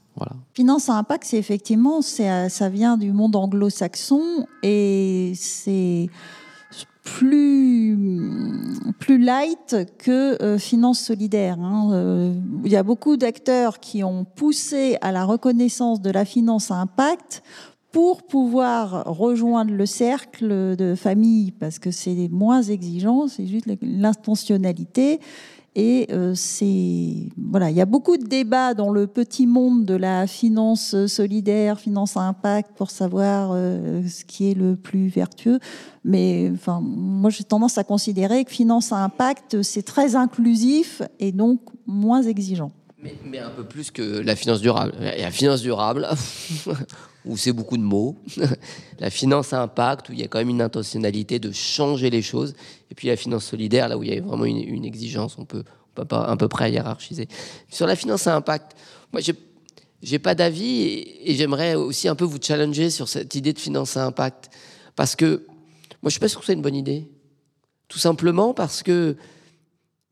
Finance 0.54 0.90
à 0.90 0.94
impact, 0.94 1.24
c'est 1.26 1.38
effectivement, 1.38 2.02
ça 2.02 2.70
vient 2.70 2.98
du 2.98 3.12
monde 3.12 3.36
anglo-saxon 3.36 4.46
et 4.62 5.32
c'est 5.36 6.10
plus, 7.04 7.98
plus 9.00 9.18
light 9.18 9.76
que 9.98 10.42
euh, 10.44 10.60
finance 10.60 11.00
solidaire. 11.00 11.60
Hein. 11.60 11.90
Euh, 11.94 12.34
il 12.64 12.72
y 12.72 12.76
a 12.76 12.84
beaucoup 12.84 13.18
d'acteurs 13.18 13.80
qui 13.80 14.04
ont 14.04 14.24
poussé 14.24 14.98
à 15.02 15.12
la 15.12 15.26
reconnaissance 15.26 16.02
de 16.02 16.12
la 16.12 16.26
finance 16.26 16.70
à 16.70 16.76
impact 16.76 17.42
pour 17.92 18.24
pouvoir 18.24 19.04
rejoindre 19.06 19.74
le 19.74 19.86
cercle 19.86 20.76
de 20.76 20.96
famille, 20.96 21.52
parce 21.52 21.80
que 21.80 21.92
c'est 21.92 22.30
moins 22.30 22.62
exigeant, 22.62 23.28
c'est 23.28 23.48
juste 23.48 23.68
l'intentionnalité. 23.82 25.20
Et 25.74 26.08
euh, 26.12 26.34
c'est 26.36 27.30
voilà, 27.38 27.70
il 27.70 27.78
y 27.78 27.82
a 27.82 27.86
beaucoup 27.86 28.18
de 28.18 28.26
débats 28.26 28.74
dans 28.74 28.90
le 28.90 29.08
petit 29.08 29.48
monde 29.48 29.86
de 29.86 29.94
la 29.94 30.28
finance 30.28 31.06
solidaire, 31.08 31.80
finance 31.80 32.18
à 32.18 32.22
impact, 32.22 32.72
pour 32.76 32.92
savoir 32.92 33.52
euh, 33.54 34.06
ce 34.06 34.26
qui 34.26 34.52
est 34.52 34.54
le 34.54 34.76
plus 34.76 35.08
vertueux. 35.08 35.60
Mais 36.04 36.52
enfin, 36.54 36.82
moi, 36.84 37.30
j'ai 37.30 37.46
tendance 37.46 37.78
à 37.78 37.86
considérer 37.86 38.44
que 38.44 38.52
finance 38.52 38.92
à 38.92 38.98
impact, 38.98 39.62
c'est 39.62 39.84
très 39.84 40.18
inclusif 40.18 41.02
et 41.20 41.32
donc 41.32 41.62
moins 41.88 42.22
exigeant. 42.22 42.72
Mais, 43.02 43.16
mais, 43.26 43.40
un 43.40 43.50
peu 43.50 43.64
plus 43.64 43.92
que 43.92 44.20
la 44.20 44.36
finance 44.36 44.60
durable. 44.60 44.94
La 45.00 45.32
finance 45.32 45.62
durable, 45.62 46.08
où 47.26 47.38
c'est 47.38 47.52
beaucoup 47.52 47.78
de 47.78 47.84
mots. 47.84 48.18
la 49.00 49.10
finance 49.10 49.54
à 49.54 49.62
impact, 49.62 50.10
où 50.10 50.14
il 50.14 50.20
y 50.20 50.24
a 50.24 50.28
quand 50.28 50.40
même 50.40 50.50
une 50.50 50.62
intentionnalité 50.62 51.40
de 51.40 51.52
changer 51.52 52.10
les 52.10 52.22
choses. 52.22 52.54
Et 52.90 52.96
puis 52.96 53.08
la 53.08 53.16
finance 53.16 53.46
solidaire, 53.46 53.88
là 53.88 53.98
où 53.98 54.04
il 54.04 54.14
y 54.14 54.18
a 54.18 54.22
vraiment 54.22 54.46
une, 54.46 54.86
exigence, 54.86 55.38
on 55.38 55.46
peut, 55.46 55.64
on 55.92 55.96
peut 55.96 56.06
pas 56.06 56.24
à 56.24 56.36
peu 56.36 56.48
près 56.48 56.72
hiérarchiser. 56.72 57.28
Sur 57.70 57.88
la 57.88 57.96
finance 57.96 58.28
à 58.28 58.36
impact, 58.36 58.76
moi, 59.12 59.22
j'ai 59.22 59.36
j'ai 60.02 60.20
pas 60.20 60.36
d'avis 60.36 60.82
et, 61.24 61.36
j'aimerais 61.36 61.76
aussi 61.76 62.08
un 62.08 62.16
peu 62.16 62.26
vous 62.26 62.40
challenger 62.42 62.90
sur 62.90 63.08
cette 63.08 63.36
idée 63.36 63.54
de 63.54 63.60
finance 63.60 63.98
à 63.98 64.06
impact. 64.06 64.50
Parce 64.96 65.16
que 65.16 65.46
moi, 66.02 66.10
je 66.10 66.12
suis 66.12 66.20
pas 66.20 66.28
sûr 66.28 66.40
que 66.40 66.46
c'est 66.46 66.54
une 66.54 66.62
bonne 66.62 66.76
idée. 66.76 67.08
Tout 67.88 68.00
simplement 68.00 68.54
parce 68.54 68.84
que 68.84 69.16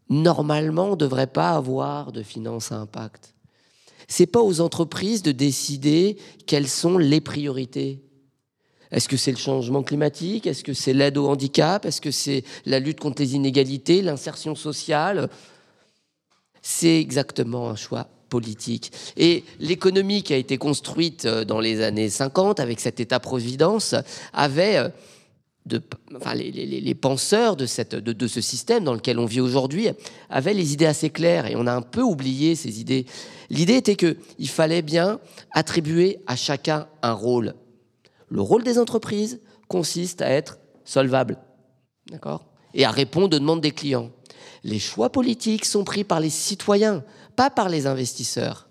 normalement, 0.10 0.92
on 0.92 0.96
devrait 0.96 1.28
pas 1.28 1.52
avoir 1.52 2.12
de 2.12 2.22
finance 2.22 2.72
à 2.72 2.76
impact. 2.76 3.34
C'est 4.10 4.26
pas 4.26 4.42
aux 4.42 4.60
entreprises 4.60 5.24
de 5.24 5.32
décider 5.32 6.18
quelles 6.48 6.68
sont 6.68 6.98
les 6.98 7.22
priorités. 7.22 8.02
Est-ce 8.92 9.08
que 9.08 9.18
c'est 9.18 9.32
le 9.32 9.38
changement 9.38 9.84
climatique? 9.84 10.48
Est-ce 10.48 10.64
que 10.64 10.74
c'est 10.74 10.94
l'aide 10.94 11.18
au 11.18 11.28
handicap? 11.28 11.86
Est-ce 11.86 12.02
que 12.02 12.12
c'est 12.12 12.44
la 12.66 12.80
lutte 12.80 13.00
contre 13.00 13.22
les 13.22 13.36
inégalités, 13.36 14.02
l'insertion 14.02 14.56
sociale? 14.56 15.30
C'est 16.64 17.00
exactement 17.00 17.70
un 17.70 17.76
choix 17.76 18.10
politique. 18.30 18.92
Et 19.16 19.44
l'économie 19.60 20.24
qui 20.24 20.34
a 20.34 20.38
été 20.38 20.58
construite 20.58 21.26
euh, 21.26 21.46
dans 21.46 21.60
les 21.60 21.82
années 21.82 22.10
50 22.10 22.60
avec 22.60 22.80
cet 22.80 23.00
État-providence 23.00 23.96
avait 24.34 24.78
euh, 24.78 24.90
de, 25.66 25.82
enfin, 26.16 26.34
les, 26.36 26.96
penseurs 26.96 27.56
de, 27.56 27.66
cette, 27.66 27.96
de, 27.96 28.28
ce 28.28 28.42
système 28.42 28.84
dans 28.84 28.94
lequel 28.94 29.20
on 29.20 29.26
vit 29.26 29.42
aujourd'hui 29.42 29.90
avaient 30.30 30.54
les 30.54 30.74
idées 30.74 30.86
assez 30.86 31.10
claires 31.10 31.46
et 31.46 31.56
on 31.56 31.68
a 31.68 31.74
un 31.74 31.82
peu 31.82 32.02
oublié 32.02 32.56
ces 32.56 32.80
idées. 32.80 33.06
L'idée 33.50 33.76
était 33.76 33.96
qu'il 33.96 34.50
fallait 34.50 34.82
bien 34.82 35.20
attribuer 35.52 36.22
à 36.28 36.36
chacun 36.36 36.88
un 37.02 37.14
rôle. 37.14 37.56
Le 38.30 38.42
rôle 38.42 38.64
des 38.64 38.78
entreprises 38.78 39.42
consiste 39.68 40.22
à 40.22 40.30
être 40.30 40.60
solvable, 40.84 41.38
d'accord? 42.12 42.46
Et 42.74 42.86
à 42.86 42.92
répondre 42.92 43.26
aux 43.26 43.40
demandes 43.40 43.62
des 43.62 43.72
clients. 43.72 44.12
Les 44.64 44.80
choix 44.80 45.12
politiques 45.12 45.66
sont 45.66 45.84
pris 45.84 46.04
par 46.04 46.20
les 46.20 46.30
citoyens, 46.30 47.04
pas 47.36 47.50
par 47.50 47.70
les 47.70 47.88
investisseurs. 47.88 48.70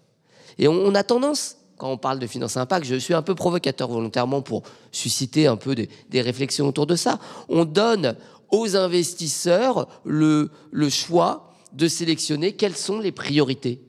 Et 0.59 0.69
on 0.69 0.95
a 0.95 1.03
tendance 1.03 1.59
quand 1.79 1.91
on 1.91 1.97
parle 1.97 2.19
de 2.19 2.27
finance 2.27 2.57
impact, 2.57 2.85
je 2.85 2.97
suis 2.97 3.15
un 3.15 3.23
peu 3.23 3.35
provocateur 3.35 3.89
volontairement 3.89 4.43
pour 4.43 4.65
susciter 4.93 5.47
un 5.47 5.57
peu 5.57 5.75
des, 5.75 6.21
réflexions 6.21 6.69
autour 6.69 6.87
de 6.87 6.97
ça. 6.97 7.19
On 7.49 7.65
donne 7.65 8.17
aux 8.51 8.77
investisseurs 8.77 9.89
le, 10.05 10.51
le 10.71 10.91
choix 10.91 11.53
de 11.73 11.87
sélectionner 11.87 12.53
quelles 12.53 12.77
sont 12.77 12.99
les 12.99 13.13
priorités, 13.13 13.81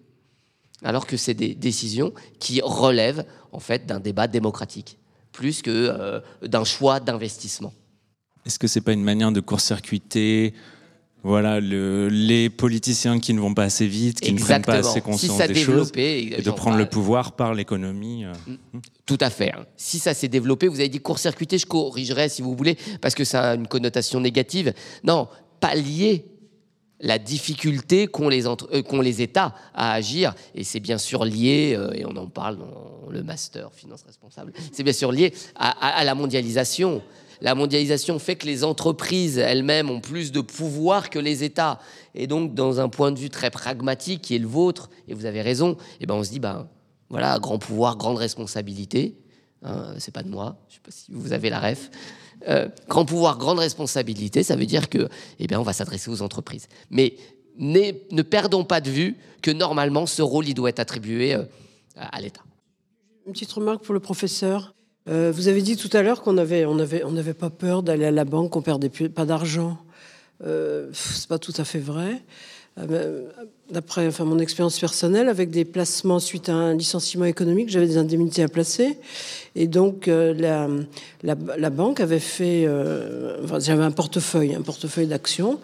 alors 0.84 1.06
que 1.06 1.18
c'est 1.18 1.34
des 1.34 1.56
décisions 1.56 2.14
qui 2.40 2.62
relèvent 2.64 3.26
en 3.52 3.60
fait 3.60 3.86
d'un 3.86 4.00
débat 4.00 4.28
démocratique, 4.28 4.98
plus 5.32 5.62
que 5.62 5.72
euh, 5.72 6.20
d'un 6.46 6.64
choix 6.64 7.00
d'investissement. 7.00 7.74
Est-ce 8.46 8.60
que 8.60 8.68
c'est 8.68 8.82
pas 8.82 8.94
une 8.94 9.04
manière 9.04 9.32
de 9.32 9.42
court-circuiter 9.42 10.54
voilà, 11.22 11.60
le, 11.60 12.08
les 12.08 12.50
politiciens 12.50 13.20
qui 13.20 13.34
ne 13.34 13.42
vont 13.42 13.54
pas 13.54 13.64
assez 13.64 13.88
vite, 13.88 14.22
qui 14.22 14.32
ne 14.32 14.40
prennent 14.40 14.62
pas 14.62 14.76
assez 14.76 15.02
conscience 15.02 15.38
des 15.38 15.54
choses, 15.54 15.92
et 15.98 16.42
de 16.42 16.52
prendre 16.52 16.78
le 16.78 16.86
pouvoir 16.86 17.34
par 17.34 17.54
l'économie. 17.54 18.24
Euh. 18.24 18.32
Mm. 18.48 18.80
Tout 19.06 19.18
à 19.20 19.30
fait. 19.30 19.52
Hein. 19.52 19.66
Si 19.76 20.00
ça 20.00 20.14
s'est 20.14 20.30
développé, 20.30 20.70
vous 20.70 20.80
avez 20.80 20.88
dit 20.88 21.00
court-circuité, 21.00 21.58
je 21.58 21.66
corrigerai 21.66 22.30
si 22.30 22.42
vous 22.42 22.56
voulez, 22.56 22.78
parce 23.02 23.16
que 23.16 23.26
ça 23.26 23.52
a 23.52 23.56
une 23.56 23.68
connotation 23.68 24.22
négative. 24.22 24.74
Non, 25.04 25.28
pallier 25.60 26.26
la 27.00 27.18
difficulté 27.18 28.08
qu'ont 28.08 28.30
les, 28.30 28.48
euh, 28.48 29.02
les 29.02 29.22
États 29.22 29.56
à 29.74 29.94
agir, 29.94 30.36
et 30.56 30.64
c'est 30.64 30.80
bien 30.80 30.98
sûr 30.98 31.26
lié, 31.26 31.74
euh, 31.78 31.92
et 31.94 32.06
on 32.06 32.16
en 32.16 32.28
parle 32.28 32.58
dans 32.58 33.10
le 33.10 33.24
master 33.24 33.70
finance 33.74 34.04
responsable, 34.06 34.54
c'est 34.72 34.84
bien 34.84 34.94
sûr 34.94 35.12
lié 35.12 35.34
à 35.56 36.04
la 36.04 36.16
mondialisation 36.16 37.02
la 37.42 37.56
mondialisation 37.56 38.20
fait 38.20 38.36
que 38.36 38.46
les 38.46 38.64
entreprises 38.64 39.38
elles-mêmes 39.38 39.90
ont 39.90 40.02
plus 40.02 40.32
de 40.32 40.42
pouvoir 40.42 41.10
que 41.10 41.20
les 41.20 41.44
États. 41.44 41.80
Et 42.16 42.28
donc, 42.28 42.54
dans 42.54 42.80
un 42.80 42.90
point 42.90 43.12
de 43.12 43.20
vue 43.20 43.30
très 43.30 43.50
pragmatique, 43.50 44.22
qui 44.22 44.36
est 44.36 44.40
le 44.40 44.48
vôtre, 44.48 44.90
et 45.08 45.14
vous 45.14 45.26
avez 45.26 45.42
raison, 45.42 45.74
et 45.74 46.02
eh 46.02 46.06
ben 46.06 46.16
on 46.16 46.24
se 46.24 46.32
dit, 46.32 46.40
ben, 46.40 46.68
voilà, 47.10 47.40
grand 47.40 47.58
pouvoir, 47.58 47.98
grande 47.98 48.18
responsabilité. 48.18 49.18
Hein, 49.64 49.94
c'est 49.98 50.14
pas 50.14 50.24
de 50.24 50.30
moi, 50.30 50.58
je 50.70 50.76
sais 50.76 50.82
pas 50.82 50.92
si 50.92 51.12
vous 51.12 51.34
avez 51.34 51.50
la 51.50 51.60
ref. 51.60 51.90
Euh, 52.48 52.70
grand 52.88 53.06
pouvoir, 53.06 53.38
grande 53.38 53.60
responsabilité, 53.60 54.44
ça 54.44 54.56
veut 54.56 54.66
dire 54.66 54.90
que, 54.90 55.10
eh 55.40 55.48
bien, 55.48 55.60
on 55.60 55.64
va 55.64 55.74
s'adresser 55.74 56.10
aux 56.10 56.22
entreprises. 56.22 56.68
Mais 56.90 57.16
ne 57.60 58.22
perdons 58.22 58.64
pas 58.64 58.82
de 58.82 58.90
vue 58.90 59.18
que 59.42 59.52
normalement, 59.52 60.06
ce 60.06 60.22
rôle, 60.22 60.48
il 60.48 60.54
doit 60.54 60.70
être 60.70 60.80
attribué 60.80 61.36
euh, 61.36 61.44
à 61.96 62.22
l'État. 62.22 62.42
Une 63.28 63.34
petite 63.34 63.52
remarque 63.52 63.84
pour 63.84 63.94
le 63.94 64.00
professeur. 64.00 64.74
Euh, 65.08 65.32
vous 65.34 65.48
avez 65.48 65.62
dit 65.62 65.76
tout 65.76 65.90
à 65.94 66.02
l'heure 66.02 66.22
qu'on 66.22 66.34
n'avait 66.34 66.66
on 66.66 66.78
avait, 66.80 67.04
on 67.04 67.14
pas 67.34 67.50
peur 67.50 67.84
d'aller 67.84 68.06
à 68.06 68.12
la 68.12 68.26
banque, 68.26 68.52
qu'on 68.52 68.62
perdait 68.62 68.90
pas 68.90 69.26
d'argent. 69.26 69.78
Euh, 70.46 70.90
c'est 70.94 71.28
pas 71.28 71.40
tout 71.40 71.54
à 71.58 71.64
fait 71.64 71.80
vrai. 71.80 72.24
Euh, 72.80 73.30
d'après 73.72 74.08
enfin, 74.08 74.26
mon 74.26 74.40
expérience 74.40 74.80
personnelle, 74.80 75.30
avec 75.30 75.52
des 75.52 75.66
placements 75.66 76.20
suite 76.20 76.50
à 76.50 76.54
un 76.54 76.76
licenciement 76.76 77.26
économique, 77.26 77.70
j'avais 77.70 77.88
des 77.88 77.98
indemnités 77.98 78.42
à 78.42 78.48
placer. 78.48 78.98
Et 79.56 79.68
donc, 79.68 80.08
euh, 80.08 80.34
la, 80.34 81.36
la, 81.58 81.70
banque 81.70 82.00
avait 82.00 82.20
fait. 82.20 82.68
j'avais 83.60 83.84
un 83.84 83.92
portefeuille, 83.92 84.56
un 84.56 84.62
portefeuille 84.62 85.08
d'actions. 85.08 85.60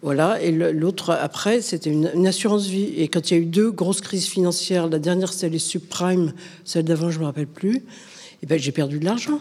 Voilà, 0.00 0.40
et 0.40 0.52
l'autre 0.52 1.10
après, 1.10 1.60
c'était 1.60 1.90
une, 1.90 2.26
assurance 2.26 2.66
vie. 2.66 2.94
Et 2.96 3.08
quand 3.08 3.30
il 3.30 3.34
y 3.34 3.36
a 3.36 3.40
eu 3.40 3.46
deux 3.46 3.72
grosses 3.72 4.00
crises 4.00 4.28
financières, 4.28 4.88
la 4.88 5.00
dernière 5.00 5.32
c'était 5.32 5.48
les 5.48 5.58
subprimes, 5.58 6.32
celle 6.64 6.84
d'avant 6.84 7.10
je 7.10 7.16
ne 7.16 7.22
me 7.22 7.26
rappelle 7.26 7.48
plus, 7.48 7.82
eh 8.42 8.46
ben, 8.46 8.58
j'ai 8.58 8.70
perdu 8.70 9.00
de 9.00 9.04
l'argent. 9.04 9.40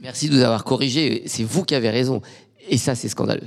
Merci 0.00 0.28
de 0.28 0.34
nous 0.34 0.42
avoir 0.42 0.64
corrigé. 0.64 1.22
C'est 1.26 1.44
vous 1.44 1.62
qui 1.62 1.76
avez 1.76 1.90
raison. 1.90 2.22
Et 2.68 2.76
ça, 2.76 2.96
c'est 2.96 3.08
scandaleux. 3.08 3.46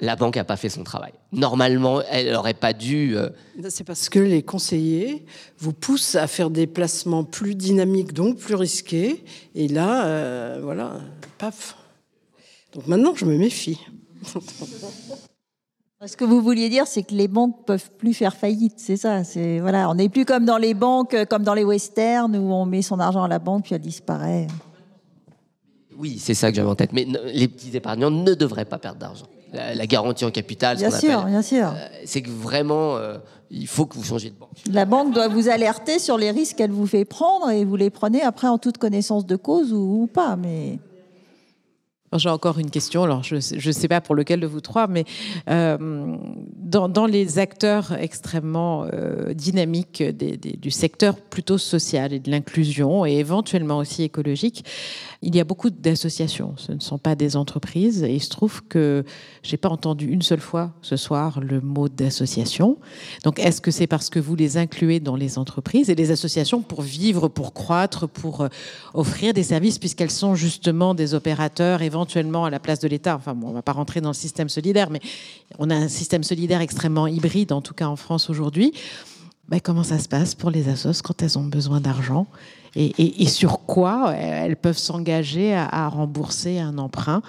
La 0.00 0.14
banque 0.14 0.36
n'a 0.36 0.44
pas 0.44 0.56
fait 0.56 0.68
son 0.68 0.84
travail. 0.84 1.12
Normalement, 1.32 2.02
elle 2.10 2.32
n'aurait 2.32 2.54
pas 2.54 2.72
dû. 2.72 3.16
Euh, 3.16 3.30
c'est 3.68 3.82
parce 3.82 4.08
que 4.08 4.20
les 4.20 4.42
conseillers 4.42 5.26
vous 5.58 5.72
poussent 5.72 6.14
à 6.14 6.28
faire 6.28 6.50
des 6.50 6.68
placements 6.68 7.24
plus 7.24 7.56
dynamiques, 7.56 8.12
donc 8.12 8.38
plus 8.38 8.54
risqués. 8.54 9.24
Et 9.56 9.66
là, 9.66 10.06
euh, 10.06 10.60
voilà, 10.62 11.00
paf. 11.38 11.76
Donc 12.74 12.86
maintenant, 12.86 13.14
je 13.16 13.24
me 13.24 13.36
méfie. 13.36 13.80
Ce 16.06 16.16
que 16.16 16.24
vous 16.24 16.40
vouliez 16.40 16.68
dire, 16.68 16.86
c'est 16.86 17.02
que 17.02 17.14
les 17.14 17.26
banques 17.26 17.66
peuvent 17.66 17.90
plus 17.98 18.14
faire 18.14 18.36
faillite, 18.36 18.74
c'est 18.76 18.96
ça. 18.96 19.24
C'est 19.24 19.58
voilà, 19.58 19.90
on 19.90 19.96
n'est 19.96 20.08
plus 20.08 20.24
comme 20.24 20.44
dans 20.44 20.58
les 20.58 20.74
banques, 20.74 21.16
comme 21.28 21.42
dans 21.42 21.54
les 21.54 21.64
westerns 21.64 22.36
où 22.36 22.52
on 22.52 22.66
met 22.66 22.82
son 22.82 23.00
argent 23.00 23.24
à 23.24 23.28
la 23.28 23.40
banque 23.40 23.64
puis 23.64 23.74
elle 23.74 23.80
disparaît. 23.80 24.46
Oui, 25.96 26.20
c'est 26.20 26.34
ça 26.34 26.50
que 26.50 26.56
j'avais 26.56 26.68
en 26.68 26.76
tête. 26.76 26.92
Mais 26.92 27.04
les 27.34 27.48
petits 27.48 27.76
épargnants 27.76 28.12
ne 28.12 28.34
devraient 28.34 28.64
pas 28.64 28.78
perdre 28.78 29.00
d'argent. 29.00 29.26
La, 29.52 29.86
garantie 29.86 30.24
en 30.24 30.30
capital, 30.30 30.76
bien 30.76 30.90
sûr, 30.90 31.24
bien 31.24 31.42
sûr. 31.42 31.72
c'est 32.04 32.20
que 32.20 32.30
vraiment, 32.30 32.98
il 33.50 33.66
faut 33.66 33.86
que 33.86 33.96
vous 33.96 34.04
changiez 34.04 34.30
de 34.30 34.36
banque. 34.36 34.50
La 34.70 34.84
banque 34.84 35.14
doit 35.14 35.28
vous 35.28 35.48
alerter 35.48 35.98
sur 35.98 36.18
les 36.18 36.30
risques 36.30 36.56
qu'elle 36.56 36.70
vous 36.70 36.86
fait 36.86 37.04
prendre 37.04 37.50
et 37.50 37.64
vous 37.64 37.76
les 37.76 37.90
prenez 37.90 38.22
après 38.22 38.48
en 38.48 38.58
toute 38.58 38.78
connaissance 38.78 39.26
de 39.26 39.36
cause 39.36 39.72
ou, 39.72 40.02
ou 40.02 40.06
pas. 40.06 40.36
Mais 40.36 40.78
j'ai 42.16 42.30
encore 42.30 42.58
une 42.58 42.70
question, 42.70 43.04
alors 43.04 43.22
je 43.22 43.36
ne 43.36 43.72
sais 43.72 43.88
pas 43.88 44.00
pour 44.00 44.14
lequel 44.14 44.40
de 44.40 44.46
vous 44.46 44.60
trois, 44.60 44.86
mais 44.86 45.04
euh, 45.50 46.16
dans, 46.56 47.06
les 47.06 47.38
acteurs 47.38 47.92
extrêmement 47.92 48.86
euh, 48.92 49.34
dynamiques 49.34 50.02
du 50.02 50.70
secteur 50.70 51.16
plutôt 51.16 51.58
social 51.58 52.12
et 52.12 52.18
de 52.18 52.30
l'inclusion 52.30 53.04
et 53.04 53.14
éventuellement 53.14 53.78
aussi 53.78 54.02
écologique, 54.02 54.64
il 55.20 55.34
y 55.34 55.40
a 55.40 55.44
beaucoup 55.44 55.70
d'associations. 55.70 56.54
Ce 56.56 56.72
ne 56.72 56.80
sont 56.80 56.98
pas 56.98 57.14
des 57.14 57.36
entreprises 57.36 58.02
et 58.02 58.14
il 58.14 58.22
se 58.22 58.30
trouve 58.30 58.62
que 58.68 59.04
j'ai 59.42 59.56
pas 59.56 59.68
entendu 59.68 60.06
une 60.06 60.22
seule 60.22 60.40
fois 60.40 60.72
ce 60.80 60.96
soir 60.96 61.40
le 61.40 61.60
mot 61.60 61.88
d'association. 61.88 62.78
Donc 63.24 63.38
est-ce 63.38 63.60
que 63.60 63.70
c'est 63.70 63.86
parce 63.86 64.10
que 64.10 64.18
vous 64.18 64.36
les 64.36 64.56
incluez 64.56 65.00
dans 65.00 65.16
les 65.16 65.38
entreprises 65.38 65.90
et 65.90 65.94
les 65.94 66.10
associations 66.10 66.62
pour 66.62 66.82
vivre, 66.82 67.28
pour 67.28 67.52
croître, 67.52 68.08
pour 68.08 68.42
euh, 68.42 68.48
offrir 68.94 69.34
des 69.34 69.42
services 69.42 69.78
puisqu'elles 69.78 70.10
sont 70.10 70.34
justement 70.34 70.94
des 70.94 71.14
opérateurs 71.14 71.82
éventuellement 71.82 71.97
éventuellement 71.98 72.44
à 72.44 72.50
la 72.50 72.60
place 72.60 72.78
de 72.78 72.86
l'État. 72.86 73.16
Enfin, 73.16 73.36
on 73.42 73.48
ne 73.48 73.54
va 73.54 73.62
pas 73.62 73.72
rentrer 73.72 74.00
dans 74.00 74.10
le 74.10 74.14
système 74.14 74.48
solidaire, 74.48 74.88
mais 74.90 75.00
on 75.58 75.68
a 75.68 75.74
un 75.74 75.88
système 75.88 76.22
solidaire 76.22 76.60
extrêmement 76.60 77.08
hybride, 77.08 77.52
en 77.52 77.60
tout 77.60 77.74
cas 77.74 77.88
en 77.88 77.96
France 77.96 78.30
aujourd'hui. 78.30 78.72
Comment 79.64 79.82
ça 79.82 79.98
se 79.98 80.08
passe 80.08 80.34
pour 80.34 80.50
les 80.50 80.68
assos 80.68 81.02
quand 81.02 81.22
elles 81.22 81.38
ont 81.38 81.44
besoin 81.44 81.80
d'argent 81.80 82.26
et, 82.76 83.26
sur 83.26 83.60
quoi 83.60 84.14
elles 84.14 84.56
peuvent 84.56 84.78
s'engager 84.78 85.54
à, 85.54 85.88
rembourser 85.88 86.60
un 86.60 86.78
emprunt 86.78 87.22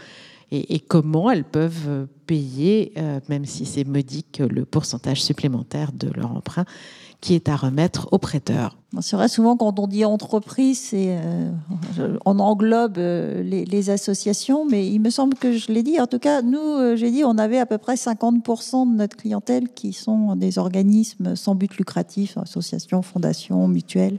et, 0.52 0.80
comment 0.80 1.32
elles 1.32 1.46
peuvent 1.46 2.08
payer, 2.28 2.94
euh, 2.98 3.20
même 3.30 3.46
si 3.46 3.66
c'est 3.66 3.86
modique, 3.86 4.40
le 4.40 4.66
pourcentage 4.66 5.24
supplémentaire 5.24 5.92
de 5.92 6.10
leur 6.10 6.32
emprunt 6.36 6.66
qui 7.22 7.36
est 7.36 7.50
à 7.50 7.56
remettre 7.56 8.08
au 8.12 8.18
prêteur. 8.18 8.78
C'est 9.02 9.16
vrai, 9.16 9.28
souvent 9.28 9.56
quand 9.56 9.78
on 9.78 9.86
dit 9.86 10.04
entreprise, 10.04 10.90
euh, 10.94 11.52
on 12.26 12.40
englobe 12.40 12.98
euh, 12.98 13.44
les, 13.44 13.90
associations, 13.92 14.66
mais 14.66 14.88
il 14.88 15.00
me 15.00 15.12
semble 15.12 15.36
que 15.36 15.56
je 15.56 15.72
l'ai 15.72 15.84
dit. 15.84 16.00
En 16.00 16.08
tout 16.08 16.18
cas, 16.18 16.42
nous, 16.42 16.58
euh, 16.60 16.96
j'ai 16.96 17.12
dit, 17.12 17.24
on 17.24 17.38
avait 17.38 17.60
à 17.60 17.68
peu 17.68 17.78
près 17.78 17.96
50% 17.96 18.92
de 18.92 18.98
notre 18.98 19.16
clientèle 19.16 19.70
qui 19.70 19.94
sont 19.94 20.36
des 20.36 20.58
organismes 20.58 21.36
sans 21.36 21.54
but 21.54 21.78
lucratif, 21.78 22.38
associations, 22.40 23.04
fondations, 23.04 23.68
mutuelles. 23.68 24.18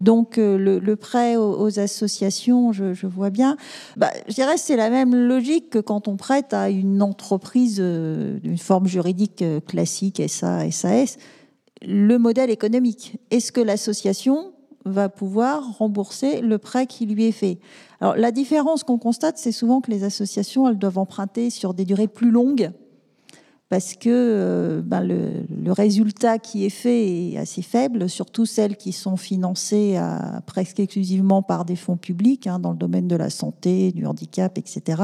Donc 0.00 0.36
le, 0.36 0.94
prêt 0.94 1.36
aux, 1.36 1.80
associations, 1.80 2.72
je, 2.72 3.06
vois 3.06 3.30
bien. 3.30 3.56
Bah, 3.96 4.10
je 4.28 4.34
dirais 4.34 4.56
c'est 4.56 4.76
la 4.76 4.90
même 4.90 5.14
logique 5.14 5.70
que 5.70 5.78
quand 5.78 6.06
on 6.06 6.16
prête 6.16 6.54
à 6.54 6.70
une 6.70 7.02
entreprise 7.02 7.80
d'une 7.80 8.58
forme 8.58 8.86
juridique 8.86 9.44
classique, 9.66 10.22
SA, 10.28 10.70
SAS 10.70 11.18
le 11.84 12.18
modèle 12.18 12.50
économique. 12.50 13.18
Est-ce 13.30 13.52
que 13.52 13.60
l'association 13.60 14.52
va 14.84 15.08
pouvoir 15.08 15.78
rembourser 15.78 16.40
le 16.40 16.58
prêt 16.58 16.86
qui 16.86 17.06
lui 17.06 17.26
est 17.26 17.32
fait? 17.32 17.58
Alors 18.00 18.16
la 18.16 18.32
différence 18.32 18.84
qu'on 18.84 18.98
constate, 18.98 19.38
c'est 19.38 19.52
souvent 19.52 19.80
que 19.80 19.90
les 19.90 20.04
associations, 20.04 20.68
elles 20.68 20.78
doivent 20.78 20.98
emprunter 20.98 21.50
sur 21.50 21.74
des 21.74 21.84
durées 21.84 22.08
plus 22.08 22.30
longues 22.30 22.72
parce 23.72 23.94
que 23.94 24.10
euh, 24.10 24.82
ben, 24.84 25.00
le, 25.00 25.72
résultat 25.72 26.38
qui 26.38 26.66
est 26.66 26.68
fait 26.68 27.30
est 27.30 27.38
assez 27.38 27.62
faible, 27.62 28.10
surtout 28.10 28.44
celles 28.44 28.76
qui 28.76 28.92
sont 28.92 29.16
financées 29.16 29.98
presque 30.44 30.78
exclusivement 30.78 31.40
par 31.40 31.64
des 31.64 31.76
fonds 31.76 31.96
publics, 31.96 32.46
hein, 32.46 32.58
dans 32.58 32.72
le 32.72 32.76
domaine 32.76 33.08
de 33.08 33.16
la 33.16 33.30
santé, 33.30 33.90
du 33.92 34.04
handicap, 34.04 34.58
etc. 34.58 35.02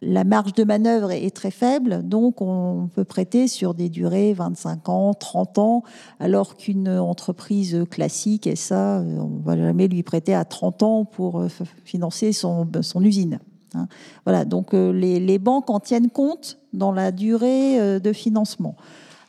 La 0.00 0.24
marge 0.24 0.54
de 0.54 0.64
manœuvre 0.64 1.10
est, 1.10 1.30
très 1.30 1.50
faible, 1.50 2.00
donc 2.02 2.40
on 2.40 2.88
peut 2.94 3.04
prêter 3.04 3.48
sur 3.48 3.74
des 3.74 3.90
durées 3.90 4.32
25 4.32 4.88
ans, 4.88 5.12
30 5.12 5.58
ans, 5.58 5.82
alors 6.20 6.56
qu'une 6.56 6.88
entreprise 6.88 7.84
classique, 7.90 8.46
et 8.46 8.56
ça, 8.56 9.04
on 9.04 9.28
ne 9.28 9.42
va 9.42 9.58
jamais 9.58 9.88
lui 9.88 10.02
prêter 10.02 10.32
à 10.32 10.46
30 10.46 10.82
ans 10.84 11.04
pour 11.04 11.40
euh, 11.40 11.48
financer 11.84 12.32
son, 12.32 12.66
son 12.80 13.04
usine. 13.04 13.40
Hein. 13.74 13.88
Voilà, 14.24 14.44
donc 14.44 14.74
euh, 14.74 14.92
les, 14.92 15.38
banques 15.38 15.70
en 15.70 15.80
tiennent 15.80 16.10
compte 16.10 16.58
dans 16.72 16.92
la 16.92 17.12
durée 17.12 17.80
euh, 17.80 17.98
de 17.98 18.12
financement. 18.12 18.76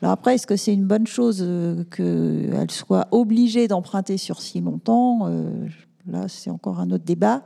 Alors 0.01 0.13
après, 0.13 0.35
est-ce 0.35 0.47
que 0.47 0.55
c'est 0.55 0.73
une 0.73 0.85
bonne 0.85 1.07
chose 1.07 1.39
euh, 1.41 1.83
qu'elles 1.85 2.71
soient 2.71 3.07
obligées 3.11 3.67
d'emprunter 3.67 4.17
sur 4.17 4.41
si 4.41 4.59
longtemps 4.61 5.29
Là, 6.07 6.27
c'est 6.27 6.49
encore 6.49 6.79
un 6.79 6.89
autre 6.89 7.03
débat. 7.03 7.43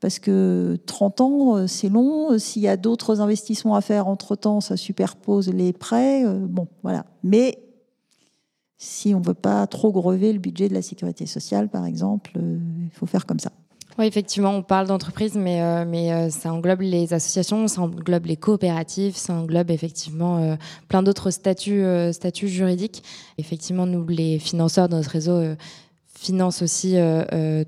Parce 0.00 0.20
que 0.20 0.78
30 0.86 1.20
ans, 1.20 1.66
c'est 1.66 1.88
long. 1.88 2.38
S'il 2.38 2.62
y 2.62 2.68
a 2.68 2.76
d'autres 2.76 3.20
investissements 3.20 3.74
à 3.74 3.80
faire 3.80 4.06
entre-temps, 4.06 4.60
ça 4.60 4.76
superpose 4.76 5.48
les 5.48 5.72
prêts. 5.72 6.24
Bon, 6.24 6.68
voilà. 6.84 7.04
Mais 7.24 7.58
si 8.76 9.12
on 9.16 9.18
ne 9.18 9.26
veut 9.26 9.34
pas 9.34 9.66
trop 9.66 9.90
grever 9.90 10.32
le 10.32 10.38
budget 10.38 10.68
de 10.68 10.74
la 10.74 10.82
sécurité 10.82 11.26
sociale, 11.26 11.68
par 11.68 11.84
exemple, 11.84 12.30
il 12.36 12.92
faut 12.92 13.06
faire 13.06 13.26
comme 13.26 13.40
ça. 13.40 13.50
Oui, 13.98 14.06
effectivement, 14.06 14.54
on 14.54 14.62
parle 14.62 14.86
d'entreprise, 14.86 15.34
mais, 15.34 15.60
euh, 15.60 15.84
euh, 15.84 16.30
ça 16.30 16.52
englobe 16.52 16.82
les 16.82 17.12
associations, 17.12 17.66
ça 17.66 17.80
englobe 17.80 18.26
les 18.26 18.36
coopératives, 18.36 19.16
ça 19.16 19.34
englobe 19.34 19.72
effectivement 19.72 20.38
euh, 20.38 20.54
plein 20.86 21.02
d'autres 21.02 21.32
statuts, 21.32 21.82
juridiques. 22.48 23.02
Effectivement, 23.38 23.86
nous, 23.86 24.06
les 24.06 24.38
financeurs 24.38 24.88
de 24.88 24.94
notre 24.94 25.10
réseau, 25.10 25.42
financent 26.14 26.62
aussi 26.62 26.96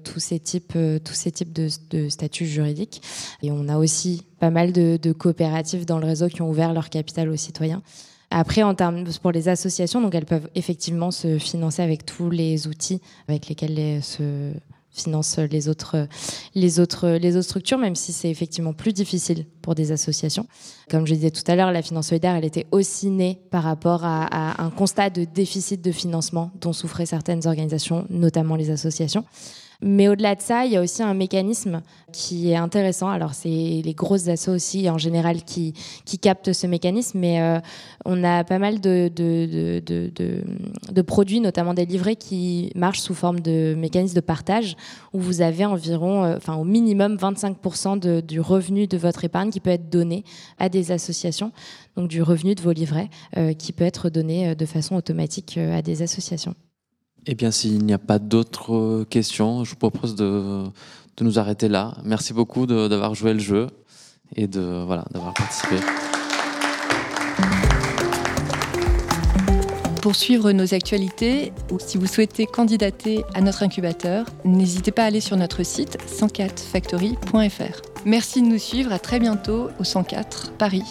tous 0.04 0.20
ces 0.20 0.38
types, 0.40 0.72
de, 0.72 2.08
statuts 2.08 2.46
juridiques. 2.46 3.02
Et 3.42 3.50
on 3.50 3.68
a 3.68 3.76
aussi 3.76 4.22
pas 4.38 4.50
mal 4.50 4.72
de, 4.72 5.12
coopératives 5.12 5.84
dans 5.84 5.98
le 5.98 6.06
réseau 6.06 6.28
qui 6.28 6.42
ont 6.42 6.50
ouvert 6.50 6.72
leur 6.72 6.90
capital 6.90 7.28
aux 7.28 7.36
citoyens. 7.36 7.82
Après, 8.30 8.62
en 8.62 8.74
termes 8.74 9.04
pour 9.20 9.32
les 9.32 9.48
associations, 9.48 10.00
donc 10.00 10.14
elles 10.14 10.26
peuvent 10.26 10.48
effectivement 10.54 11.10
se 11.10 11.38
financer 11.38 11.82
avec 11.82 12.06
tous 12.06 12.30
les 12.30 12.68
outils 12.68 13.00
avec 13.26 13.48
lesquels 13.48 13.76
elles 13.78 14.02
se 14.04 14.52
finance 14.92 15.38
les 15.38 15.68
autres, 15.68 16.08
les 16.54 16.80
autres, 16.80 17.08
les 17.10 17.36
autres 17.36 17.46
structures, 17.46 17.78
même 17.78 17.94
si 17.94 18.12
c'est 18.12 18.30
effectivement 18.30 18.72
plus 18.72 18.92
difficile 18.92 19.46
pour 19.62 19.74
des 19.74 19.92
associations. 19.92 20.46
Comme 20.90 21.06
je 21.06 21.14
disais 21.14 21.30
tout 21.30 21.44
à 21.46 21.54
l'heure, 21.54 21.72
la 21.72 21.82
finance 21.82 22.08
solidaire, 22.08 22.34
elle 22.34 22.44
était 22.44 22.66
aussi 22.70 23.10
née 23.10 23.40
par 23.50 23.62
rapport 23.62 24.04
à 24.04 24.62
un 24.62 24.70
constat 24.70 25.10
de 25.10 25.24
déficit 25.24 25.82
de 25.82 25.92
financement 25.92 26.50
dont 26.60 26.72
souffraient 26.72 27.06
certaines 27.06 27.46
organisations, 27.46 28.06
notamment 28.10 28.56
les 28.56 28.70
associations. 28.70 29.24
Mais 29.82 30.08
au-delà 30.08 30.34
de 30.34 30.42
ça, 30.42 30.66
il 30.66 30.72
y 30.72 30.76
a 30.76 30.82
aussi 30.82 31.02
un 31.02 31.14
mécanisme 31.14 31.80
qui 32.12 32.50
est 32.50 32.56
intéressant. 32.56 33.08
Alors, 33.08 33.32
c'est 33.32 33.48
les 33.48 33.94
grosses 33.94 34.28
assos 34.28 34.52
aussi, 34.52 34.90
en 34.90 34.98
général, 34.98 35.42
qui, 35.42 35.74
captent 36.20 36.52
ce 36.52 36.66
mécanisme. 36.66 37.18
Mais 37.18 37.40
euh, 37.40 37.60
on 38.04 38.22
a 38.22 38.44
pas 38.44 38.58
mal 38.58 38.80
de, 38.80 39.08
produits, 41.06 41.40
notamment 41.40 41.72
des 41.72 41.86
livrets, 41.86 42.16
qui 42.16 42.70
marchent 42.74 43.00
sous 43.00 43.14
forme 43.14 43.40
de 43.40 43.74
mécanisme 43.74 44.14
de 44.14 44.20
partage, 44.20 44.76
où 45.14 45.20
vous 45.20 45.40
avez 45.40 45.64
environ, 45.64 46.24
euh, 46.24 46.36
enfin, 46.36 46.56
au 46.56 46.64
minimum 46.64 47.16
25% 47.16 48.20
du 48.20 48.40
revenu 48.40 48.86
de 48.86 48.98
votre 48.98 49.24
épargne 49.24 49.50
qui 49.50 49.60
peut 49.60 49.70
être 49.70 49.88
donné 49.88 50.24
à 50.58 50.68
des 50.68 50.92
associations. 50.92 51.52
Donc, 51.96 52.08
du 52.08 52.22
revenu 52.22 52.54
de 52.54 52.60
vos 52.60 52.72
livrets 52.72 53.08
euh, 53.38 53.54
qui 53.54 53.72
peut 53.72 53.84
être 53.84 54.10
donné 54.10 54.54
de 54.54 54.66
façon 54.66 54.96
automatique 54.96 55.56
à 55.56 55.80
des 55.80 56.02
associations. 56.02 56.54
Eh 57.26 57.34
bien, 57.34 57.50
s'il 57.50 57.84
n'y 57.84 57.92
a 57.92 57.98
pas 57.98 58.18
d'autres 58.18 59.04
questions, 59.10 59.64
je 59.64 59.70
vous 59.70 59.76
propose 59.76 60.14
de, 60.14 60.64
de, 61.16 61.24
nous 61.24 61.38
arrêter 61.38 61.68
là. 61.68 61.96
Merci 62.04 62.32
beaucoup 62.32 62.66
d'avoir 62.66 63.14
joué 63.14 63.34
le 63.34 63.40
jeu 63.40 63.66
et 64.36 64.46
de 64.46 64.84
voilà 64.86 65.04
d'avoir 65.10 65.34
participé. 65.34 65.76
Pour 70.00 70.16
suivre 70.16 70.52
nos 70.52 70.72
actualités 70.72 71.52
ou 71.70 71.78
si 71.78 71.98
vous 71.98 72.06
souhaitez 72.06 72.46
candidater 72.46 73.22
à 73.34 73.42
notre 73.42 73.62
incubateur, 73.62 74.24
n'hésitez 74.46 74.92
pas 74.92 75.02
à 75.02 75.06
aller 75.06 75.20
sur 75.20 75.36
notre 75.36 75.62
site 75.62 75.98
104factory.fr. 76.06 77.82
Merci 78.06 78.40
de 78.40 78.46
nous 78.46 78.58
suivre, 78.58 78.92
à 78.92 78.98
très 78.98 79.20
bientôt 79.20 79.68
au 79.78 79.84
104 79.84 80.52
Paris. 80.52 80.84